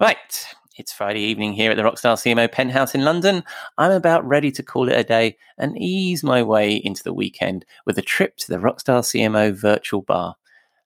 Right. 0.00 0.46
It's 0.78 0.92
Friday 0.92 1.20
evening 1.20 1.54
here 1.54 1.70
at 1.70 1.76
the 1.78 1.82
Rockstar 1.82 2.16
CMO 2.16 2.52
penthouse 2.52 2.94
in 2.94 3.02
London. 3.02 3.44
I'm 3.78 3.92
about 3.92 4.26
ready 4.28 4.50
to 4.52 4.62
call 4.62 4.90
it 4.90 4.98
a 4.98 5.04
day 5.04 5.38
and 5.56 5.80
ease 5.80 6.22
my 6.22 6.42
way 6.42 6.74
into 6.74 7.02
the 7.02 7.14
weekend 7.14 7.64
with 7.86 7.96
a 7.96 8.02
trip 8.02 8.36
to 8.38 8.48
the 8.48 8.58
Rockstar 8.58 9.00
CMO 9.00 9.54
virtual 9.54 10.02
bar 10.02 10.36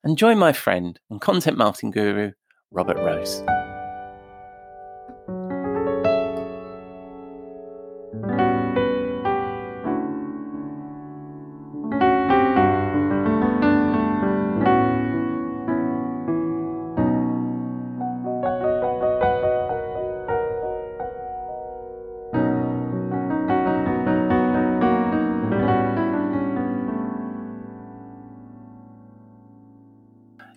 and 0.04 0.16
join 0.16 0.38
my 0.38 0.52
friend 0.52 1.00
and 1.10 1.20
content 1.20 1.58
marketing 1.58 1.90
guru, 1.90 2.32
Robert 2.70 2.98
Rose. 2.98 3.42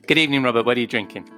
Good 0.06 0.18
evening, 0.18 0.44
Robert. 0.44 0.66
What 0.66 0.76
are 0.76 0.82
you 0.82 0.88
drinking? 0.88 1.30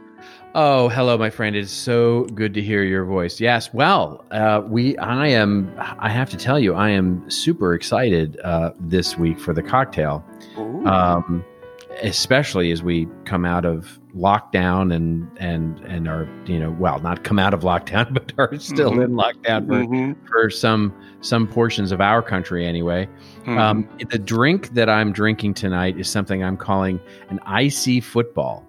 Oh, 0.56 0.90
hello, 0.90 1.20
my 1.20 1.30
friend. 1.30 1.56
It's 1.56 1.72
so 1.72 2.24
good 2.34 2.56
to 2.56 2.64
hear 2.64 2.82
your 2.82 3.06
voice. 3.06 3.40
Yes, 3.40 3.72
well, 3.76 4.26
uh, 4.32 4.64
we. 4.66 4.98
I 4.98 5.28
am. 5.28 5.72
I 5.78 6.10
have 6.10 6.32
to 6.32 6.38
tell 6.38 6.60
you, 6.60 6.74
I 6.74 6.90
am 6.90 7.30
super 7.30 7.76
excited 7.76 8.40
uh, 8.40 8.72
this 8.80 9.20
week 9.20 9.40
for 9.40 9.54
the 9.54 9.62
cocktail, 9.62 10.26
um, 10.58 11.46
especially 12.02 12.72
as 12.72 12.82
we 12.82 13.08
come 13.26 13.46
out 13.46 13.66
of 13.66 14.00
lockdown 14.16 14.96
and 14.96 15.30
and 15.38 15.80
and 15.80 16.08
are 16.08 16.28
you 16.46 16.58
know 16.58 16.72
well 16.80 17.00
not 17.00 17.24
come 17.24 17.38
out 17.38 17.54
of 17.54 17.62
lockdown, 17.62 18.14
but 18.14 18.32
are 18.38 18.58
still 18.60 18.92
mm-hmm. 18.92 19.02
in 19.02 19.12
lockdown 19.12 19.68
for 19.68 19.74
mm-hmm. 19.74 20.26
for 20.28 20.50
some 20.50 20.94
some 21.22 21.48
portions 21.48 21.92
of 21.92 22.02
our 22.02 22.22
country 22.22 22.66
anyway. 22.66 23.08
Mm-hmm. 23.42 23.58
Um, 23.58 23.90
the 24.10 24.20
drink 24.20 24.74
that 24.74 24.90
I'm 24.90 25.12
drinking 25.12 25.56
tonight 25.56 26.00
is 26.00 26.10
something 26.10 26.44
I'm 26.44 26.58
calling 26.58 27.00
an 27.30 27.40
icy 27.46 28.00
football. 28.00 28.66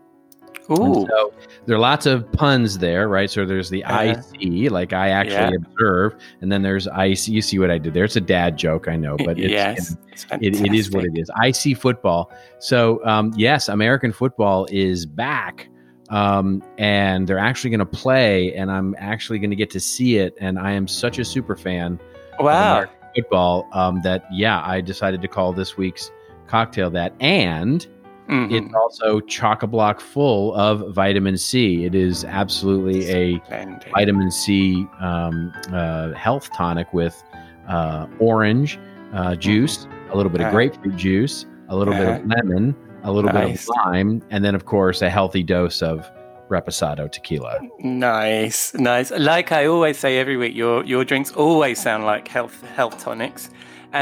Ooh. 0.71 1.07
So 1.09 1.33
there 1.67 1.77
are 1.77 1.81
lots 1.81 2.07
of 2.07 2.31
puns 2.33 2.79
there, 2.79 3.09
right? 3.09 3.31
So 3.31 3.45
there's 3.45 3.71
the 3.71 3.85
uh, 3.85 3.95
I 3.95 4.21
see, 4.21 4.69
like 4.69 4.93
I 4.93 5.11
actually 5.11 5.57
yeah. 5.57 5.67
observe, 5.67 6.15
and 6.41 6.51
then 6.51 6.63
there's 6.63 6.89
I 6.89 7.15
see. 7.15 7.33
You 7.33 7.43
see 7.43 7.59
what 7.59 7.71
I 7.71 7.79
did 7.79 7.95
there? 7.95 8.05
It's 8.05 8.17
a 8.17 8.21
dad 8.21 8.57
joke, 8.57 8.89
I 8.89 8.97
know, 8.97 9.17
but 9.17 9.39
it's, 9.39 9.51
yes, 9.51 9.97
it's 10.09 10.27
it, 10.41 10.61
it 10.61 10.75
is 10.75 10.91
what 10.91 11.05
it 11.05 11.13
is. 11.15 11.31
I 11.41 11.51
see 11.51 11.75
football. 11.75 12.33
So 12.59 13.05
um, 13.05 13.33
yes, 13.37 13.69
American 13.69 14.13
football 14.13 14.67
is 14.71 15.07
back, 15.07 15.69
um, 16.11 16.63
and 16.79 17.27
they're 17.27 17.39
actually 17.39 17.71
going 17.71 17.81
to 17.81 17.87
play, 17.87 18.55
and 18.55 18.71
I'm 18.71 18.95
actually 18.99 19.39
going 19.39 19.51
to 19.51 19.57
get 19.57 19.71
to 19.71 19.81
see 19.81 20.19
it, 20.19 20.35
and 20.41 20.59
I 20.59 20.73
am 20.73 20.89
such 20.89 21.19
a 21.19 21.25
super 21.25 21.57
fan. 21.57 22.01
Wow, 22.41 22.87
football. 23.15 23.69
Um, 23.73 24.03
that 24.03 24.25
yeah, 24.33 24.63
I 24.65 24.81
decided 24.81 25.23
to 25.23 25.29
call 25.29 25.53
this 25.53 25.77
week's 25.77 26.11
cocktail 26.49 26.91
that, 26.91 27.15
and 27.21 27.87
Mm-hmm. 28.29 28.55
It's 28.55 28.75
also 28.75 29.21
chock 29.21 29.63
a 29.63 29.67
block 29.67 30.01
full 30.01 30.55
of 30.55 30.93
vitamin 30.95 31.39
C. 31.39 31.85
It 31.85 31.95
is 31.95 32.25
absolutely 32.25 33.09
a 33.09 33.39
Splendid. 33.45 33.91
vitamin 33.93 34.31
C 34.31 34.87
um, 35.01 35.53
uh, 35.73 36.13
health 36.13 36.51
tonic 36.53 36.93
with 36.93 37.23
uh, 37.69 38.07
orange 38.19 38.79
uh, 39.13 39.37
juice, 39.37 39.87
mm-hmm. 39.87 40.11
a 40.11 40.17
little 40.17 40.31
bit 40.31 40.41
of 40.41 40.53
grapefruit 40.53 40.97
juice, 40.97 41.47
a 41.69 41.77
little 41.77 41.95
bit 41.95 42.09
of 42.09 42.27
lemon, 42.27 42.75
a 43.05 43.13
little 43.13 43.33
nice. 43.33 43.67
bit 43.67 43.77
of 43.77 43.87
lime, 43.87 44.23
and 44.31 44.45
then, 44.45 44.55
of 44.55 44.65
course, 44.65 45.03
a 45.03 45.11
healthy 45.11 45.43
dose 45.43 45.81
of 45.83 46.11
reposado 46.49 47.11
tequila. 47.11 47.61
Nice, 47.81 48.75
nice. 48.75 49.11
Like 49.11 49.53
I 49.53 49.67
always 49.67 49.99
say 49.99 50.19
every 50.19 50.37
week, 50.37 50.55
your 50.55 50.85
your 50.85 51.05
drinks 51.05 51.33
always 51.33 51.81
sound 51.81 52.05
like 52.05 52.29
health 52.29 52.61
health 52.75 52.99
tonics. 53.03 53.51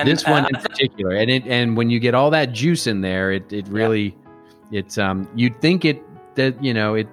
And 0.01 0.09
this 0.09 0.27
one 0.27 0.45
uh, 0.45 0.49
in 0.49 0.61
particular, 0.61 1.15
and 1.15 1.31
it 1.31 1.47
and 1.47 1.77
when 1.77 1.91
you 1.91 2.01
get 2.01 2.15
all 2.15 2.31
that 2.31 2.53
juice 2.53 2.87
in 2.87 3.01
there, 3.01 3.33
it 3.33 3.53
it 3.53 3.67
really 3.69 4.17
yeah. 4.71 4.81
it's 4.81 4.99
um 4.99 5.29
you'd 5.35 5.61
think 5.61 5.85
it 5.85 6.03
that 6.37 6.63
you 6.63 6.75
know 6.75 6.95
it 6.95 7.09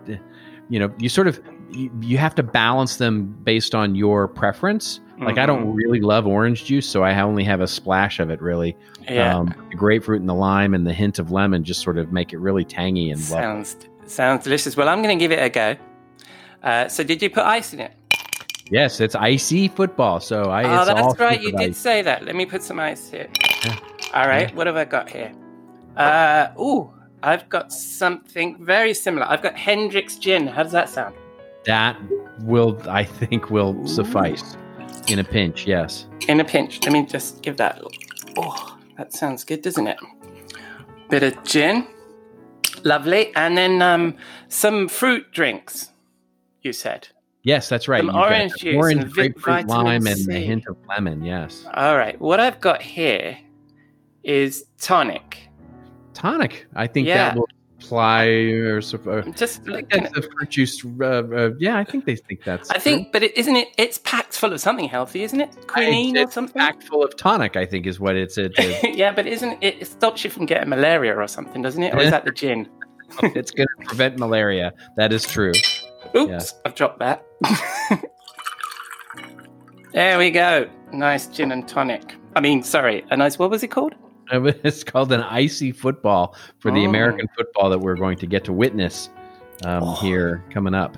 you 0.69 0.79
know 0.79 0.93
you 0.97 1.09
sort 1.09 1.27
of 1.27 1.41
you, 1.71 1.91
you 2.01 2.17
have 2.17 2.35
to 2.35 2.43
balance 2.43 2.97
them 2.97 3.27
based 3.43 3.75
on 3.75 3.95
your 3.95 4.27
preference. 4.27 4.99
Like 5.17 5.35
mm-hmm. 5.35 5.39
I 5.39 5.45
don't 5.45 5.61
mm-hmm. 5.61 5.73
really 5.73 6.01
love 6.01 6.25
orange 6.25 6.65
juice, 6.65 6.87
so 6.87 7.03
I 7.03 7.19
only 7.21 7.43
have 7.43 7.61
a 7.61 7.67
splash 7.67 8.19
of 8.19 8.29
it. 8.31 8.41
Really, 8.41 8.75
yeah. 9.09 9.37
Um, 9.37 9.53
the 9.69 9.75
grapefruit 9.75 10.19
and 10.19 10.29
the 10.29 10.33
lime 10.33 10.73
and 10.73 10.87
the 10.87 10.93
hint 10.93 11.19
of 11.19 11.31
lemon 11.31 11.63
just 11.63 11.81
sort 11.81 11.97
of 11.97 12.11
make 12.11 12.33
it 12.33 12.37
really 12.37 12.65
tangy 12.65 13.11
and 13.11 13.19
sounds 13.19 13.75
lovely. 13.75 14.09
sounds 14.09 14.43
delicious. 14.43 14.75
Well, 14.75 14.89
I'm 14.89 15.03
going 15.03 15.17
to 15.17 15.23
give 15.23 15.31
it 15.31 15.43
a 15.43 15.49
go. 15.49 15.75
Uh, 16.63 16.87
so, 16.87 17.03
did 17.03 17.21
you 17.21 17.29
put 17.29 17.43
ice 17.43 17.73
in 17.73 17.81
it? 17.81 17.93
Yes, 18.71 19.01
it's 19.01 19.15
icy 19.15 19.67
football. 19.67 20.21
So 20.21 20.43
I. 20.43 20.63
Oh, 20.63 20.85
that's 20.85 21.19
right. 21.19 21.41
You 21.41 21.51
did 21.51 21.75
say 21.75 22.01
that. 22.01 22.23
Let 22.23 22.35
me 22.35 22.45
put 22.45 22.63
some 22.63 22.79
ice 22.79 23.09
here. 23.09 23.27
Yeah. 23.65 23.77
All 24.13 24.27
right. 24.27 24.49
Yeah. 24.49 24.55
What 24.55 24.65
have 24.67 24.77
I 24.77 24.85
got 24.85 25.09
here? 25.09 25.33
Uh, 25.97 26.47
ooh, 26.57 26.89
I've 27.21 27.49
got 27.49 27.73
something 27.73 28.63
very 28.63 28.93
similar. 28.93 29.25
I've 29.27 29.41
got 29.41 29.55
Hendrick's 29.55 30.15
gin. 30.15 30.47
How 30.47 30.63
does 30.63 30.71
that 30.71 30.87
sound? 30.87 31.15
That 31.65 31.97
will, 32.39 32.81
I 32.89 33.03
think, 33.03 33.51
will 33.51 33.75
ooh. 33.75 33.87
suffice 33.87 34.55
in 35.07 35.19
a 35.19 35.23
pinch. 35.23 35.67
Yes. 35.67 36.07
In 36.29 36.39
a 36.39 36.45
pinch. 36.45 36.81
Let 36.83 36.93
me 36.93 37.05
just 37.05 37.41
give 37.41 37.57
that. 37.57 37.81
Oh, 38.37 38.77
that 38.97 39.11
sounds 39.11 39.43
good, 39.43 39.61
doesn't 39.61 39.87
it? 39.87 39.97
Bit 41.09 41.23
of 41.23 41.43
gin. 41.43 41.87
Lovely. 42.85 43.35
And 43.35 43.57
then 43.57 43.81
um, 43.81 44.15
some 44.47 44.87
fruit 44.87 45.29
drinks. 45.33 45.91
You 46.61 46.71
said. 46.71 47.09
Yes, 47.43 47.69
that's 47.69 47.87
right. 47.87 48.03
Orange 48.03 48.53
juice, 48.57 48.75
orange, 48.75 49.11
grapefruit, 49.11 49.67
lime, 49.67 50.05
and 50.05 50.29
a 50.29 50.39
hint 50.39 50.67
of 50.67 50.77
lemon. 50.87 51.23
Yes. 51.23 51.65
All 51.73 51.97
right. 51.97 52.19
What 52.21 52.39
I've 52.39 52.61
got 52.61 52.81
here 52.81 53.37
is 54.23 54.65
tonic. 54.79 55.49
Tonic. 56.13 56.67
I 56.75 56.85
think 56.85 57.07
yeah. 57.07 57.29
that 57.29 57.35
will 57.37 57.47
apply 57.79 58.25
or 58.25 58.77
uh, 58.77 59.21
just 59.31 59.67
like 59.67 59.89
that's 59.89 60.13
the 60.13 60.21
fruit 60.21 60.49
juice. 60.49 60.85
Uh, 60.85 61.05
uh, 61.05 61.51
yeah, 61.57 61.77
I 61.77 61.83
think 61.83 62.05
they 62.05 62.15
think 62.15 62.43
that's. 62.43 62.69
I 62.69 62.77
think, 62.77 63.11
but 63.11 63.23
is 63.23 63.47
not 63.47 63.57
it? 63.57 63.69
It's 63.77 63.97
packed 63.99 64.33
full 64.33 64.53
of 64.53 64.61
something 64.61 64.87
healthy, 64.87 65.23
isn't 65.23 65.39
it? 65.39 65.67
Quinine 65.67 66.17
or 66.17 66.29
something. 66.29 66.59
Packed 66.59 66.83
full 66.83 67.03
of 67.03 67.15
tonic, 67.17 67.55
I 67.55 67.65
think, 67.65 67.87
is 67.87 67.99
what 67.99 68.15
it's. 68.15 68.37
It, 68.37 68.53
yeah, 68.95 69.11
but 69.11 69.25
isn't 69.25 69.63
it? 69.63 69.81
It 69.81 69.87
stops 69.87 70.23
you 70.23 70.29
from 70.29 70.45
getting 70.45 70.69
malaria 70.69 71.15
or 71.15 71.27
something, 71.27 71.61
doesn't 71.61 71.81
it? 71.81 71.93
Or 71.93 71.99
is 71.99 72.11
that 72.11 72.25
the 72.25 72.31
gin? 72.31 72.69
it's 73.23 73.51
going 73.51 73.67
to 73.79 73.85
prevent 73.85 74.17
malaria. 74.17 74.73
That 74.95 75.11
is 75.11 75.25
true. 75.25 75.53
Oops, 76.15 76.53
yeah. 76.53 76.59
I've 76.65 76.75
dropped 76.75 76.99
that. 76.99 77.25
there 79.93 80.17
we 80.17 80.31
go. 80.31 80.69
Nice 80.91 81.27
gin 81.27 81.51
and 81.51 81.67
tonic. 81.67 82.15
I 82.35 82.41
mean, 82.41 82.63
sorry, 82.63 83.05
a 83.09 83.17
nice, 83.17 83.37
what 83.39 83.49
was 83.49 83.63
it 83.63 83.69
called? 83.69 83.95
It's 84.31 84.83
called 84.85 85.11
an 85.11 85.21
icy 85.21 85.73
football 85.73 86.35
for 86.59 86.71
the 86.71 86.85
oh. 86.85 86.89
American 86.89 87.27
football 87.35 87.69
that 87.69 87.79
we're 87.79 87.97
going 87.97 88.17
to 88.19 88.25
get 88.25 88.45
to 88.45 88.53
witness 88.53 89.09
um, 89.65 89.83
oh. 89.83 89.95
here 89.95 90.41
coming 90.51 90.73
up. 90.73 90.97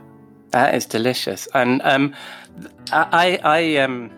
That 0.52 0.76
is 0.76 0.86
delicious, 0.86 1.48
and 1.56 1.82
um, 1.82 2.14
I, 2.92 3.40
I, 3.44 3.78
um, 3.78 4.12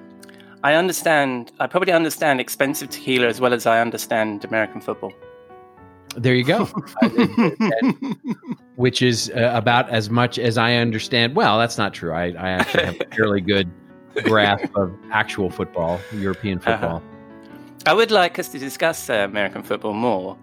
I 0.66 0.74
understand. 0.74 1.54
I 1.62 1.68
probably 1.68 1.94
understand 1.94 2.42
expensive 2.42 2.90
tequila 2.90 3.28
as 3.28 3.40
well 3.40 3.54
as 3.54 3.66
I 3.66 3.80
understand 3.80 4.44
American 4.44 4.82
football. 4.82 5.14
There 6.18 6.36
you 6.36 6.44
go. 6.44 6.66
Which 8.76 9.02
is 9.02 9.32
uh, 9.36 9.52
about 9.54 9.90
as 9.90 10.10
much 10.10 10.40
as 10.40 10.58
I 10.58 10.76
understand. 10.76 11.36
Well, 11.36 11.60
that's 11.60 11.78
not 11.78 11.94
true. 11.94 12.14
I, 12.14 12.28
I 12.28 12.50
actually 12.52 12.86
have 12.86 13.02
a 13.02 13.16
fairly 13.16 13.42
good 13.42 13.70
grasp 14.24 14.74
of 14.76 14.94
actual 15.12 15.50
football, 15.50 16.00
European 16.14 16.60
uh-huh. 16.60 16.72
football. 16.72 16.98
Uh-huh. 16.98 17.82
I 17.86 17.94
would 17.94 18.12
like 18.12 18.40
us 18.40 18.48
to 18.50 18.60
discuss 18.60 19.10
uh, 19.10 19.14
American 19.14 19.62
football 19.62 19.94
more, 19.94 20.38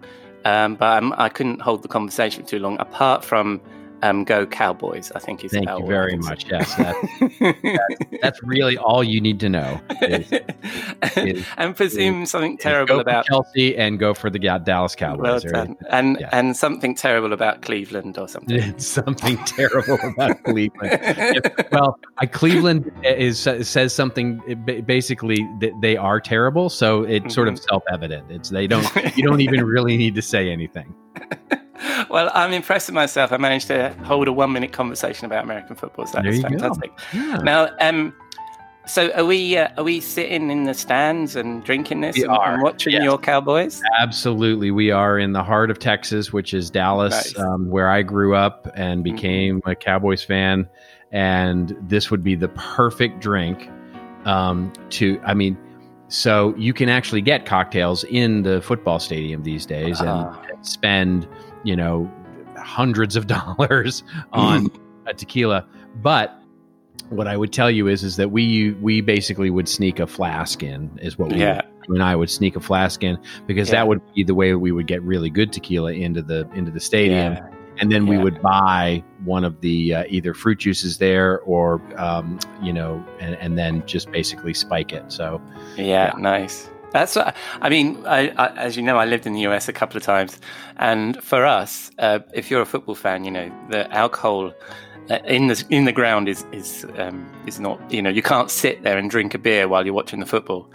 um, 0.45 0.75
but 0.75 0.97
I'm, 0.97 1.13
I 1.13 1.29
could 1.29 1.47
not 1.47 1.61
hold 1.61 1.81
the 1.81 1.87
conversation 1.87 2.45
too 2.45 2.59
long. 2.59 2.79
Apart 2.79 3.25
from 3.25 3.59
um, 4.03 4.23
go 4.25 4.45
Cowboys. 4.45 5.11
I 5.15 5.19
think 5.19 5.43
is 5.43 5.51
Thank 5.51 5.69
you 5.69 5.85
very 5.87 6.17
much. 6.17 6.45
Yes, 6.49 6.75
that, 6.75 8.17
that's 8.21 8.43
really 8.43 8.77
all 8.77 9.03
you 9.03 9.21
need 9.21 9.39
to 9.39 9.49
know. 9.49 9.81
Is, 10.01 10.31
is, 11.17 11.45
and 11.57 11.75
presume 11.75 12.23
is, 12.23 12.31
something 12.31 12.57
terrible 12.57 12.99
about 12.99 13.25
Chelsea 13.25 13.77
and 13.77 13.97
go 13.97 14.13
for 14.13 14.29
the 14.29 14.39
Dallas 14.39 14.93
Cowboys. 14.93 15.23
Well 15.23 15.39
done. 15.39 15.77
And 15.89 16.17
yeah. 16.19 16.29
and 16.33 16.55
something 16.55 16.95
terrible 16.95 17.31
about 17.31 17.61
Cleveland 17.61 18.17
or 18.17 18.27
something. 18.27 18.77
something 18.79 19.37
terrible 19.45 19.97
about 20.03 20.43
Cleveland. 20.43 20.99
If, 21.01 21.71
well, 21.71 21.97
I, 22.17 22.25
Cleveland 22.25 22.91
is 23.03 23.39
says 23.39 23.93
something 23.93 24.41
basically 24.85 25.37
that 25.61 25.71
they 25.81 25.95
are 25.95 26.19
terrible, 26.19 26.69
so 26.69 27.03
it's 27.03 27.19
mm-hmm. 27.19 27.29
sort 27.29 27.47
of 27.47 27.55
mm-hmm. 27.55 27.69
self 27.69 27.83
evident. 27.89 28.29
It's 28.29 28.49
they 28.49 28.67
don't 28.67 28.85
you 29.15 29.23
don't 29.23 29.41
even 29.41 29.63
really 29.63 29.95
need 29.95 30.15
to 30.15 30.21
say 30.21 30.51
anything 30.51 30.93
well, 32.09 32.31
I'm 32.33 32.53
impressed 32.53 32.87
with 32.87 32.95
myself. 32.95 33.31
I 33.31 33.37
managed 33.37 33.67
to 33.67 33.93
hold 34.03 34.27
a 34.27 34.33
one 34.33 34.51
minute 34.51 34.71
conversation 34.71 35.25
about 35.25 35.43
American 35.43 35.75
football. 35.75 36.05
So 36.07 36.21
that 36.21 36.41
fantastic. 36.41 36.91
Yeah. 37.13 37.37
Now, 37.37 37.69
um, 37.79 38.13
So 38.85 39.11
are 39.13 39.23
we? 39.25 39.57
Uh, 39.57 39.69
are 39.77 39.83
we 39.83 40.01
sitting 40.01 40.51
in 40.51 40.65
the 40.65 40.73
stands 40.73 41.35
and 41.37 41.63
drinking 41.63 42.01
this 42.01 42.17
We 42.17 42.23
and, 42.23 42.31
are, 42.31 42.53
and 42.53 42.61
watching 42.63 42.93
yes. 42.93 43.03
your 43.03 43.17
Cowboys? 43.17 43.81
Absolutely. 43.99 44.71
We 44.71 44.91
are 44.91 45.17
in 45.17 45.31
the 45.31 45.43
heart 45.43 45.71
of 45.71 45.79
Texas, 45.79 46.33
which 46.33 46.53
is 46.53 46.69
Dallas, 46.69 47.33
Nice. 47.33 47.39
um, 47.39 47.69
where 47.69 47.89
I 47.89 48.01
grew 48.01 48.35
up 48.35 48.67
and 48.75 49.01
became 49.03 49.61
a 49.65 49.73
Cowboys 49.75 50.21
fan. 50.23 50.67
And 51.13 51.77
this 51.81 52.11
would 52.11 52.23
be 52.23 52.35
the 52.35 52.49
perfect 52.49 53.19
drink 53.21 53.69
um, 54.25 54.73
to, 54.89 55.21
I 55.25 55.33
mean, 55.33 55.57
so 56.09 56.53
you 56.57 56.73
can 56.73 56.89
actually 56.89 57.21
get 57.21 57.45
cocktails 57.45 58.03
in 58.05 58.43
the 58.43 58.61
football 58.61 58.99
stadium 58.99 59.43
these 59.43 59.65
days 59.65 59.99
and, 60.01 60.09
Ah. 60.09 60.41
and 60.51 60.65
spend, 60.65 61.27
you 61.63 61.75
know, 61.75 62.11
hundreds 62.57 63.15
of 63.15 63.27
dollars 63.37 64.03
on 64.31 64.67
a 65.05 65.13
tequila. 65.13 65.65
But 66.01 66.37
what 67.09 67.27
I 67.27 67.37
would 67.37 67.51
tell 67.51 67.69
you 67.69 67.87
is, 67.87 68.03
is 68.03 68.15
that 68.17 68.31
we 68.31 68.71
we 68.81 69.01
basically 69.01 69.49
would 69.49 69.67
sneak 69.67 69.99
a 69.99 70.07
flask 70.07 70.63
in, 70.63 70.97
is 71.01 71.17
what 71.17 71.31
we 71.31 71.39
Yeah. 71.39 71.61
and 71.89 72.01
I 72.01 72.15
would 72.15 72.29
sneak 72.29 72.55
a 72.55 72.59
flask 72.59 73.03
in 73.03 73.17
because 73.45 73.69
Yeah. 73.69 73.75
that 73.75 73.87
would 73.87 74.01
be 74.15 74.23
the 74.23 74.33
way 74.35 74.53
we 74.55 74.71
would 74.71 74.87
get 74.87 75.01
really 75.03 75.29
good 75.29 75.51
tequila 75.51 75.91
into 75.93 76.21
the 76.21 76.47
into 76.53 76.71
the 76.71 76.79
stadium, 76.79 77.33
Yeah. 77.33 77.47
and 77.79 77.91
then 77.91 78.07
we 78.07 78.17
would 78.17 78.41
buy 78.41 79.03
one 79.25 79.43
of 79.43 79.59
the 79.61 79.93
uh, 79.95 80.03
either 80.07 80.33
fruit 80.33 80.59
juices 80.59 80.97
there 80.97 81.39
or 81.41 81.81
um, 81.97 82.39
you 82.61 82.71
know, 82.73 83.03
and, 83.19 83.35
and 83.35 83.57
then 83.57 83.83
just 83.85 84.11
basically 84.11 84.53
spike 84.53 84.93
it. 84.93 85.11
So 85.11 85.41
Yeah, 85.77 86.13
nice. 86.17 86.69
That's 86.93 87.15
what 87.15 87.35
I 87.61 87.69
mean. 87.69 88.05
I, 88.05 88.29
I, 88.29 88.47
as 88.55 88.77
you 88.77 88.83
know, 88.83 88.97
I 88.97 89.05
lived 89.05 89.25
in 89.25 89.33
the 89.33 89.41
US 89.47 89.67
a 89.67 89.73
couple 89.73 89.97
of 89.97 90.03
times, 90.03 90.39
and 90.77 91.21
for 91.23 91.45
us, 91.45 91.91
uh, 91.99 92.19
if 92.33 92.49
you're 92.49 92.61
a 92.61 92.65
football 92.65 92.95
fan, 92.95 93.23
you 93.25 93.31
know 93.31 93.51
the 93.69 93.91
alcohol 93.91 94.53
uh, 95.09 95.19
in 95.25 95.47
the 95.47 95.65
in 95.69 95.85
the 95.85 95.91
ground 95.91 96.29
is 96.29 96.45
is 96.51 96.85
um, 96.97 97.29
is 97.45 97.59
not. 97.59 97.79
You 97.91 98.01
know, 98.01 98.09
you 98.09 98.21
can't 98.21 98.49
sit 98.49 98.83
there 98.83 98.97
and 98.97 99.09
drink 99.09 99.33
a 99.33 99.39
beer 99.39 99.67
while 99.67 99.83
you're 99.85 99.93
watching 99.93 100.19
the 100.19 100.25
football. 100.25 100.71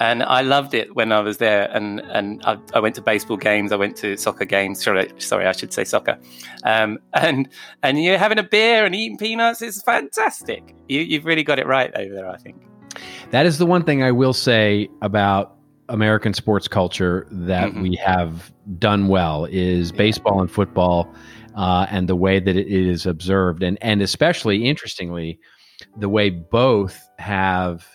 And 0.00 0.22
I 0.22 0.40
loved 0.40 0.74
it 0.74 0.96
when 0.96 1.12
I 1.12 1.20
was 1.20 1.38
there, 1.38 1.70
and 1.72 2.00
and 2.00 2.42
I, 2.44 2.58
I 2.74 2.80
went 2.80 2.94
to 2.96 3.02
baseball 3.02 3.36
games, 3.36 3.72
I 3.72 3.76
went 3.76 3.96
to 3.98 4.16
soccer 4.16 4.44
games. 4.44 4.82
Sorry, 4.82 5.10
sorry, 5.18 5.46
I 5.46 5.52
should 5.52 5.72
say 5.72 5.84
soccer. 5.84 6.18
Um, 6.64 6.98
and 7.12 7.48
and 7.82 8.02
you're 8.02 8.18
having 8.18 8.38
a 8.38 8.42
beer 8.42 8.84
and 8.84 8.94
eating 8.94 9.16
peanuts 9.16 9.62
is 9.62 9.82
fantastic. 9.82 10.74
You, 10.88 11.00
you've 11.00 11.24
really 11.24 11.44
got 11.44 11.58
it 11.58 11.66
right 11.66 11.90
over 11.94 12.14
there, 12.14 12.28
I 12.28 12.36
think. 12.36 12.62
that 13.30 13.46
is 13.46 13.58
the 13.58 13.66
one 13.66 13.84
thing 13.84 14.02
I 14.02 14.12
will 14.12 14.32
say 14.34 14.88
about 15.00 15.56
American 15.88 16.32
sports 16.32 16.68
culture 16.68 17.26
that 17.30 17.72
Mhm. 17.72 17.82
we 17.82 17.96
have 17.96 18.52
done 18.78 19.08
well 19.08 19.46
is 19.50 19.90
Yeah. 19.90 19.98
baseball 19.98 20.40
and 20.40 20.50
football 20.50 21.12
uh, 21.54 21.86
and 21.90 22.08
the 22.08 22.16
way 22.16 22.40
that 22.40 22.56
it 22.56 22.66
is 22.68 23.04
observed 23.06 23.62
and 23.62 23.76
and 23.82 24.00
especially 24.00 24.64
interestingly 24.64 25.38
the 25.98 26.08
way 26.08 26.30
both 26.30 26.98
have 27.18 27.86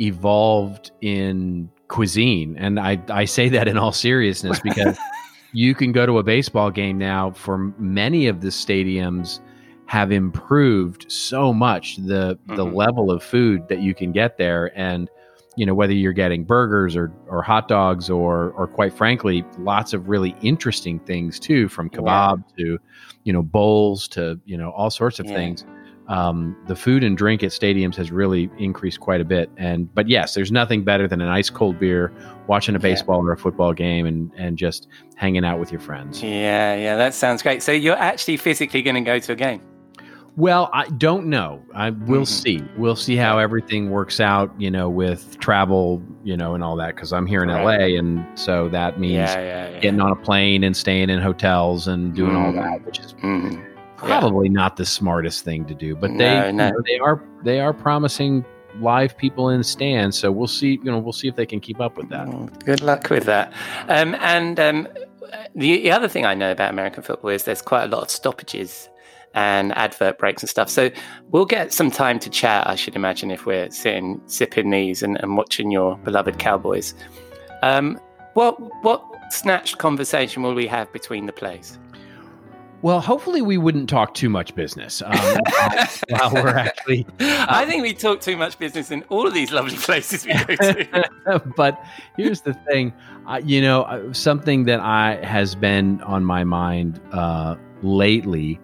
evolved 0.00 0.90
in 1.02 1.68
cuisine 1.88 2.56
and 2.58 2.78
I, 2.80 3.00
I 3.08 3.24
say 3.24 3.48
that 3.50 3.68
in 3.68 3.76
all 3.78 3.92
seriousness 3.92 4.60
because 4.60 4.96
you 5.52 5.74
can 5.74 5.92
go 5.92 6.06
to 6.06 6.18
a 6.18 6.22
baseball 6.22 6.70
game 6.70 6.98
now 6.98 7.32
for 7.32 7.58
many 7.78 8.26
of 8.28 8.40
the 8.40 8.48
stadiums 8.48 9.40
have 9.86 10.10
improved 10.10 11.10
so 11.10 11.52
much 11.52 11.96
the 11.96 12.38
the 12.48 12.64
Mhm. 12.66 12.74
level 12.74 13.10
of 13.10 13.22
food 13.22 13.68
that 13.68 13.80
you 13.80 13.94
can 13.94 14.12
get 14.12 14.36
there 14.38 14.72
and 14.78 15.08
you 15.56 15.64
know 15.66 15.74
whether 15.74 15.92
you're 15.92 16.12
getting 16.12 16.44
burgers 16.44 16.94
or 16.96 17.12
or 17.28 17.42
hot 17.42 17.66
dogs 17.68 18.08
or 18.10 18.50
or 18.52 18.66
quite 18.66 18.92
frankly 18.92 19.44
lots 19.58 19.92
of 19.94 20.08
really 20.08 20.34
interesting 20.42 20.98
things 21.00 21.38
too 21.40 21.68
from 21.68 21.88
Yeah. 21.92 22.00
kebab 22.00 22.42
to 22.58 22.78
you 23.24 23.32
know 23.32 23.42
bowls 23.42 24.06
to 24.08 24.38
you 24.44 24.56
know 24.56 24.70
all 24.70 24.90
sorts 24.90 25.18
of 25.18 25.26
Yeah. 25.26 25.34
things 25.34 25.64
um, 26.08 26.56
the 26.68 26.76
food 26.76 27.02
and 27.02 27.16
drink 27.16 27.42
at 27.42 27.50
stadiums 27.50 27.96
has 27.96 28.12
really 28.12 28.48
increased 28.58 29.00
quite 29.00 29.20
a 29.20 29.24
bit 29.24 29.50
and 29.56 29.92
but 29.92 30.08
yes 30.08 30.34
there's 30.34 30.52
nothing 30.52 30.84
better 30.84 31.08
than 31.08 31.20
an 31.20 31.28
ice 31.28 31.50
cold 31.50 31.80
beer 31.80 32.12
watching 32.46 32.76
a 32.76 32.78
Yeah. 32.78 32.82
baseball 32.82 33.20
or 33.26 33.32
a 33.32 33.36
football 33.36 33.72
game 33.72 34.06
and 34.06 34.30
and 34.36 34.56
just 34.58 34.86
hanging 35.16 35.44
out 35.44 35.58
with 35.58 35.72
your 35.72 35.80
friends 35.80 36.22
Yeah, 36.22 36.76
yeah, 36.76 36.96
that 36.96 37.12
sounds 37.14 37.42
great. 37.42 37.62
So 37.62 37.72
you're 37.72 37.96
actually 37.96 38.36
physically 38.36 38.82
going 38.82 38.94
to 38.96 39.00
go 39.00 39.18
to 39.18 39.32
a 39.32 39.36
game? 39.36 39.60
Well, 40.36 40.68
I 40.74 40.86
don't 40.88 41.26
know. 41.28 41.62
I 41.74 41.88
will 41.90 42.22
Mhm. 42.22 42.26
see. 42.26 42.62
We'll 42.76 42.94
see 42.96 43.16
how 43.16 43.38
everything 43.38 43.90
works 43.90 44.20
out, 44.20 44.50
you 44.58 44.70
know, 44.70 44.90
with 44.90 45.38
travel, 45.38 46.02
you 46.24 46.36
know, 46.36 46.54
and 46.54 46.62
all 46.62 46.76
that. 46.76 46.94
Because 46.94 47.10
I'm 47.12 47.24
here 47.26 47.42
in 47.42 47.48
Right. 47.48 47.62
LA, 47.64 47.96
and 47.96 48.22
so 48.34 48.68
that 48.68 49.00
means 49.00 49.14
Yeah, 49.14 49.40
yeah, 49.40 49.68
yeah. 49.70 49.78
getting 49.80 50.00
on 50.00 50.12
a 50.12 50.16
plane 50.16 50.62
and 50.62 50.76
staying 50.76 51.08
in 51.08 51.20
hotels 51.20 51.88
and 51.88 52.14
doing 52.14 52.36
all 52.36 52.52
Mm. 52.52 52.56
that, 52.62 52.84
which 52.84 52.98
is 52.98 53.14
Mhm. 53.22 53.52
Yeah. 53.54 53.58
probably 53.96 54.50
not 54.50 54.76
the 54.76 54.84
smartest 54.84 55.42
thing 55.42 55.64
to 55.64 55.74
do. 55.74 55.96
But 55.96 56.10
they, 56.18 56.34
No, 56.34 56.46
you 56.48 56.52
know, 56.52 56.72
they 56.86 56.98
are 56.98 57.20
they 57.42 57.60
are 57.60 57.72
promising 57.72 58.44
live 58.80 59.16
people 59.16 59.48
in 59.48 59.62
stands. 59.62 60.18
So 60.18 60.30
we'll 60.30 60.48
see. 60.48 60.78
You 60.84 60.90
know, 60.90 60.98
we'll 60.98 61.12
see 61.14 61.28
if 61.28 61.36
they 61.36 61.46
can 61.46 61.60
keep 61.60 61.80
up 61.80 61.96
with 61.96 62.10
that. 62.10 62.26
Mm, 62.26 62.50
Good 62.66 62.82
luck 62.82 63.08
with 63.08 63.24
that. 63.24 63.54
Um, 63.88 64.14
and 64.20 64.60
um, 64.60 64.86
the, 65.54 65.80
the 65.80 65.92
other 65.92 66.08
thing 66.08 66.26
I 66.26 66.34
know 66.34 66.50
about 66.50 66.70
American 66.72 67.02
football 67.02 67.30
is 67.30 67.44
there's 67.44 67.62
quite 67.62 67.84
a 67.84 67.86
lot 67.86 68.02
of 68.02 68.10
stoppages 68.10 68.90
and 69.36 69.76
advert 69.76 70.18
breaks 70.18 70.42
and 70.42 70.50
stuff. 70.50 70.68
So 70.68 70.90
we'll 71.30 71.44
get 71.44 71.72
some 71.72 71.90
time 71.90 72.18
to 72.20 72.30
chat, 72.30 72.66
I 72.66 72.74
should 72.74 72.96
imagine, 72.96 73.30
if 73.30 73.46
we're 73.46 73.70
sitting 73.70 74.20
sipping 74.26 74.70
these 74.70 75.02
and, 75.02 75.20
and 75.22 75.36
watching 75.36 75.70
your 75.70 75.96
beloved 75.98 76.38
Cowboys. 76.38 76.94
Um, 77.62 78.00
what 78.34 78.56
what 78.82 79.04
snatched 79.30 79.78
conversation 79.78 80.42
will 80.42 80.54
we 80.54 80.66
have 80.66 80.92
between 80.92 81.26
the 81.26 81.32
plays? 81.32 81.78
Well, 82.82 83.00
hopefully 83.00 83.42
we 83.42 83.58
wouldn't 83.58 83.88
talk 83.88 84.14
too 84.14 84.28
much 84.28 84.54
business 84.54 85.02
um, 85.02 85.12
while 86.08 86.32
we're 86.32 86.48
actually 86.48 87.06
I 87.18 87.64
think 87.66 87.82
we 87.82 87.94
talk 87.94 88.20
too 88.20 88.36
much 88.36 88.58
business 88.58 88.90
in 88.90 89.02
all 89.08 89.26
of 89.26 89.34
these 89.34 89.50
lovely 89.50 89.76
places 89.76 90.26
we 90.26 90.32
go 90.34 90.56
to. 90.56 91.52
but 91.56 91.82
here's 92.16 92.42
the 92.42 92.54
thing 92.70 92.92
uh, 93.26 93.40
you 93.42 93.60
know 93.60 93.82
uh, 93.84 94.12
something 94.12 94.64
that 94.64 94.80
i 94.80 95.16
has 95.24 95.54
been 95.54 96.00
on 96.02 96.24
my 96.24 96.44
mind 96.44 97.00
uh, 97.12 97.56
lately 97.82 98.60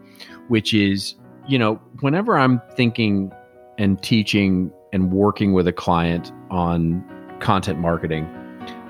which 0.48 0.74
is 0.74 1.14
you 1.48 1.58
know 1.58 1.74
whenever 2.00 2.36
i'm 2.38 2.60
thinking 2.76 3.32
and 3.78 4.02
teaching 4.02 4.70
and 4.92 5.12
working 5.12 5.52
with 5.52 5.66
a 5.66 5.72
client 5.72 6.30
on 6.50 7.02
content 7.40 7.78
marketing 7.78 8.24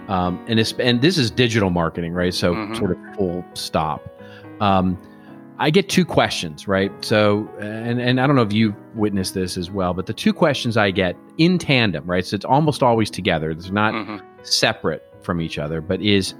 um, 0.08 0.44
and, 0.48 0.58
and 0.80 1.00
this 1.00 1.16
is 1.16 1.30
digital 1.30 1.70
marketing 1.70 2.12
right 2.12 2.34
so 2.34 2.54
Mhm. 2.54 2.76
sort 2.76 2.90
of 2.92 2.98
full 3.16 3.44
stop 3.54 4.02
um, 4.60 4.98
I 5.58 5.70
get 5.70 5.88
two 5.88 6.04
questions, 6.04 6.66
right? 6.66 6.90
So, 7.04 7.48
and 7.60 8.00
and 8.00 8.20
I 8.20 8.26
don't 8.26 8.34
know 8.36 8.42
if 8.42 8.52
you've 8.52 8.74
witnessed 8.96 9.34
this 9.34 9.56
as 9.56 9.70
well, 9.70 9.92
but 9.94 10.06
the 10.06 10.12
two 10.12 10.32
questions 10.32 10.76
I 10.76 10.90
get 10.90 11.14
in 11.38 11.58
tandem, 11.58 12.04
right? 12.06 12.24
So 12.24 12.34
it's 12.36 12.44
almost 12.44 12.82
always 12.82 13.10
together. 13.10 13.50
It's 13.50 13.70
not 13.70 13.92
Mhm. 13.94 14.20
separate 14.42 15.02
from 15.20 15.40
each 15.40 15.58
other, 15.58 15.80
but 15.80 16.00
is 16.00 16.34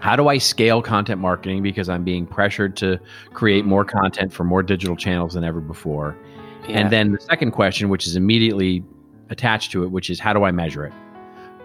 how 0.00 0.16
do 0.16 0.28
I 0.28 0.38
scale 0.38 0.82
content 0.82 1.20
marketing 1.20 1.62
because 1.62 1.88
I'm 1.88 2.04
being 2.04 2.26
pressured 2.26 2.76
to 2.78 2.98
create 3.32 3.64
more 3.64 3.84
content 3.84 4.32
for 4.32 4.44
more 4.44 4.62
digital 4.62 4.96
channels 4.96 5.34
than 5.34 5.44
ever 5.44 5.60
before? 5.60 6.16
Yeah. 6.68 6.78
And 6.80 6.92
then 6.92 7.12
the 7.12 7.20
second 7.20 7.52
question, 7.52 7.88
which 7.88 8.06
is 8.06 8.16
immediately 8.16 8.84
attached 9.30 9.72
to 9.72 9.82
it, 9.84 9.90
which 9.90 10.10
is 10.10 10.20
how 10.20 10.32
do 10.32 10.44
I 10.44 10.50
measure 10.50 10.86
it? 10.86 10.92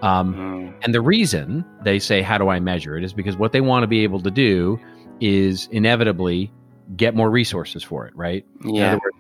Um, 0.01 0.34
Mm, 0.36 0.73
and 0.84 0.93
the 0.93 1.01
reason 1.01 1.63
they 1.84 1.97
say, 1.99 2.21
How 2.21 2.38
do 2.38 2.49
I 2.49 2.59
measure 2.59 2.97
it? 2.97 3.03
is 3.03 3.13
because 3.13 3.38
what 3.38 3.51
they 3.53 3.61
want 3.61 3.84
to 3.84 3.88
be 3.88 4.03
able 4.03 4.21
to 4.21 4.31
do 4.31 4.79
is 5.21 5.67
inevitably 5.71 6.51
get 6.97 7.15
more 7.15 7.29
resources 7.29 7.84
for 7.84 8.05
it, 8.05 8.15
right? 8.15 8.45
In 8.63 8.75
yeah. 8.75 8.88
other 8.88 9.01
words, 9.03 9.17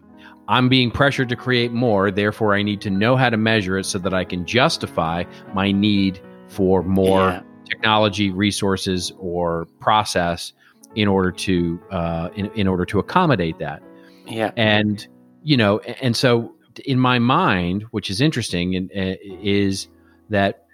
I'm 0.49 0.67
being 0.67 0.91
pressured 0.91 1.29
to 1.29 1.37
create 1.37 1.71
more, 1.71 2.11
therefore, 2.11 2.53
I 2.53 2.63
need 2.63 2.81
to 2.81 2.89
know 2.89 3.15
how 3.15 3.29
to 3.29 3.37
measure 3.37 3.77
it 3.77 3.85
so 3.85 3.97
that 3.99 4.13
I 4.13 4.25
can 4.25 4.45
justify 4.45 5.23
my 5.53 5.71
need 5.71 6.19
for 6.49 6.83
more 6.83 7.29
Yeah. 7.29 7.41
Technology, 7.73 8.31
resources, 8.31 9.11
or 9.17 9.65
process 9.79 10.53
in 10.95 11.07
order 11.07 11.31
to 11.31 11.79
uh, 11.91 12.29
in, 12.35 12.45
in 12.55 12.67
order 12.67 12.85
to 12.85 12.99
accommodate 12.99 13.57
that 13.59 13.81
Yeah. 14.27 14.51
and 14.57 15.07
you 15.43 15.57
know 15.57 15.79
and 15.79 16.15
so 16.15 16.53
in 16.85 16.99
my 16.99 17.17
mind 17.19 17.83
which 17.91 18.09
is 18.09 18.21
interesting 18.21 18.75
and 18.75 18.91
uh, 18.95 19.15
is 19.21 19.87
that 20.29 20.65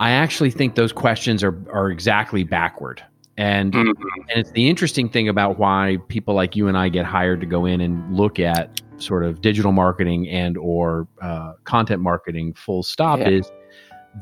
i 0.00 0.10
actually 0.10 0.50
think 0.50 0.74
those 0.74 0.92
questions 0.92 1.42
are 1.44 1.56
are 1.72 1.88
exactly 1.90 2.42
backward 2.44 3.02
and 3.36 3.72
Mhm. 3.72 3.92
and 4.30 4.38
it's 4.40 4.50
the 4.52 4.68
interesting 4.68 5.08
thing 5.08 5.28
about 5.28 5.58
why 5.58 5.98
people 6.08 6.34
like 6.34 6.56
you 6.56 6.66
and 6.68 6.76
i 6.76 6.88
get 6.88 7.04
hired 7.06 7.40
to 7.40 7.46
go 7.46 7.64
in 7.64 7.80
and 7.80 7.94
look 8.16 8.38
at 8.40 8.80
sort 8.98 9.24
of 9.24 9.40
digital 9.40 9.72
marketing 9.72 10.28
and 10.28 10.56
or 10.58 11.06
uh, 11.22 11.52
content 11.64 12.02
marketing 12.02 12.54
full 12.54 12.82
stop 12.82 13.18
Yeah. 13.20 13.28
is 13.38 13.50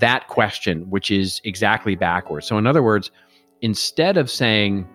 that 0.01 0.27
question 0.29 0.89
which 0.91 1.11
is 1.11 1.41
exactly 1.45 1.95
backwards 1.95 2.47
so 2.47 2.59
in 2.59 2.67
other 2.67 2.83
words 2.83 3.11
instead 3.61 4.17
of 4.17 4.29
saying 4.31 4.87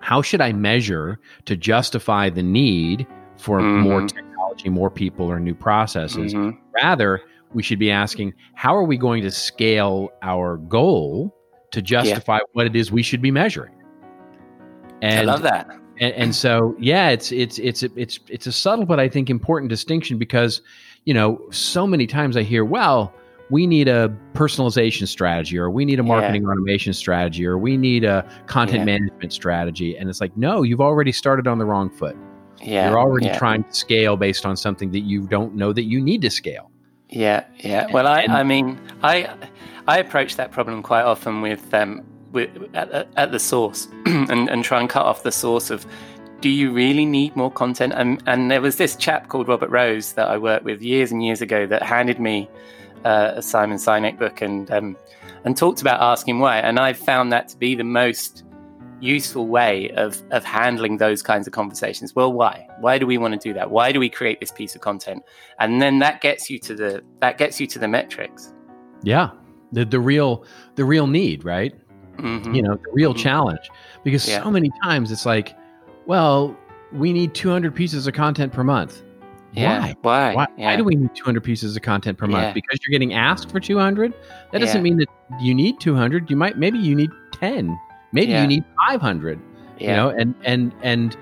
how 0.00 0.20
should 0.22 0.40
i 0.40 0.52
measure 0.52 1.18
to 1.44 1.56
justify 1.56 2.28
the 2.28 2.42
need 2.42 3.06
for 3.36 3.60
more 3.62 4.00
Mhm. 4.02 4.08
technology 4.08 4.68
more 4.68 4.90
people 4.90 5.26
or 5.26 5.38
new 5.38 5.54
processes 5.54 6.34
Mhm. 6.34 6.56
rather 6.82 7.20
we 7.54 7.62
should 7.62 7.78
be 7.78 7.90
asking 7.90 8.34
how 8.54 8.74
are 8.74 8.84
we 8.84 8.96
going 8.96 9.22
to 9.22 9.30
scale 9.30 10.10
our 10.22 10.56
goal 10.56 11.34
to 11.70 11.80
justify 11.82 12.38
what 12.52 12.66
it 12.66 12.74
is 12.74 12.90
we 12.90 13.02
should 13.02 13.22
be 13.22 13.30
measuring 13.30 13.72
And, 15.02 15.20
I 15.28 15.32
love 15.32 15.42
that. 15.42 15.68
and, 16.00 16.14
and 16.14 16.34
so 16.34 16.74
yeah, 16.78 17.10
it's 17.10 17.30
it's 17.32 17.58
it's 17.58 17.82
it's 17.82 18.18
it's 18.28 18.46
a 18.46 18.52
subtle 18.52 18.86
but 18.86 18.98
I 18.98 19.08
think 19.08 19.28
important 19.30 19.68
distinction 19.68 20.16
because 20.18 20.62
you 21.04 21.12
know 21.14 21.38
so 21.50 21.86
many 21.86 22.06
times 22.06 22.36
I 22.36 22.42
hear 22.42 22.64
well 22.64 23.12
we 23.50 23.66
need 23.66 23.88
a 23.88 24.14
personalization 24.32 25.06
strategy 25.06 25.58
or 25.58 25.70
we 25.70 25.84
need 25.84 26.00
a 26.00 26.02
marketing 26.02 26.42
yeah. 26.42 26.48
automation 26.48 26.92
strategy 26.92 27.46
or 27.46 27.58
we 27.58 27.76
need 27.76 28.04
a 28.04 28.28
content 28.46 28.80
yeah. 28.80 28.84
management 28.84 29.32
strategy 29.32 29.96
and 29.96 30.08
it's 30.08 30.20
like 30.20 30.36
no 30.36 30.62
you've 30.62 30.80
already 30.80 31.12
started 31.12 31.46
on 31.46 31.58
the 31.58 31.64
wrong 31.64 31.88
foot 31.90 32.16
yeah 32.62 32.88
you're 32.88 32.98
already 32.98 33.26
yeah. 33.26 33.38
trying 33.38 33.62
to 33.62 33.72
scale 33.72 34.16
based 34.16 34.44
on 34.44 34.56
something 34.56 34.90
that 34.90 35.00
you 35.00 35.26
don't 35.26 35.54
know 35.54 35.72
that 35.72 35.84
you 35.84 36.00
need 36.00 36.22
to 36.22 36.30
scale 36.30 36.70
yeah 37.08 37.44
yeah 37.58 37.86
well 37.92 38.06
i 38.06 38.22
i 38.22 38.42
mean 38.42 38.78
i 39.02 39.30
i 39.86 39.98
approach 39.98 40.36
that 40.36 40.50
problem 40.50 40.82
quite 40.82 41.02
often 41.02 41.40
with 41.40 41.72
um 41.72 42.04
with 42.32 42.50
at, 42.74 43.08
at 43.16 43.30
the 43.30 43.38
source 43.38 43.86
and 44.06 44.48
and 44.50 44.64
try 44.64 44.80
and 44.80 44.90
cut 44.90 45.06
off 45.06 45.22
the 45.22 45.32
source 45.32 45.70
of 45.70 45.86
do 46.40 46.50
you 46.50 46.72
really 46.72 47.06
need 47.06 47.34
more 47.36 47.50
content 47.50 47.92
and 47.96 48.22
and 48.26 48.50
there 48.50 48.60
was 48.60 48.76
this 48.76 48.96
chap 48.96 49.28
called 49.28 49.46
robert 49.46 49.70
rose 49.70 50.14
that 50.14 50.28
i 50.28 50.36
worked 50.36 50.64
with 50.64 50.82
years 50.82 51.12
and 51.12 51.24
years 51.24 51.40
ago 51.40 51.66
that 51.66 51.82
handed 51.82 52.18
me 52.18 52.48
uh, 53.06 53.34
a 53.36 53.42
Simon 53.42 53.78
Sinek 53.78 54.18
book 54.18 54.42
and 54.42 54.70
um, 54.70 54.96
and 55.44 55.56
talked 55.56 55.80
about 55.80 56.00
asking 56.00 56.40
why. 56.40 56.58
And 56.58 56.78
I've 56.78 56.98
found 56.98 57.32
that 57.32 57.48
to 57.48 57.56
be 57.56 57.74
the 57.74 57.84
most 57.84 58.42
useful 59.00 59.46
way 59.46 59.90
of 59.90 60.20
of 60.32 60.44
handling 60.44 60.96
those 60.96 61.22
kinds 61.22 61.46
of 61.46 61.52
conversations. 61.52 62.14
Well, 62.14 62.32
why? 62.32 62.66
Why 62.80 62.98
do 62.98 63.06
we 63.06 63.16
want 63.16 63.40
to 63.40 63.48
do 63.48 63.54
that? 63.54 63.70
Why 63.70 63.92
do 63.92 64.00
we 64.00 64.08
create 64.08 64.40
this 64.40 64.50
piece 64.50 64.74
of 64.74 64.80
content? 64.80 65.22
And 65.60 65.80
then 65.80 66.00
that 66.00 66.20
gets 66.20 66.50
you 66.50 66.58
to 66.60 66.74
the 66.74 67.04
that 67.20 67.38
gets 67.38 67.60
you 67.60 67.66
to 67.68 67.78
the 67.78 67.88
metrics. 67.88 68.52
Yeah, 69.02 69.30
the 69.70 69.84
the 69.84 70.00
real 70.00 70.44
the 70.74 70.84
real 70.84 71.06
need, 71.06 71.44
right? 71.44 71.74
Mm-hmm. 72.16 72.54
You 72.54 72.62
know, 72.62 72.74
the 72.74 72.92
real 72.92 73.12
mm-hmm. 73.12 73.22
challenge. 73.22 73.70
Because 74.02 74.28
yeah. 74.28 74.42
so 74.42 74.50
many 74.50 74.70
times 74.82 75.12
it's 75.12 75.26
like, 75.26 75.54
well, 76.06 76.56
we 76.92 77.12
need 77.12 77.34
200 77.34 77.74
pieces 77.74 78.06
of 78.06 78.14
content 78.14 78.52
per 78.52 78.64
month. 78.64 79.02
Yeah. 79.56 79.80
Why? 79.80 79.96
Why? 80.02 80.34
Why, 80.34 80.46
yeah. 80.56 80.66
why, 80.66 80.76
do 80.76 80.84
we 80.84 80.94
need 80.94 81.14
200 81.14 81.42
pieces 81.42 81.76
of 81.76 81.82
content 81.82 82.18
per 82.18 82.26
month? 82.26 82.44
Yeah. 82.44 82.52
Because 82.52 82.78
you're 82.82 82.92
getting 82.92 83.14
asked 83.14 83.50
for 83.50 83.58
200? 83.58 84.12
That 84.52 84.58
doesn't 84.58 84.76
yeah. 84.76 84.82
mean 84.82 84.98
that 84.98 85.08
you 85.40 85.54
need 85.54 85.80
200. 85.80 86.30
You 86.30 86.36
might, 86.36 86.58
maybe 86.58 86.78
you 86.78 86.94
need 86.94 87.10
10. 87.32 87.78
Maybe 88.12 88.32
you 88.32 88.46
need 88.46 88.64
500. 88.88 89.40
You 89.78 89.88
know, 89.88 90.08
and, 90.08 90.34
and, 90.44 90.74
and, 90.82 91.16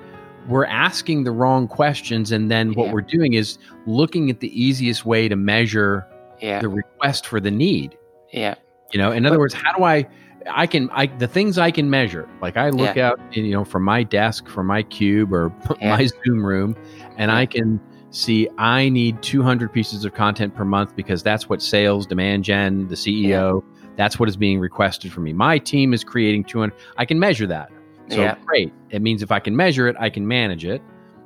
we're 0.48 0.66
asking 0.66 1.24
the 1.24 1.30
wrong 1.30 1.66
questions 1.66 2.30
and 2.30 2.50
then 2.50 2.74
what 2.74 2.90
we're 2.90 3.00
doing 3.00 3.32
is 3.32 3.58
looking 3.86 4.30
at 4.30 4.40
the 4.40 4.60
easiest 4.60 5.06
way 5.06 5.28
to 5.28 5.36
measure 5.36 6.06
the 6.40 6.68
request 6.68 7.26
for 7.26 7.40
the 7.40 7.50
need 7.50 7.96
yeah 8.32 8.54
you 8.92 8.98
know 8.98 9.10
in 9.10 9.24
other 9.24 9.36
but, 9.36 9.40
words 9.40 9.54
how 9.54 9.74
do 9.76 9.84
i 9.84 10.06
i 10.50 10.66
can 10.66 10.90
i 10.90 11.06
the 11.06 11.26
things 11.26 11.56
i 11.56 11.70
can 11.70 11.88
measure 11.88 12.28
like 12.42 12.56
i 12.56 12.68
look 12.68 12.98
out 12.98 13.18
you 13.32 13.50
know 13.50 13.64
from 13.64 13.82
my 13.82 14.02
desk 14.02 14.46
from 14.48 14.66
my 14.66 14.82
cube 14.82 15.32
or 15.32 15.50
my 15.80 16.04
zoom 16.04 16.44
room 16.44 16.76
and 17.16 17.30
i 17.30 17.46
can 17.46 17.80
see 18.14 18.48
I 18.58 18.88
need 18.88 19.20
200 19.22 19.72
pieces 19.72 20.04
of 20.04 20.14
content 20.14 20.54
per 20.54 20.64
month 20.64 20.94
because 20.94 21.22
that's 21.22 21.48
what 21.48 21.60
sales, 21.60 22.06
demand 22.06 22.44
gen, 22.44 22.88
the 22.88 22.94
CEO, 22.94 23.62
yeah. 23.62 23.88
that's 23.96 24.18
what 24.18 24.28
is 24.28 24.36
being 24.36 24.60
requested 24.60 25.12
from 25.12 25.24
me. 25.24 25.32
My 25.32 25.58
team 25.58 25.92
is 25.92 26.04
creating 26.04 26.44
200. 26.44 26.74
I 26.96 27.04
can 27.04 27.18
measure 27.18 27.46
that. 27.48 27.70
So 28.08 28.20
yeah. 28.20 28.36
great. 28.44 28.72
It 28.90 29.02
means 29.02 29.22
if 29.22 29.32
I 29.32 29.40
can 29.40 29.56
measure 29.56 29.88
it, 29.88 29.96
I 29.98 30.10
can 30.10 30.26
manage 30.26 30.64
it. 30.64 30.82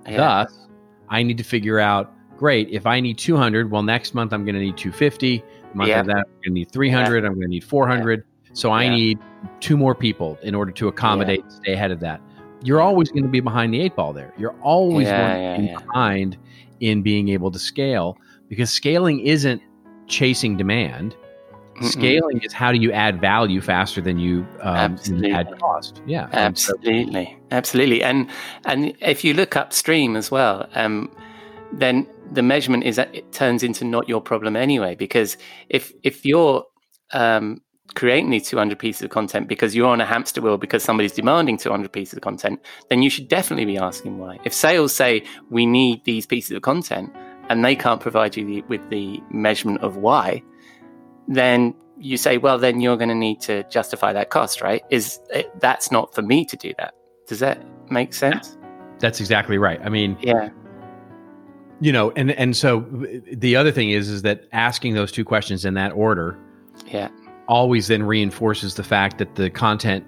Yeah. 0.06 0.16
Thus, 0.16 0.66
I 1.08 1.22
need 1.22 1.36
to 1.38 1.44
figure 1.44 1.78
out 1.78 2.14
great, 2.38 2.70
if 2.70 2.86
I 2.86 3.00
need 3.00 3.18
200, 3.18 3.70
well, 3.70 3.82
next 3.82 4.14
month 4.14 4.32
I'm 4.32 4.44
going 4.44 4.54
to 4.54 4.60
need 4.60 4.76
250. 4.76 5.38
The 5.38 5.44
month 5.74 5.88
yeah. 5.88 6.00
of 6.00 6.06
that, 6.06 6.16
I'm 6.16 6.22
going 6.22 6.42
to 6.44 6.50
need 6.50 6.70
300. 6.70 7.24
I'm 7.24 7.34
going 7.34 7.42
to 7.42 7.48
need 7.48 7.64
400. 7.64 8.24
So 8.54 8.72
I 8.72 8.88
need 8.88 9.18
two 9.60 9.76
more 9.76 9.94
people 9.94 10.38
in 10.42 10.54
order 10.54 10.72
to 10.72 10.88
accommodate, 10.88 11.44
stay 11.52 11.74
ahead 11.74 11.90
of 11.90 12.00
that. 12.00 12.20
You're 12.62 12.80
always 12.80 13.10
going 13.10 13.22
to 13.22 13.28
be 13.28 13.40
behind 13.40 13.74
the 13.74 13.80
eight 13.80 13.94
ball 13.94 14.12
there. 14.12 14.32
You're 14.38 14.56
always 14.62 15.06
going 15.06 15.56
to 15.56 15.68
be 15.68 15.84
behind 15.84 16.38
in 16.80 17.02
being 17.02 17.28
able 17.28 17.50
to 17.50 17.58
scale 17.58 18.16
because 18.48 18.70
scaling 18.70 19.20
isn't 19.20 19.62
chasing 20.06 20.56
demand. 20.56 21.16
Mm-mm. 21.76 21.84
Scaling 21.84 22.40
is 22.42 22.52
how 22.52 22.72
do 22.72 22.78
you 22.78 22.90
add 22.92 23.20
value 23.20 23.60
faster 23.60 24.00
than 24.00 24.18
you 24.18 24.46
um, 24.62 24.98
add 25.32 25.56
cost. 25.60 26.02
Yeah, 26.06 26.28
absolutely, 26.32 27.26
so, 27.26 27.46
absolutely. 27.52 28.02
And 28.02 28.28
and 28.64 28.96
if 29.00 29.22
you 29.24 29.32
look 29.32 29.56
upstream 29.56 30.16
as 30.16 30.30
well, 30.30 30.68
um, 30.74 31.10
then 31.72 32.06
the 32.32 32.42
measurement 32.42 32.84
is 32.84 32.96
that 32.96 33.14
it 33.14 33.30
turns 33.32 33.62
into 33.62 33.84
not 33.84 34.08
your 34.08 34.20
problem 34.20 34.56
anyway. 34.56 34.96
Because 34.96 35.36
if 35.68 35.92
if 36.02 36.26
you're 36.26 36.64
um, 37.12 37.62
creating 37.94 38.30
these 38.30 38.48
200 38.48 38.78
pieces 38.78 39.02
of 39.02 39.10
content 39.10 39.48
because 39.48 39.74
you're 39.74 39.88
on 39.88 40.00
a 40.00 40.06
hamster 40.06 40.40
wheel 40.40 40.58
because 40.58 40.82
somebody's 40.82 41.12
demanding 41.12 41.56
200 41.56 41.92
pieces 41.92 42.14
of 42.14 42.22
content, 42.22 42.60
then 42.90 43.02
you 43.02 43.10
should 43.10 43.28
definitely 43.28 43.64
be 43.64 43.78
asking 43.78 44.18
why. 44.18 44.38
If 44.44 44.52
sales 44.52 44.94
say 44.94 45.24
we 45.50 45.66
need 45.66 46.04
these 46.04 46.26
pieces 46.26 46.52
of 46.52 46.62
content 46.62 47.12
and 47.48 47.64
they 47.64 47.74
can't 47.74 48.00
provide 48.00 48.36
you 48.36 48.44
the, 48.44 48.62
with 48.62 48.88
the 48.90 49.20
measurement 49.30 49.80
of 49.80 49.96
why, 49.96 50.42
then 51.26 51.74
you 51.98 52.16
say, 52.16 52.38
well, 52.38 52.58
then 52.58 52.80
you're 52.80 52.96
going 52.96 53.08
to 53.08 53.14
need 53.14 53.40
to 53.42 53.64
justify 53.64 54.12
that 54.12 54.30
cost, 54.30 54.60
right? 54.60 54.82
Is 54.90 55.18
it, 55.30 55.50
that's 55.60 55.90
not 55.90 56.14
for 56.14 56.22
me 56.22 56.44
to 56.44 56.56
do 56.56 56.72
that? 56.78 56.94
Does 57.26 57.40
that 57.40 57.64
make 57.90 58.14
sense? 58.14 58.56
That's 59.00 59.20
exactly 59.20 59.58
right. 59.58 59.80
I 59.82 59.88
mean, 59.88 60.16
yeah. 60.20 60.50
You 61.80 61.92
know, 61.92 62.10
and 62.16 62.32
and 62.32 62.56
so 62.56 62.80
eh, 63.08 63.20
the 63.32 63.54
other 63.54 63.70
thing 63.70 63.90
is 63.90 64.08
is 64.08 64.22
that 64.22 64.48
asking 64.50 64.94
those 64.94 65.12
two 65.12 65.24
questions 65.24 65.64
in 65.64 65.74
that 65.74 65.92
order, 65.92 66.36
yeah, 66.86 67.08
always 67.48 67.88
then 67.88 68.02
reinforces 68.02 68.74
the 68.74 68.84
fact 68.84 69.18
that 69.18 69.34
the 69.34 69.50
content 69.50 70.04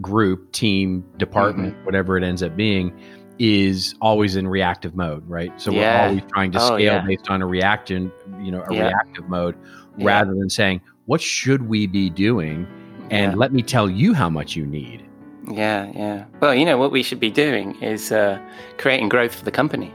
group, 0.00 0.52
team, 0.52 1.04
department, 1.16 1.74
mm-hmm. 1.74 1.84
whatever 1.84 2.16
it 2.16 2.24
ends 2.24 2.42
up 2.42 2.56
being, 2.56 2.92
is 3.38 3.94
always 4.00 4.36
in 4.36 4.46
reactive 4.46 4.94
mode, 4.94 5.26
right? 5.28 5.58
So 5.60 5.70
yeah. 5.70 6.02
we're 6.02 6.08
always 6.08 6.22
trying 6.32 6.52
to 6.52 6.60
oh, 6.60 6.66
scale 6.66 6.80
yeah. 6.80 7.04
based 7.06 7.30
on 7.30 7.42
a 7.42 7.46
reaction, 7.46 8.12
you 8.40 8.50
know, 8.50 8.64
a 8.68 8.74
yeah. 8.74 8.88
reactive 8.88 9.28
mode, 9.28 9.56
rather 9.98 10.34
than 10.34 10.50
saying, 10.50 10.80
what 11.06 11.20
should 11.20 11.68
we 11.68 11.86
be 11.86 12.10
doing? 12.10 12.66
And 13.10 13.36
let 13.36 13.52
me 13.52 13.62
tell 13.62 13.90
you 13.90 14.14
how 14.14 14.30
much 14.30 14.56
you 14.56 14.66
need. 14.66 15.04
Yeah, 15.50 15.90
yeah. 15.94 16.24
Well, 16.40 16.54
you 16.54 16.64
know, 16.64 16.78
what 16.78 16.92
we 16.92 17.02
should 17.02 17.20
be 17.20 17.30
doing 17.30 17.80
is 17.82 18.12
uh, 18.12 18.40
creating 18.78 19.08
growth 19.08 19.34
for 19.34 19.44
the 19.44 19.50
company. 19.50 19.92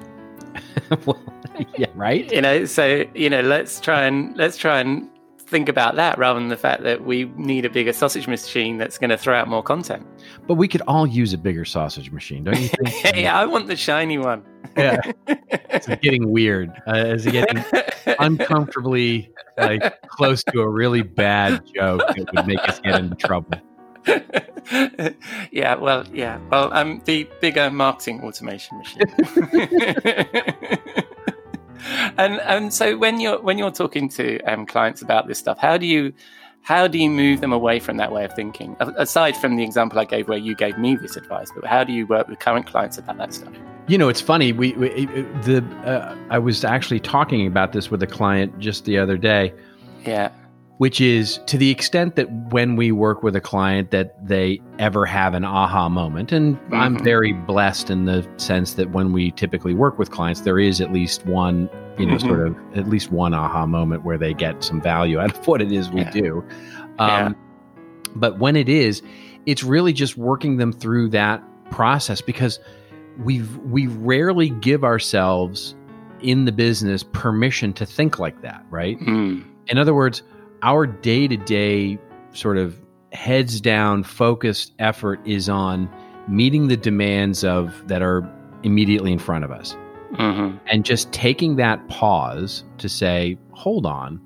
well, 1.05 1.19
yeah, 1.77 1.87
right. 1.95 2.31
You 2.31 2.41
know, 2.41 2.65
so 2.65 3.05
you 3.15 3.29
know, 3.29 3.41
let's 3.41 3.79
try 3.79 4.03
and 4.03 4.35
let's 4.37 4.57
try 4.57 4.79
and 4.79 5.09
think 5.47 5.69
about 5.69 5.95
that 5.95 6.17
rather 6.17 6.39
than 6.39 6.49
the 6.49 6.57
fact 6.57 6.83
that 6.83 7.03
we 7.05 7.25
need 7.35 7.65
a 7.65 7.69
bigger 7.69 7.93
sausage 7.93 8.27
machine 8.27 8.77
that's 8.77 8.97
going 8.97 9.09
to 9.09 9.17
throw 9.17 9.35
out 9.35 9.47
more 9.47 9.63
content. 9.63 10.05
But 10.45 10.55
we 10.55 10.67
could 10.67 10.81
all 10.87 11.07
use 11.07 11.33
a 11.33 11.37
bigger 11.37 11.65
sausage 11.65 12.11
machine, 12.11 12.43
don't 12.43 12.59
you 12.59 12.67
think? 12.67 12.87
hey, 13.15 13.27
I 13.27 13.45
want 13.45 13.67
the 13.67 13.75
shiny 13.75 14.17
one. 14.17 14.43
yeah, 14.75 14.99
it's 15.27 15.87
getting 16.01 16.31
weird. 16.31 16.69
Uh, 16.85 17.03
it's 17.07 17.25
getting 17.25 17.63
uncomfortably 18.19 19.31
like 19.57 20.01
close 20.01 20.43
to 20.43 20.61
a 20.61 20.69
really 20.69 21.01
bad 21.01 21.61
joke 21.73 22.01
that 22.07 22.33
would 22.33 22.45
make 22.47 22.59
us 22.67 22.79
get 22.79 22.99
into 22.99 23.15
trouble. 23.15 23.61
yeah, 25.51 25.75
well, 25.75 26.05
yeah, 26.13 26.39
well, 26.49 26.71
I'm 26.73 26.91
um, 26.91 27.01
the 27.05 27.27
bigger 27.41 27.69
marketing 27.69 28.21
automation 28.21 28.77
machine 28.77 29.01
and 32.17 32.39
and 32.41 32.73
so 32.73 32.97
when 32.97 33.19
you're 33.19 33.41
when 33.41 33.57
you're 33.57 33.71
talking 33.71 34.09
to 34.09 34.39
um, 34.43 34.65
clients 34.65 35.01
about 35.01 35.27
this 35.27 35.39
stuff, 35.39 35.57
how 35.57 35.77
do 35.77 35.85
you 35.85 36.13
how 36.61 36.87
do 36.87 36.97
you 36.97 37.09
move 37.09 37.41
them 37.41 37.53
away 37.53 37.79
from 37.79 37.97
that 37.97 38.11
way 38.11 38.25
of 38.25 38.33
thinking? 38.33 38.75
Aside 38.79 39.37
from 39.37 39.55
the 39.55 39.63
example 39.63 39.99
I 39.99 40.05
gave 40.05 40.27
where 40.27 40.37
you 40.37 40.53
gave 40.53 40.77
me 40.77 40.95
this 40.95 41.15
advice, 41.15 41.49
but 41.55 41.65
how 41.65 41.83
do 41.83 41.93
you 41.93 42.05
work 42.05 42.27
with 42.27 42.39
current 42.39 42.67
clients 42.67 42.97
about 42.97 43.17
that 43.17 43.33
stuff? 43.33 43.53
You 43.87 43.97
know, 43.97 44.09
it's 44.09 44.19
funny. 44.19 44.51
We, 44.51 44.73
we 44.73 45.05
the 45.43 45.63
uh, 45.85 46.15
I 46.29 46.39
was 46.39 46.65
actually 46.65 46.99
talking 46.99 47.47
about 47.47 47.71
this 47.71 47.89
with 47.89 48.03
a 48.03 48.07
client 48.07 48.59
just 48.59 48.85
the 48.85 48.97
other 48.97 49.17
day. 49.17 49.53
Yeah 50.05 50.31
which 50.77 51.01
is 51.01 51.39
to 51.47 51.57
the 51.57 51.71
extent 51.71 52.15
that 52.15 52.31
when 52.51 52.75
we 52.75 52.91
work 52.91 53.23
with 53.23 53.35
a 53.35 53.41
client 53.41 53.91
that 53.91 54.13
they 54.25 54.61
ever 54.79 55.05
have 55.05 55.33
an 55.33 55.43
aha 55.43 55.89
moment 55.89 56.31
and 56.31 56.55
mm-hmm. 56.55 56.75
i'm 56.75 56.97
very 56.99 57.33
blessed 57.33 57.89
in 57.89 58.05
the 58.05 58.27
sense 58.37 58.75
that 58.75 58.91
when 58.91 59.11
we 59.11 59.31
typically 59.31 59.73
work 59.73 59.97
with 59.97 60.11
clients 60.11 60.41
there 60.41 60.59
is 60.59 60.79
at 60.79 60.91
least 60.91 61.25
one 61.25 61.69
you 61.97 62.05
know 62.05 62.15
mm-hmm. 62.15 62.27
sort 62.27 62.47
of 62.47 62.55
at 62.75 62.87
least 62.87 63.11
one 63.11 63.33
aha 63.33 63.65
moment 63.65 64.03
where 64.03 64.17
they 64.17 64.33
get 64.33 64.63
some 64.63 64.81
value 64.81 65.19
out 65.19 65.35
of 65.35 65.47
what 65.47 65.61
it 65.61 65.71
is 65.71 65.89
we 65.89 66.01
yeah. 66.01 66.11
do 66.11 66.45
um, 66.99 67.09
yeah. 67.09 67.33
but 68.15 68.39
when 68.39 68.55
it 68.55 68.69
is 68.69 69.01
it's 69.45 69.63
really 69.63 69.93
just 69.93 70.17
working 70.17 70.57
them 70.57 70.71
through 70.71 71.09
that 71.09 71.43
process 71.71 72.21
because 72.21 72.59
we 73.23 73.41
we 73.65 73.87
rarely 73.87 74.49
give 74.49 74.83
ourselves 74.83 75.75
in 76.21 76.45
the 76.45 76.51
business 76.51 77.03
permission 77.03 77.73
to 77.73 77.85
think 77.85 78.19
like 78.19 78.41
that 78.41 78.63
right 78.69 78.99
mm. 78.99 79.43
in 79.67 79.77
other 79.77 79.93
words 79.93 80.21
our 80.63 80.85
day 80.87 81.27
to 81.27 81.37
day 81.37 81.97
sort 82.33 82.57
of 82.57 82.79
heads 83.13 83.61
down 83.61 84.03
focused 84.03 84.73
effort 84.79 85.19
is 85.25 85.49
on 85.49 85.89
meeting 86.27 86.67
the 86.67 86.77
demands 86.77 87.43
of 87.43 87.87
that 87.87 88.01
are 88.01 88.29
immediately 88.63 89.11
in 89.11 89.19
front 89.19 89.43
of 89.43 89.51
us. 89.51 89.75
Mm-hmm. 90.13 90.55
and 90.67 90.85
just 90.85 91.11
taking 91.11 91.57
that 91.57 91.85
pause 91.89 92.63
to 92.77 92.87
say 92.87 93.37
hold 93.51 93.85
on. 93.85 94.21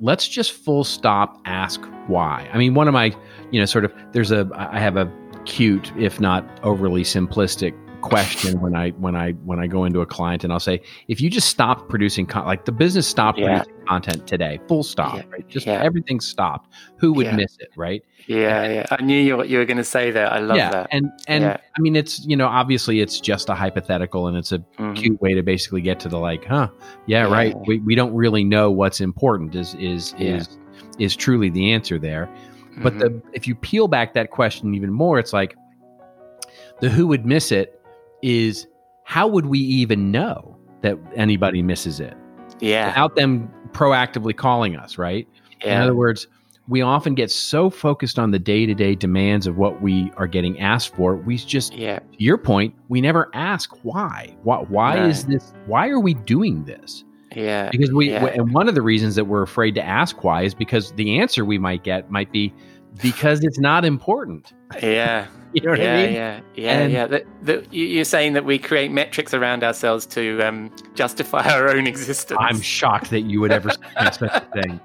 Let's 0.00 0.26
just 0.26 0.50
full 0.50 0.82
stop 0.82 1.38
ask 1.44 1.78
why. 2.06 2.48
I 2.54 2.56
mean 2.56 2.72
one 2.72 2.88
of 2.88 2.94
my 2.94 3.14
you 3.50 3.60
know 3.60 3.66
sort 3.66 3.84
of 3.84 3.92
there's 4.12 4.32
a 4.32 4.48
i 4.54 4.78
have 4.78 4.96
a 4.96 5.12
cute 5.44 5.92
if 5.98 6.20
not 6.20 6.48
overly 6.62 7.02
simplistic 7.02 7.74
question 8.00 8.60
when 8.60 8.74
I 8.74 8.90
when 8.90 9.14
I 9.16 9.32
when 9.32 9.58
I 9.58 9.66
go 9.66 9.84
into 9.84 10.00
a 10.00 10.06
client 10.06 10.44
and 10.44 10.52
I'll 10.52 10.60
say, 10.60 10.80
if 11.08 11.20
you 11.20 11.28
just 11.30 11.48
stop 11.48 11.88
producing 11.88 12.26
con- 12.26 12.46
like 12.46 12.64
the 12.64 12.72
business 12.72 13.06
stopped 13.06 13.38
Yeah. 13.38 13.58
producing 13.58 13.86
content 13.86 14.26
today, 14.26 14.60
full 14.68 14.82
stop, 14.82 15.16
Yeah. 15.16 15.22
right? 15.30 15.48
Just 15.48 15.66
Yeah. 15.66 15.82
everything 15.82 16.20
stopped. 16.20 16.72
Who 16.96 17.12
would 17.14 17.32
miss 17.34 17.56
it, 17.60 17.68
right? 17.76 18.02
Yeah, 18.26 18.66
yeah. 18.72 18.86
I 18.90 19.02
knew 19.02 19.18
you, 19.20 19.36
what 19.36 19.48
you 19.48 19.58
were 19.58 19.64
going 19.64 19.76
to 19.78 19.84
say 19.84 20.10
that. 20.10 20.32
I 20.32 20.38
love 20.38 20.56
yeah, 20.56 20.70
that. 20.70 20.88
and 20.92 21.10
and. 21.28 21.44
I 21.44 21.80
mean, 21.80 21.96
it's 21.96 22.24
you 22.26 22.36
know, 22.36 22.46
obviously, 22.46 23.00
it's 23.00 23.20
just 23.20 23.48
a 23.48 23.54
hypothetical, 23.54 24.26
and 24.26 24.36
it's 24.36 24.52
a 24.52 24.58
Mhm. 24.78 24.96
cute 24.96 25.20
way 25.22 25.34
to 25.34 25.42
basically 25.42 25.80
get 25.80 25.98
to 26.00 26.08
the 26.08 26.18
like, 26.18 26.44
huh? 26.44 26.68
Yeah, 27.06 27.22
right. 27.32 27.56
We, 27.66 27.78
we 27.80 27.94
don't 27.94 28.12
really 28.14 28.44
know 28.44 28.70
what's 28.70 29.00
important. 29.00 29.54
Is 29.54 29.74
is 29.76 30.14
is 30.18 30.58
is 30.98 31.16
truly 31.16 31.48
the 31.50 31.72
answer 31.72 31.98
there. 31.98 32.28
But 32.82 32.94
Mhm. 32.94 32.98
the 33.00 33.22
if 33.32 33.46
you 33.48 33.54
peel 33.54 33.88
back 33.88 34.14
that 34.14 34.30
question 34.30 34.74
even 34.74 34.92
more, 34.92 35.18
it's 35.18 35.32
like 35.32 35.56
the 36.80 36.88
who 36.88 37.06
would 37.06 37.24
miss 37.26 37.50
it 37.52 37.79
is 38.22 38.66
how 39.04 39.26
would 39.26 39.46
we 39.46 39.58
even 39.58 40.10
know 40.10 40.56
that 40.82 40.98
anybody 41.14 41.62
misses 41.62 42.00
it 42.00 42.16
yeah, 42.60 42.88
without 42.88 43.16
them 43.16 43.50
proactively 43.72 44.36
calling 44.36 44.76
us, 44.76 44.98
right? 44.98 45.28
Yeah. 45.64 45.76
In 45.76 45.82
other 45.82 45.94
words, 45.94 46.26
we 46.68 46.82
often 46.82 47.14
get 47.14 47.30
so 47.30 47.68
focused 47.70 48.18
on 48.18 48.30
the 48.30 48.38
day 48.38 48.64
to 48.66 48.74
day 48.74 48.94
demands 48.94 49.46
of 49.46 49.56
what 49.56 49.82
we 49.82 50.12
are 50.16 50.26
getting 50.26 50.58
asked 50.60 50.94
for, 50.94 51.16
we 51.16 51.36
just, 51.36 51.74
yeah, 51.74 51.98
to 51.98 52.04
your 52.18 52.38
point, 52.38 52.74
we 52.88 53.00
never 53.00 53.28
ask 53.34 53.70
why. 53.82 54.36
Why, 54.44 54.58
why 54.58 54.96
No. 54.96 55.06
is 55.08 55.24
this? 55.24 55.52
Why 55.66 55.88
are 55.88 56.00
we 56.00 56.14
doing 56.14 56.64
this? 56.64 57.04
yeah. 57.34 57.70
Because 57.70 57.92
we, 57.92 58.10
Yeah. 58.10 58.26
and 58.26 58.52
one 58.52 58.68
of 58.68 58.74
the 58.74 58.82
reasons 58.82 59.14
that 59.16 59.24
we're 59.24 59.42
afraid 59.42 59.74
to 59.76 59.84
ask 59.84 60.22
why 60.24 60.42
is 60.42 60.54
because 60.54 60.92
the 60.92 61.18
answer 61.18 61.44
we 61.44 61.58
might 61.58 61.84
get 61.84 62.10
might 62.10 62.30
be 62.32 62.52
because 63.02 63.42
it's 63.44 63.58
not 63.58 63.84
important. 63.84 64.52
Yeah, 64.82 65.26
You 65.52 65.62
know 65.62 65.70
what 65.70 65.80
yeah, 65.80 65.94
I 65.94 66.02
mean? 66.04 66.14
yeah, 66.14 66.40
yeah, 66.54 66.70
And- 66.78 66.92
yeah. 66.92 67.06
That, 67.06 67.26
that, 67.42 67.74
you- 67.74 67.86
you're 67.86 68.04
saying 68.04 68.34
that 68.34 68.44
we 68.44 68.56
create 68.58 68.92
metrics 68.92 69.34
around 69.34 69.64
ourselves 69.64 70.06
to 70.06 70.40
um, 70.42 70.70
justify 70.94 71.42
our 71.52 71.68
own 71.70 71.86
existence. 71.88 72.38
I'm 72.40 72.60
shocked 72.60 73.10
that 73.10 73.22
you 73.22 73.40
would 73.40 73.50
ever 73.50 73.70
suggest 73.70 74.20
such 74.20 74.30
a 74.32 74.46
thing. 74.62 74.80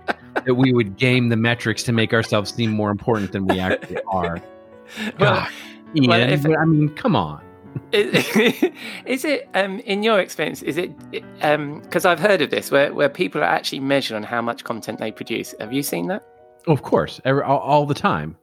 That 0.45 0.55
we 0.55 0.73
would 0.73 0.97
game 0.97 1.29
the 1.29 1.35
metrics 1.37 1.83
to 1.83 1.91
make 1.91 2.13
ourselves 2.13 2.51
seem 2.53 2.71
more 2.71 2.89
important 2.89 3.31
than 3.31 3.45
we 3.45 3.59
actually 3.59 3.99
are. 4.07 4.41
well, 5.19 5.47
Ian, 5.95 6.09
well, 6.09 6.29
if- 6.29 6.45
I 6.45 6.65
mean, 6.65 6.89
come 6.95 7.15
on. 7.15 7.43
is, 7.91 8.25
is 9.05 9.23
it 9.25 9.47
um, 9.53 9.79
in 9.81 10.01
your 10.01 10.19
experience? 10.19 10.63
Is 10.63 10.77
it 10.77 10.91
because 11.11 12.05
I've 12.05 12.19
heard 12.19 12.41
of 12.41 12.49
this 12.49 12.71
where 12.71 12.91
where 12.93 13.09
people 13.09 13.41
are 13.41 13.45
actually 13.45 13.81
measured 13.81 14.15
on 14.15 14.23
how 14.23 14.41
much 14.41 14.63
content 14.63 14.97
they 14.99 15.11
produce? 15.11 15.53
Have 15.59 15.73
you 15.73 15.83
seen 15.83 16.07
that? 16.07 16.25
Of 16.67 16.81
course, 16.81 17.21
every, 17.25 17.43
all, 17.43 17.59
all 17.59 17.85
the 17.85 17.93
time. 17.93 18.35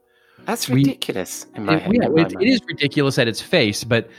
That's 0.45 0.67
We- 0.69 0.81
ridiculous 0.81 1.45
in 1.55 1.65
my 1.65 1.75
It, 1.75 1.81
head. 1.83 1.91
yeah, 1.93 2.05
in 2.07 2.13
my 2.15 2.21
it- 2.21 2.33
it 2.39 2.47
is 2.47 2.61
ridiculous 2.67 3.17
at 3.17 3.27
its 3.27 3.41
face, 3.41 3.83
but 3.83 4.09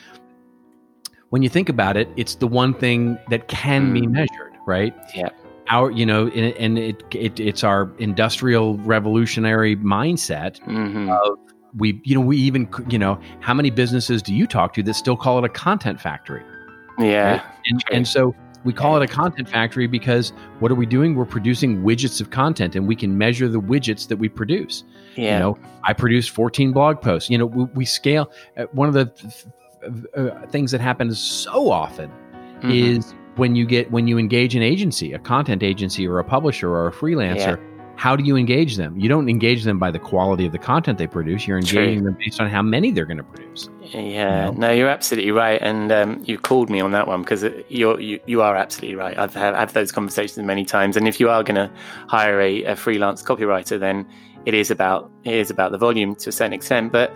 when 1.30 1.42
you 1.42 1.48
think 1.48 1.68
about 1.68 1.96
it, 1.96 2.08
it's 2.16 2.36
the 2.36 2.46
one 2.46 2.74
thing 2.74 3.18
that 3.30 3.48
can 3.48 3.92
be 3.92 4.02
Mm. 4.02 4.10
measured, 4.12 4.52
right? 4.66 4.94
Yeah. 5.14 5.28
Our, 5.70 5.90
you 5.90 6.04
know, 6.06 6.28
and, 6.28 6.54
and 6.56 6.78
it, 6.78 7.02
it 7.14 7.40
it's 7.40 7.64
our 7.64 7.90
industrial 7.98 8.76
revolutionary 8.78 9.76
mindset 9.76 10.60
Mhm. 10.66 11.08
of 11.10 11.38
we, 11.76 12.00
you 12.04 12.14
know, 12.14 12.20
we 12.20 12.36
even, 12.36 12.68
you 12.88 12.98
know, 12.98 13.18
how 13.40 13.52
many 13.52 13.68
businesses 13.70 14.22
do 14.22 14.32
you 14.32 14.46
talk 14.46 14.74
to 14.74 14.82
that 14.84 14.94
still 14.94 15.16
call 15.16 15.38
it 15.38 15.44
a 15.44 15.48
content 15.48 16.00
factory? 16.00 16.42
Yeah, 17.00 17.42
And, 17.66 17.82
and 17.90 18.06
so 18.06 18.32
we 18.64 18.72
call 18.72 18.96
it 18.96 19.02
a 19.02 19.06
content 19.12 19.48
factory 19.48 19.86
because 19.86 20.32
what 20.60 20.70
are 20.72 20.74
we 20.74 20.86
doing? 20.86 21.14
We're 21.14 21.24
producing 21.26 21.82
widgets 21.82 22.20
of 22.20 22.30
content 22.30 22.74
and 22.76 22.88
we 22.88 22.96
can 22.96 23.16
measure 23.18 23.48
the 23.48 23.60
widgets 23.60 24.08
that 24.08 24.16
we 24.16 24.28
produce. 24.28 24.84
yeah, 25.16 25.34
You 25.34 25.38
know, 25.40 25.58
I 25.84 25.92
produce 25.92 26.26
14 26.26 26.72
blog 26.72 27.00
posts. 27.00 27.28
You 27.30 27.38
know, 27.38 27.46
we, 27.46 27.64
we 27.74 27.84
scale. 27.84 28.30
Uh, 28.56 28.64
one 28.72 28.88
of 28.88 28.94
the 28.94 29.06
th- 29.06 29.44
th- 29.82 30.04
uh, 30.16 30.46
things 30.46 30.70
that 30.70 30.80
happens 30.80 31.18
so 31.18 31.70
often 31.70 32.10
Mhm. 32.62 32.96
is 32.96 33.14
when 33.36 33.54
you 33.54 33.66
get 33.66 33.90
when 33.90 34.06
you 34.06 34.16
engage 34.16 34.54
an 34.54 34.62
agency, 34.62 35.12
a 35.12 35.18
content 35.18 35.62
agency 35.62 36.06
or 36.06 36.18
a 36.18 36.24
publisher 36.24 36.70
or 36.70 36.86
a 36.88 36.92
freelancer. 36.92 37.58
How 37.96 38.16
do 38.16 38.24
you 38.24 38.36
engage 38.36 38.76
them? 38.76 38.98
You 38.98 39.08
don't 39.08 39.28
engage 39.28 39.64
them 39.64 39.78
by 39.78 39.90
the 39.90 39.98
quality 39.98 40.46
of 40.46 40.52
the 40.52 40.58
content 40.58 40.98
they 40.98 41.06
produce. 41.06 41.46
You're 41.46 41.60
True. 41.60 41.80
engaging 41.80 42.04
them 42.04 42.16
based 42.18 42.40
on 42.40 42.50
how 42.50 42.62
many 42.62 42.90
they're 42.90 43.04
going 43.04 43.18
to 43.18 43.24
produce. 43.24 43.68
Yeah, 43.82 44.46
know? 44.46 44.52
no, 44.52 44.70
you're 44.72 44.88
absolutely 44.88 45.30
right, 45.30 45.60
and 45.62 45.92
um, 45.92 46.22
you 46.24 46.38
called 46.38 46.70
me 46.70 46.80
on 46.80 46.90
that 46.92 47.06
one 47.06 47.22
because 47.22 47.44
you're 47.68 48.00
you, 48.00 48.20
you 48.26 48.42
are 48.42 48.56
absolutely 48.56 48.96
right. 48.96 49.16
I've 49.16 49.34
had, 49.34 49.54
had 49.54 49.70
those 49.70 49.92
conversations 49.92 50.44
many 50.44 50.64
times, 50.64 50.96
and 50.96 51.06
if 51.06 51.20
you 51.20 51.30
are 51.30 51.42
going 51.42 51.56
to 51.56 51.70
hire 52.08 52.40
a, 52.40 52.64
a 52.64 52.76
freelance 52.76 53.22
copywriter, 53.22 53.78
then 53.78 54.06
it 54.46 54.54
is 54.54 54.70
about 54.70 55.10
it 55.24 55.34
is 55.34 55.50
about 55.50 55.72
the 55.72 55.78
volume 55.78 56.14
to 56.16 56.30
a 56.30 56.32
certain 56.32 56.52
extent. 56.52 56.92
But 56.92 57.14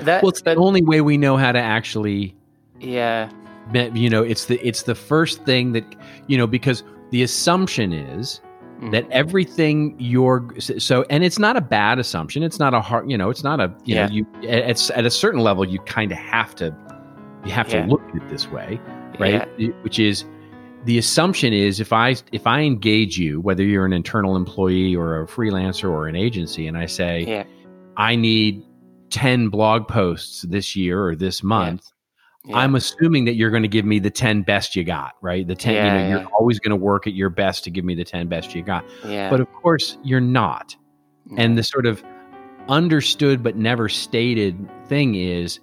that, 0.00 0.22
Well, 0.22 0.30
it's 0.30 0.42
the 0.42 0.54
only 0.54 0.82
way 0.82 1.00
we 1.00 1.16
know 1.16 1.36
how 1.36 1.52
to 1.52 1.58
actually 1.60 2.34
yeah, 2.80 3.30
you 3.72 4.10
know 4.10 4.22
it's 4.22 4.46
the 4.46 4.64
it's 4.66 4.82
the 4.82 4.94
first 4.94 5.44
thing 5.44 5.72
that 5.72 5.84
you 6.26 6.36
know 6.36 6.46
because 6.46 6.82
the 7.10 7.22
assumption 7.22 7.92
is 7.92 8.40
Mm. 8.80 8.90
that 8.90 9.08
everything 9.12 9.94
you're 9.98 10.48
so 10.58 11.04
and 11.08 11.22
it's 11.22 11.38
not 11.38 11.56
a 11.56 11.60
bad 11.60 12.00
assumption 12.00 12.42
it's 12.42 12.58
not 12.58 12.74
a 12.74 12.80
hard 12.80 13.08
you 13.08 13.16
know 13.16 13.30
it's 13.30 13.44
not 13.44 13.60
a 13.60 13.72
you 13.84 13.94
Yeah. 13.94 14.06
know 14.06 14.12
you 14.12 14.26
it's 14.42 14.90
at 14.90 15.06
a 15.06 15.10
certain 15.10 15.40
level 15.40 15.64
you 15.64 15.78
kind 15.80 16.10
of 16.10 16.18
have 16.18 16.56
to 16.56 16.74
you 17.44 17.52
have 17.52 17.68
Yeah. 17.72 17.82
to 17.86 17.88
look 17.92 18.02
at 18.08 18.16
it 18.16 18.28
this 18.28 18.48
way 18.50 18.80
right 19.20 19.48
yeah, 19.58 19.68
which 19.82 20.00
is 20.00 20.24
the 20.86 20.98
assumption 20.98 21.52
is 21.52 21.78
if 21.78 21.92
i 21.92 22.16
if 22.32 22.48
i 22.48 22.62
engage 22.62 23.16
you 23.16 23.40
whether 23.40 23.62
you're 23.62 23.86
an 23.86 23.92
internal 23.92 24.34
employee 24.34 24.94
or 24.96 25.22
a 25.22 25.26
freelancer 25.28 25.88
or 25.88 26.08
an 26.08 26.16
agency 26.16 26.66
and 26.66 26.76
i 26.76 26.84
say 26.86 27.46
i 27.96 28.16
need 28.16 28.60
10 29.10 29.50
blog 29.50 29.86
posts 29.86 30.42
this 30.42 30.74
year 30.74 31.06
or 31.06 31.14
this 31.14 31.44
month 31.44 31.92
yeah. 32.44 32.56
I'm 32.58 32.74
assuming 32.74 33.24
that 33.26 33.34
you're 33.34 33.50
going 33.50 33.62
to 33.62 33.68
give 33.68 33.84
me 33.84 33.98
the 33.98 34.10
10 34.10 34.42
best 34.42 34.76
you 34.76 34.84
got, 34.84 35.14
right? 35.22 35.46
The 35.46 35.54
10, 35.54 35.74
you 35.74 35.80
know, 35.80 35.86
yeah. 35.86 36.08
you're 36.08 36.28
always 36.38 36.58
going 36.58 36.70
to 36.70 36.76
work 36.76 37.06
at 37.06 37.14
your 37.14 37.30
best 37.30 37.64
to 37.64 37.70
give 37.70 37.84
me 37.84 37.94
the 37.94 38.04
10 38.04 38.28
best 38.28 38.54
you 38.54 38.62
got. 38.62 38.84
yeah. 39.06 39.30
But 39.30 39.40
of 39.40 39.50
course, 39.52 39.96
you're 40.02 40.20
not. 40.20 40.76
And 41.38 41.56
the 41.56 41.62
sort 41.62 41.86
of 41.86 42.02
understood 42.68 43.42
but 43.42 43.56
never 43.56 43.88
stated 43.88 44.56
thing 44.88 45.14
is 45.14 45.60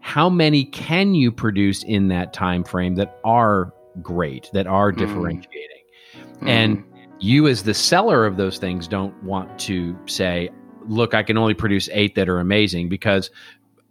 how 0.00 0.28
many 0.28 0.64
can 0.64 1.14
you 1.14 1.30
produce 1.32 1.82
in 1.84 2.08
that 2.08 2.32
time 2.32 2.64
frame 2.64 2.94
that 2.96 3.18
are 3.24 3.72
great, 4.00 4.48
that 4.52 4.66
are 4.66 4.92
Mm. 4.92 4.96
differentiating? 4.98 5.68
Mm. 6.40 6.48
and 6.48 6.84
you 7.20 7.46
as 7.46 7.62
the 7.62 7.74
seller 7.74 8.26
of 8.26 8.36
those 8.36 8.58
things 8.58 8.88
don't 8.88 9.14
want 9.22 9.56
to 9.60 9.96
say 10.06 10.50
look 10.88 11.14
i 11.14 11.22
can 11.22 11.38
only 11.38 11.54
produce 11.54 11.88
eight 11.92 12.16
that 12.16 12.28
are 12.28 12.40
amazing 12.40 12.88
because 12.88 13.30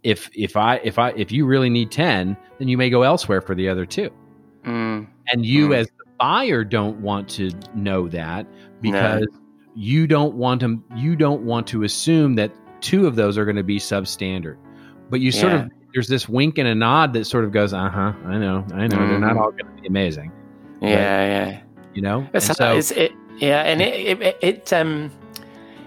if 0.02 0.28
if 0.34 0.56
i 0.56 0.76
if 0.84 0.98
i 0.98 1.10
if 1.10 1.30
you 1.30 1.46
really 1.46 1.70
need 1.70 1.90
10 1.90 2.36
then 2.58 2.68
you 2.68 2.76
may 2.76 2.90
go 2.90 3.02
elsewhere 3.02 3.40
for 3.40 3.54
the 3.54 3.68
other 3.68 3.86
two 3.86 4.10
Mm. 4.64 5.06
and 5.32 5.44
you 5.44 5.68
Mm. 5.70 5.76
as 5.76 5.86
the 5.88 6.04
buyer 6.18 6.62
don't 6.64 7.00
want 7.00 7.28
to 7.30 7.50
know 7.74 8.08
that 8.08 8.46
because 8.80 9.26
you 9.74 10.06
don't 10.06 10.34
want 10.34 10.60
to 10.60 10.80
you 10.96 11.16
don't 11.16 11.42
want 11.42 11.66
to 11.68 11.82
assume 11.82 12.34
that 12.36 12.52
two 12.80 13.06
of 13.06 13.16
those 13.16 13.36
are 13.38 13.44
going 13.44 13.56
to 13.56 13.64
be 13.64 13.78
substandard 13.78 14.56
but 15.10 15.20
you 15.20 15.32
sort 15.32 15.52
Yeah. 15.52 15.62
of 15.64 15.70
there's 15.94 16.08
this 16.08 16.28
wink 16.28 16.58
and 16.58 16.68
a 16.68 16.74
nod 16.74 17.12
that 17.14 17.24
sort 17.26 17.44
of 17.44 17.50
goes 17.52 17.72
uh-huh 17.72 18.12
i 18.26 18.38
know 18.38 18.64
i 18.72 18.86
know 18.86 18.96
they're 19.08 19.18
not 19.18 19.32
Mhm. 19.36 19.40
all 19.40 19.50
going 19.50 19.66
to 19.76 19.82
be 19.82 19.88
amazing 19.88 20.30
yeah, 20.80 20.88
yeah. 21.50 21.60
you 21.94 22.02
know 22.02 22.26
It's, 22.34 22.46
so 22.46 22.76
it's, 22.76 22.90
it, 22.92 23.12
yeah, 23.38 23.62
and 23.62 23.80
it, 23.80 24.20
it, 24.20 24.36
it 24.42 24.72
um 24.72 25.10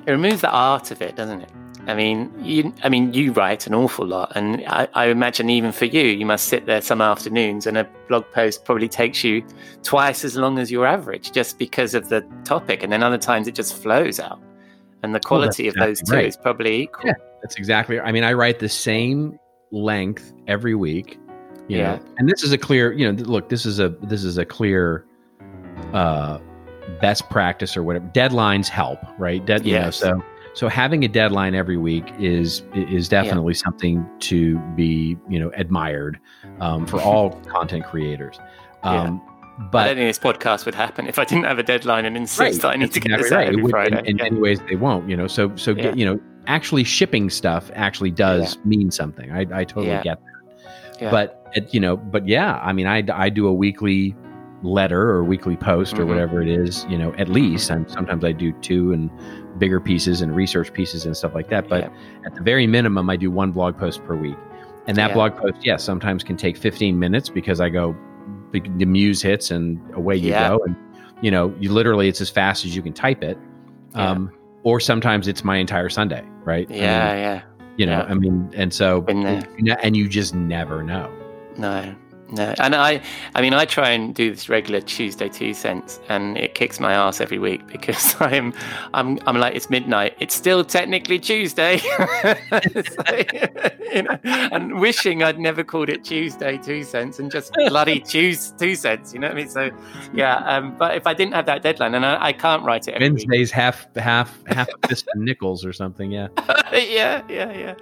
it 0.06 0.12
removes 0.12 0.42
the 0.42 0.50
art 0.52 0.92
of 0.92 1.02
it, 1.02 1.16
doesn't 1.16 1.42
it? 1.42 1.50
I 1.88 1.94
mean, 1.94 2.32
you 2.40 2.74
I 2.84 2.90
mean 2.90 3.14
you 3.14 3.32
write 3.34 3.68
an 3.68 3.76
awful 3.76 4.06
lot, 4.08 4.32
and 4.36 4.64
I, 4.68 4.88
I 4.94 5.06
imagine 5.08 5.50
even 5.50 5.72
for 5.72 5.86
you, 5.86 6.04
you 6.04 6.26
must 6.26 6.48
sit 6.48 6.66
there 6.66 6.82
some 6.82 7.02
afternoons, 7.02 7.68
and 7.68 7.78
a 7.78 7.88
blog 8.08 8.26
post 8.32 8.66
probably 8.66 8.88
takes 8.88 9.24
you 9.24 9.46
twice 9.84 10.24
as 10.26 10.36
long 10.36 10.58
as 10.60 10.72
your 10.72 10.86
average, 10.86 11.32
just 11.32 11.60
because 11.60 11.94
of 11.94 12.10
the 12.10 12.22
topic, 12.44 12.84
and 12.84 12.92
then 12.92 13.04
other 13.04 13.18
times 13.18 13.48
it 13.48 13.56
just 13.56 13.76
flows 13.76 14.20
out, 14.20 14.42
and 15.04 15.14
the 15.14 15.20
quality 15.20 15.68
of 15.68 15.76
those 15.76 16.02
two 16.02 16.16
right. 16.16 16.26
is 16.26 16.38
probably 16.38 16.82
equal. 16.82 17.06
Yeah. 17.06 17.14
That's 17.42 17.58
exactly. 17.58 18.00
I 18.00 18.12
mean, 18.12 18.24
I 18.24 18.34
write 18.34 18.58
the 18.58 18.70
same 18.70 19.38
length 19.72 20.34
every 20.48 20.74
week. 20.74 21.20
You 21.68 21.78
Yeah. 21.78 21.96
know, 21.98 22.06
and 22.18 22.28
this 22.28 22.44
is 22.44 22.52
a 22.52 22.58
clear. 22.58 22.92
You 22.92 23.12
know, 23.12 23.24
look, 23.24 23.50
this 23.50 23.68
is 23.68 23.80
a 23.80 23.90
this 23.90 24.24
is 24.24 24.40
a 24.40 24.46
clear 24.46 25.06
uh, 25.94 26.40
best 27.00 27.30
practice 27.30 27.78
or 27.78 27.84
whatever. 27.84 28.08
Deadlines 28.16 28.68
help, 28.68 29.00
right? 29.20 29.46
Dead. 29.46 29.64
You 29.64 29.80
know, 29.80 29.92
so 29.92 30.24
so 30.56 30.68
having 30.68 31.04
a 31.04 31.08
deadline 31.08 31.54
every 31.54 31.78
week 31.78 32.06
is 32.20 32.64
is 32.74 33.08
definitely 33.08 33.54
something 33.54 34.06
to 34.22 34.58
be 34.76 35.18
you 35.30 35.40
know 35.40 35.52
admired 35.56 36.20
um, 36.60 36.86
for 36.88 37.00
all 37.08 37.32
content 37.48 37.86
creators. 37.86 38.40
Um, 38.84 38.96
I 38.98 39.04
don't 39.62 39.72
But 39.72 39.86
think 39.96 40.00
this 40.10 40.20
podcast 40.20 40.66
would 40.66 40.76
happen 40.76 41.08
if 41.08 41.18
I 41.20 41.26
didn't 41.26 41.46
have 41.46 41.60
a 41.60 41.64
deadline 41.64 42.06
and 42.06 42.18
insist 42.18 42.62
that 42.62 42.70
I 42.70 42.76
need 42.76 42.86
that's 42.86 42.94
to 42.96 43.00
get 43.00 43.20
exactly 43.20 43.22
this 43.22 43.32
out 43.32 43.38
right. 43.38 43.46
It 43.48 43.50
every 43.54 43.64
would- 43.64 43.72
Friday. 43.72 44.00
In, 44.00 44.06
in 44.06 44.18
Yeah. 44.18 44.24
many 44.26 44.40
ways, 44.40 44.60
they 44.70 44.76
won't. 44.76 45.10
You 45.10 45.16
know, 45.18 45.28
so 45.28 45.56
so 45.56 45.72
Yeah. 45.72 45.84
get, 45.84 45.98
you 45.98 46.06
know, 46.06 46.20
actually 46.48 46.84
shipping 46.84 47.30
stuff 47.30 47.72
actually 47.74 48.12
does 48.12 48.58
mean 48.66 48.92
something. 48.92 49.32
I, 49.32 49.42
I 49.42 49.64
totally 49.64 49.88
Yeah. 49.88 50.04
get 50.04 50.20
that. 50.20 51.02
Yeah. 51.02 51.12
But 51.12 51.48
it, 51.56 51.74
you 51.74 51.80
know, 51.80 51.98
but 51.98 52.28
yeah, 52.28 52.60
I 52.64 52.72
mean, 52.74 52.86
I 52.88 53.04
I 53.14 53.30
do 53.30 53.48
a 53.48 53.54
weekly 53.54 54.16
letter 54.64 55.10
or 55.10 55.24
weekly 55.24 55.56
post 55.58 55.98
or 56.00 56.04
Mhm. 56.06 56.08
whatever 56.08 56.42
it 56.42 56.48
is. 56.48 56.86
You 56.90 56.98
know, 56.98 57.14
at 57.18 57.30
least. 57.30 57.70
And 57.70 57.90
sometimes 57.90 58.24
I 58.24 58.32
do 58.32 58.52
two 58.62 58.94
and 58.94 59.10
bigger 59.60 59.80
pieces 59.80 60.22
and 60.22 60.36
research 60.36 60.74
pieces 60.74 61.06
and 61.06 61.16
stuff 61.16 61.34
like 61.36 61.50
that. 61.50 61.68
But 61.70 61.84
Yeah. 61.84 62.26
at 62.26 62.36
the 62.36 62.42
very 62.42 62.68
minimum, 62.68 63.10
I 63.10 63.16
do 63.16 63.30
one 63.32 63.52
blog 63.52 63.78
post 63.78 64.04
per 64.06 64.16
week. 64.16 64.38
And 64.88 64.98
that 64.98 65.10
Yeah. 65.10 65.14
blog 65.14 65.36
post, 65.36 65.58
yes, 65.64 65.84
sometimes 65.84 66.24
can 66.24 66.36
take 66.38 66.58
15 66.58 67.00
minutes 67.00 67.30
because 67.30 67.60
I 67.62 67.70
go, 67.70 67.96
the, 68.52 68.62
the 68.78 68.86
muse 68.86 69.22
hits 69.22 69.52
and 69.52 69.80
away 69.94 70.16
you 70.18 70.30
Yeah. 70.30 70.50
go. 70.50 70.60
And, 70.66 70.76
you 71.22 71.32
know, 71.32 71.54
you 71.60 71.72
literally, 71.72 72.08
it's 72.08 72.22
as 72.22 72.30
fast 72.30 72.66
as 72.66 72.76
you 72.76 72.82
can 72.82 72.94
type 72.94 73.24
it. 73.24 73.38
Yeah. 73.96 74.10
Um, 74.12 74.32
Or 74.64 74.80
sometimes 74.80 75.28
it's 75.28 75.44
my 75.44 75.58
entire 75.58 75.90
Sunday, 75.90 76.24
right? 76.44 76.66
I 76.70 76.74
mean, 76.74 76.82
Yeah, 76.82 77.16
yeah. 77.16 77.42
you 77.78 77.86
know, 77.86 78.00
yeah. 78.00 78.06
I 78.10 78.14
mean, 78.16 78.50
and 78.56 78.74
so, 78.74 79.06
and 79.08 79.96
you 79.96 80.08
just 80.10 80.34
never 80.34 80.82
know. 80.82 81.08
No, 81.58 81.94
no. 82.32 82.54
And 82.60 82.76
I, 82.76 83.02
I 83.36 83.42
mean, 83.42 83.54
I 83.54 83.66
try 83.66 83.90
and 83.90 84.14
do 84.14 84.32
this 84.32 84.50
regular 84.50 84.82
Tuesday 84.82 85.30
two 85.30 85.54
cents, 85.54 86.00
and 86.10 86.38
it 86.38 86.56
kicks 86.56 86.80
my 86.80 86.94
ass 86.94 87.22
every 87.22 87.40
week 87.40 87.66
because 87.72 88.16
I'm, 88.20 88.54
I'm, 88.94 89.20
I'm 89.26 89.38
like, 89.38 89.56
it's 89.56 89.70
midnight. 89.70 90.16
It's 90.20 90.36
still 90.36 90.64
technically 90.64 91.20
Tuesday, 91.20 91.82
like, 92.24 93.80
you 93.94 94.04
know, 94.04 94.20
and 94.24 94.80
wishing 94.80 95.24
I'd 95.24 95.40
never 95.40 95.64
called 95.64 95.90
it 95.90 96.04
Tuesday 96.04 96.58
two 96.58 96.84
cents 96.84 97.20
and 97.20 97.32
just 97.32 97.54
bloody 97.68 98.00
choose 98.00 98.52
two 98.52 98.76
cents. 98.76 99.14
You 99.14 99.20
know 99.20 99.28
what 99.28 99.38
I 99.38 99.40
mean? 99.40 99.50
So, 99.50 99.72
yeah. 100.14 100.38
Um, 100.38 100.76
but 100.78 100.96
if 100.96 101.06
I 101.08 101.14
didn't 101.14 101.34
have 101.34 101.46
that 101.46 101.62
deadline, 101.62 101.96
and 101.96 102.06
I, 102.06 102.26
I 102.26 102.34
can't 102.34 102.64
write 102.64 102.88
it 102.88 102.96
every 102.96 103.10
week. 103.10 103.28
Wednesday's 103.28 103.52
half, 103.52 103.88
half, 103.96 104.44
half 104.48 104.68
a 104.84 104.88
fist 104.88 105.08
of 105.14 105.22
nickels 105.22 105.66
or 105.66 105.74
something. 105.74 106.12
Yeah. 106.12 106.28
yeah, 106.74 107.22
yeah, 107.30 107.52
yeah. 107.52 107.76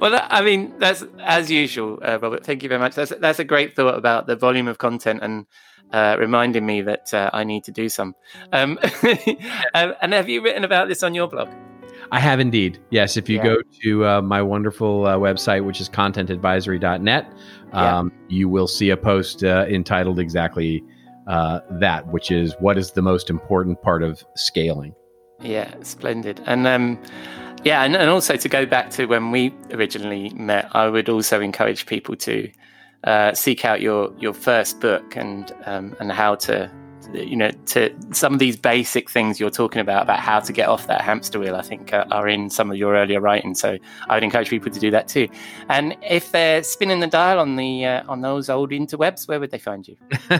Well, 0.00 0.12
that, 0.12 0.26
I 0.30 0.42
mean, 0.42 0.78
that's 0.78 1.04
as 1.20 1.50
usual, 1.50 1.98
uh, 2.02 2.18
Robert. 2.18 2.44
Thank 2.44 2.62
you 2.62 2.68
very 2.68 2.80
much. 2.80 2.94
That's 2.94 3.12
that's 3.20 3.38
a 3.38 3.44
great 3.44 3.76
thought 3.76 3.89
about 3.94 4.26
the 4.26 4.36
volume 4.36 4.68
of 4.68 4.78
content 4.78 5.20
and 5.22 5.46
uh, 5.92 6.16
reminding 6.18 6.64
me 6.64 6.82
that 6.82 7.12
uh, 7.12 7.30
I 7.32 7.44
need 7.44 7.64
to 7.64 7.72
do 7.72 7.88
some. 7.88 8.14
Um, 8.52 8.78
um, 9.74 9.94
and 10.02 10.12
have 10.12 10.28
you 10.28 10.42
written 10.42 10.64
about 10.64 10.88
this 10.88 11.02
on 11.02 11.14
your 11.14 11.28
blog? 11.28 11.48
I 12.12 12.20
have 12.20 12.40
indeed. 12.40 12.78
Yes. 12.90 13.16
If 13.16 13.28
you 13.28 13.36
Yeah. 13.36 13.44
go 13.44 13.56
to 13.82 14.06
uh, 14.06 14.22
my 14.22 14.42
wonderful 14.42 15.06
uh, 15.06 15.16
website, 15.16 15.64
which 15.64 15.80
is 15.80 15.88
contentadvisory.net, 15.88 17.32
Yeah. 17.72 17.98
um, 17.98 18.12
you 18.28 18.48
will 18.48 18.66
see 18.66 18.90
a 18.90 18.96
post 18.96 19.44
uh, 19.44 19.66
entitled 19.68 20.18
exactly 20.18 20.82
uh, 21.28 21.60
that, 21.70 22.06
which 22.08 22.30
is 22.30 22.54
what 22.58 22.76
is 22.78 22.92
the 22.92 23.02
most 23.02 23.30
important 23.30 23.80
part 23.82 24.02
of 24.02 24.24
scaling. 24.34 24.92
Yeah, 25.40 25.72
splendid. 25.82 26.40
And 26.46 26.66
um, 26.66 26.98
yeah, 27.62 27.82
and, 27.82 27.94
and 27.94 28.10
also 28.10 28.36
to 28.36 28.48
go 28.48 28.66
back 28.66 28.90
to 28.90 29.06
when 29.06 29.30
we 29.30 29.54
originally 29.72 30.30
met, 30.30 30.68
I 30.72 30.88
would 30.88 31.08
also 31.08 31.40
encourage 31.40 31.86
people 31.86 32.16
to 32.16 32.50
uh, 33.04 33.34
seek 33.34 33.64
out 33.64 33.80
your 33.80 34.12
your 34.18 34.34
first 34.34 34.80
book 34.80 35.16
and 35.16 35.52
um, 35.64 35.96
and 36.00 36.12
how 36.12 36.34
to 36.34 36.70
you 37.12 37.36
know 37.36 37.50
to 37.66 37.92
some 38.12 38.32
of 38.32 38.38
these 38.38 38.56
basic 38.56 39.10
things 39.10 39.40
you're 39.40 39.50
talking 39.50 39.80
about 39.80 40.02
about 40.02 40.20
how 40.20 40.38
to 40.38 40.52
get 40.52 40.68
off 40.68 40.86
that 40.86 41.00
hamster 41.00 41.38
wheel. 41.38 41.56
I 41.56 41.62
think 41.62 41.92
uh, 41.92 42.04
are 42.10 42.28
in 42.28 42.50
some 42.50 42.70
of 42.70 42.76
your 42.76 42.94
earlier 42.94 43.20
writing. 43.20 43.54
So 43.54 43.78
I 44.08 44.14
would 44.14 44.22
encourage 44.22 44.50
people 44.50 44.70
to 44.70 44.80
do 44.80 44.90
that 44.90 45.08
too. 45.08 45.28
And 45.68 45.96
if 46.02 46.32
they're 46.32 46.62
spinning 46.62 47.00
the 47.00 47.06
dial 47.06 47.38
on 47.38 47.56
the 47.56 47.86
uh, 47.86 48.02
on 48.08 48.20
those 48.20 48.48
old 48.48 48.70
interwebs, 48.70 49.26
where 49.28 49.40
would 49.40 49.50
they 49.50 49.58
find 49.58 49.88
you? 49.88 49.96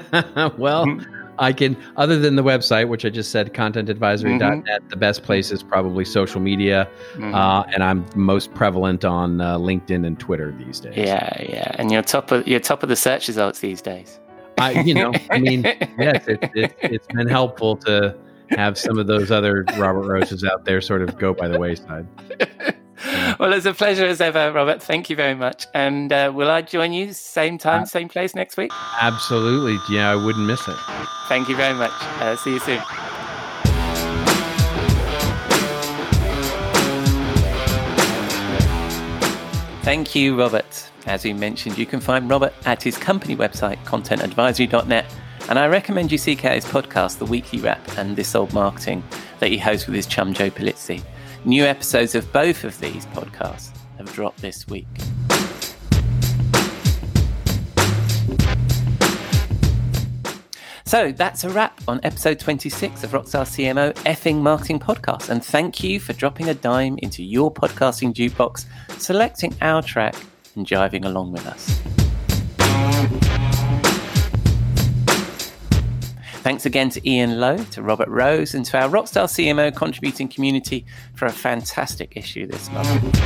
well, 0.59 0.87
Mm-hmm. 0.87 1.30
I 1.41 1.53
can, 1.53 1.77
other 1.97 2.19
than 2.19 2.37
the 2.37 2.45
website, 2.45 2.87
which 2.89 3.05
I 3.05 3.09
just 3.09 3.31
said, 3.33 3.53
contentadvisory.net, 3.55 4.65
Mm-hmm. 4.67 4.89
the 4.89 4.97
best 4.97 5.23
place 5.25 5.51
is 5.51 5.63
probably 5.63 6.05
social 6.05 6.41
media. 6.41 6.87
Mhm. 7.15 7.35
Uh, 7.35 7.65
and 7.75 7.83
I'm 7.83 8.05
most 8.15 8.53
prevalent 8.55 9.05
on 9.05 9.41
uh, 9.41 9.57
LinkedIn 9.59 10.07
and 10.07 10.19
Twitter 10.21 10.55
these 10.59 10.79
days. 10.81 10.95
yeah, 10.97 11.43
yeah, 11.43 11.73
and 11.79 11.91
you're 11.91 12.03
top 12.03 12.31
of 12.31 12.47
you're 12.47 12.61
top 12.61 12.83
of 12.83 12.89
the 12.89 12.97
search 12.97 13.27
results 13.27 13.59
these 13.61 13.81
days. 13.83 14.21
I, 14.59 14.73
you 14.83 14.93
know, 14.95 15.13
I 15.31 15.39
mean, 15.39 15.63
yes, 15.99 16.29
it, 16.29 16.39
it, 16.55 16.75
it's 16.83 17.07
been 17.07 17.29
helpful 17.29 17.77
to 17.79 18.15
have 18.51 18.77
some 18.77 18.99
of 18.99 19.07
those 19.07 19.31
other 19.31 19.65
Robert 19.79 20.07
Roses 20.07 20.45
out 20.45 20.65
there 20.67 20.81
sort 20.83 21.01
of 21.03 21.17
go 21.17 21.33
by 21.33 21.49
the 21.49 21.59
wayside. 21.59 22.07
well, 23.39 23.53
it's 23.53 23.67
a 23.67 23.73
pleasure 23.73 24.05
as 24.05 24.21
ever, 24.21 24.53
Robert. 24.53 24.83
Thank 24.83 25.09
you 25.09 25.17
very 25.17 25.35
much. 25.35 25.67
And 25.73 26.13
uh, 26.13 26.33
will 26.35 26.51
I 26.51 26.63
join 26.63 26.93
you 26.93 27.13
same 27.13 27.57
time, 27.57 27.87
same 27.87 28.09
place 28.09 28.35
next 28.35 28.57
week? 28.57 28.71
Absolutely. 29.01 29.79
Yeah, 29.95 30.11
I 30.11 30.17
wouldn't 30.17 30.47
miss 30.47 30.67
it. 30.69 30.77
Thank 31.29 31.49
you 31.49 31.57
very 31.57 31.75
much. 31.75 31.93
Uh, 32.21 32.37
see 32.37 32.55
you 32.55 32.61
soon. 32.61 32.83
Thank 39.83 40.15
you, 40.15 40.39
Robert. 40.39 40.91
As 41.07 41.25
we 41.25 41.33
mentioned, 41.33 41.79
you 41.79 41.87
can 41.87 42.01
find 42.01 42.29
Robert 42.29 42.53
at 42.67 42.83
his 42.83 42.99
company 42.99 43.35
website, 43.35 43.83
contentadvisory.net. 43.85 45.07
And 45.49 45.59
I 45.59 45.67
recommend 45.67 46.13
you 46.13 46.19
seek 46.19 46.45
out 46.45 46.55
his 46.55 46.67
podcast, 46.67 47.19
The 47.19 47.25
Weekly 47.25 47.61
Wrap 47.61 47.81
and 47.97 48.15
This 48.15 48.35
Old 48.35 48.53
Marketing, 48.53 49.03
that 49.39 49.51
he 49.51 49.57
hosts 49.57 49.87
with 49.87 49.97
his 49.97 50.07
chum 50.07 50.35
Joe 50.35 50.51
Pulizzi. 50.51 51.03
New 51.47 51.65
episodes 51.65 52.15
of 52.15 52.31
both 52.35 52.65
of 52.65 52.79
these 52.81 53.07
podcasts 53.07 53.71
have 53.97 54.13
dropped 54.13 54.43
this 54.43 54.69
week. 54.69 54.87
So 60.85 61.13
that's 61.13 61.45
a 61.45 61.51
wrap 61.51 61.81
on 61.89 62.01
episode 62.03 62.41
26 62.41 63.05
of 63.05 63.13
Rockstar 63.13 63.47
CMO 63.47 63.95
effing 64.05 64.43
marketing 64.43 64.81
podcast. 64.81 65.31
And 65.31 65.43
thank 65.43 65.83
you 65.83 65.99
for 65.99 66.13
dropping 66.13 66.51
a 66.51 66.55
dime 66.55 66.99
into 66.99 67.23
your 67.23 67.51
podcasting 67.51 68.13
jukebox, 68.13 68.67
selecting 69.01 69.55
our 69.63 69.83
track, 69.83 70.17
and 70.57 70.67
jiving 70.67 71.07
along 71.07 71.33
with 71.33 71.47
us. 71.47 71.81
Thanks 76.43 76.65
again 76.65 76.89
to 76.91 77.07
Ian 77.09 77.39
Lowe, 77.39 77.59
to 77.65 77.83
Robert 77.83 78.09
Rose, 78.09 78.55
and 78.55 78.65
to 78.65 78.81
our 78.81 78.89
Rockstar 78.89 79.25
CMO 79.25 79.77
contributing 79.77 80.27
community 80.27 80.87
for 81.15 81.27
a 81.27 81.33
fantastic 81.33 82.17
issue 82.17 82.47
this 82.47 82.71
month. 82.71 83.21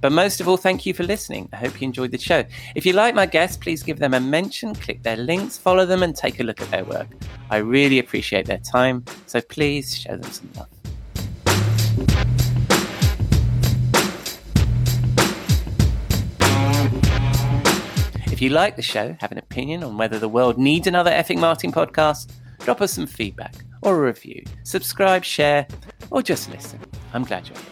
But 0.00 0.12
most 0.12 0.40
of 0.40 0.46
all, 0.46 0.56
thank 0.56 0.86
you 0.86 0.94
for 0.94 1.02
listening. 1.02 1.48
I 1.52 1.56
hope 1.56 1.80
you 1.80 1.86
enjoyed 1.86 2.12
the 2.12 2.18
show. 2.18 2.44
If 2.76 2.86
you 2.86 2.92
like 2.92 3.16
my 3.16 3.26
guests, 3.26 3.56
please 3.56 3.82
give 3.82 3.98
them 3.98 4.14
a 4.14 4.20
mention, 4.20 4.76
click 4.76 5.02
their 5.02 5.16
links, 5.16 5.58
follow 5.58 5.86
them, 5.86 6.04
and 6.04 6.14
take 6.14 6.38
a 6.38 6.44
look 6.44 6.60
at 6.60 6.70
their 6.70 6.84
work. 6.84 7.08
I 7.50 7.56
really 7.56 7.98
appreciate 7.98 8.46
their 8.46 8.58
time, 8.58 9.04
so 9.26 9.40
please 9.40 9.96
show 9.96 10.16
them 10.16 10.30
some 10.30 10.50
love. 10.54 10.68
You 18.44 18.50
like 18.50 18.76
the 18.76 18.82
show, 18.82 19.16
have 19.20 19.32
an 19.32 19.38
opinion 19.38 19.82
on 19.82 19.96
whether 19.96 20.18
the 20.18 20.28
world 20.28 20.58
needs 20.58 20.86
another 20.86 21.10
effing 21.10 21.38
Martin 21.38 21.72
podcast, 21.72 22.30
drop 22.58 22.82
us 22.82 22.92
some 22.92 23.06
feedback 23.06 23.54
or 23.80 23.96
a 23.96 24.06
review. 24.06 24.44
Subscribe, 24.64 25.24
share, 25.24 25.66
or 26.10 26.20
just 26.20 26.50
listen. 26.50 26.78
I'm 27.14 27.24
glad 27.24 27.48
you're 27.48 27.56
here. 27.56 27.70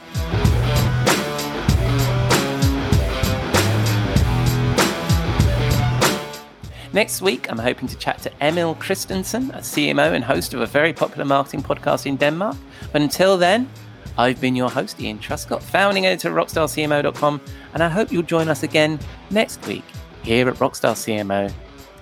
Next 6.94 7.20
week, 7.20 7.50
I'm 7.50 7.58
hoping 7.58 7.88
to 7.88 7.96
chat 7.96 8.18
to 8.22 8.32
Emil 8.40 8.74
Christensen, 8.76 9.50
a 9.50 9.58
CMO 9.58 10.14
and 10.14 10.24
host 10.24 10.54
of 10.54 10.62
a 10.62 10.66
very 10.66 10.94
popular 10.94 11.26
marketing 11.26 11.62
podcast 11.62 12.06
in 12.06 12.16
Denmark. 12.16 12.56
But 12.92 13.02
until 13.02 13.36
then, 13.36 13.68
I've 14.16 14.40
been 14.40 14.56
your 14.56 14.70
host, 14.70 15.00
Ian 15.00 15.18
Truscott, 15.18 15.62
founding 15.62 16.06
editor 16.06 16.28
of 16.28 16.34
rockstarcmo.com, 16.34 17.40
and 17.74 17.82
I 17.82 17.90
hope 17.90 18.10
you'll 18.10 18.22
join 18.22 18.48
us 18.48 18.62
again 18.62 18.98
next 19.30 19.66
week 19.66 19.84
here 20.22 20.48
at 20.48 20.56
Rockstar 20.56 20.94
CMO 20.94 21.52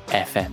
FM. 0.09 0.53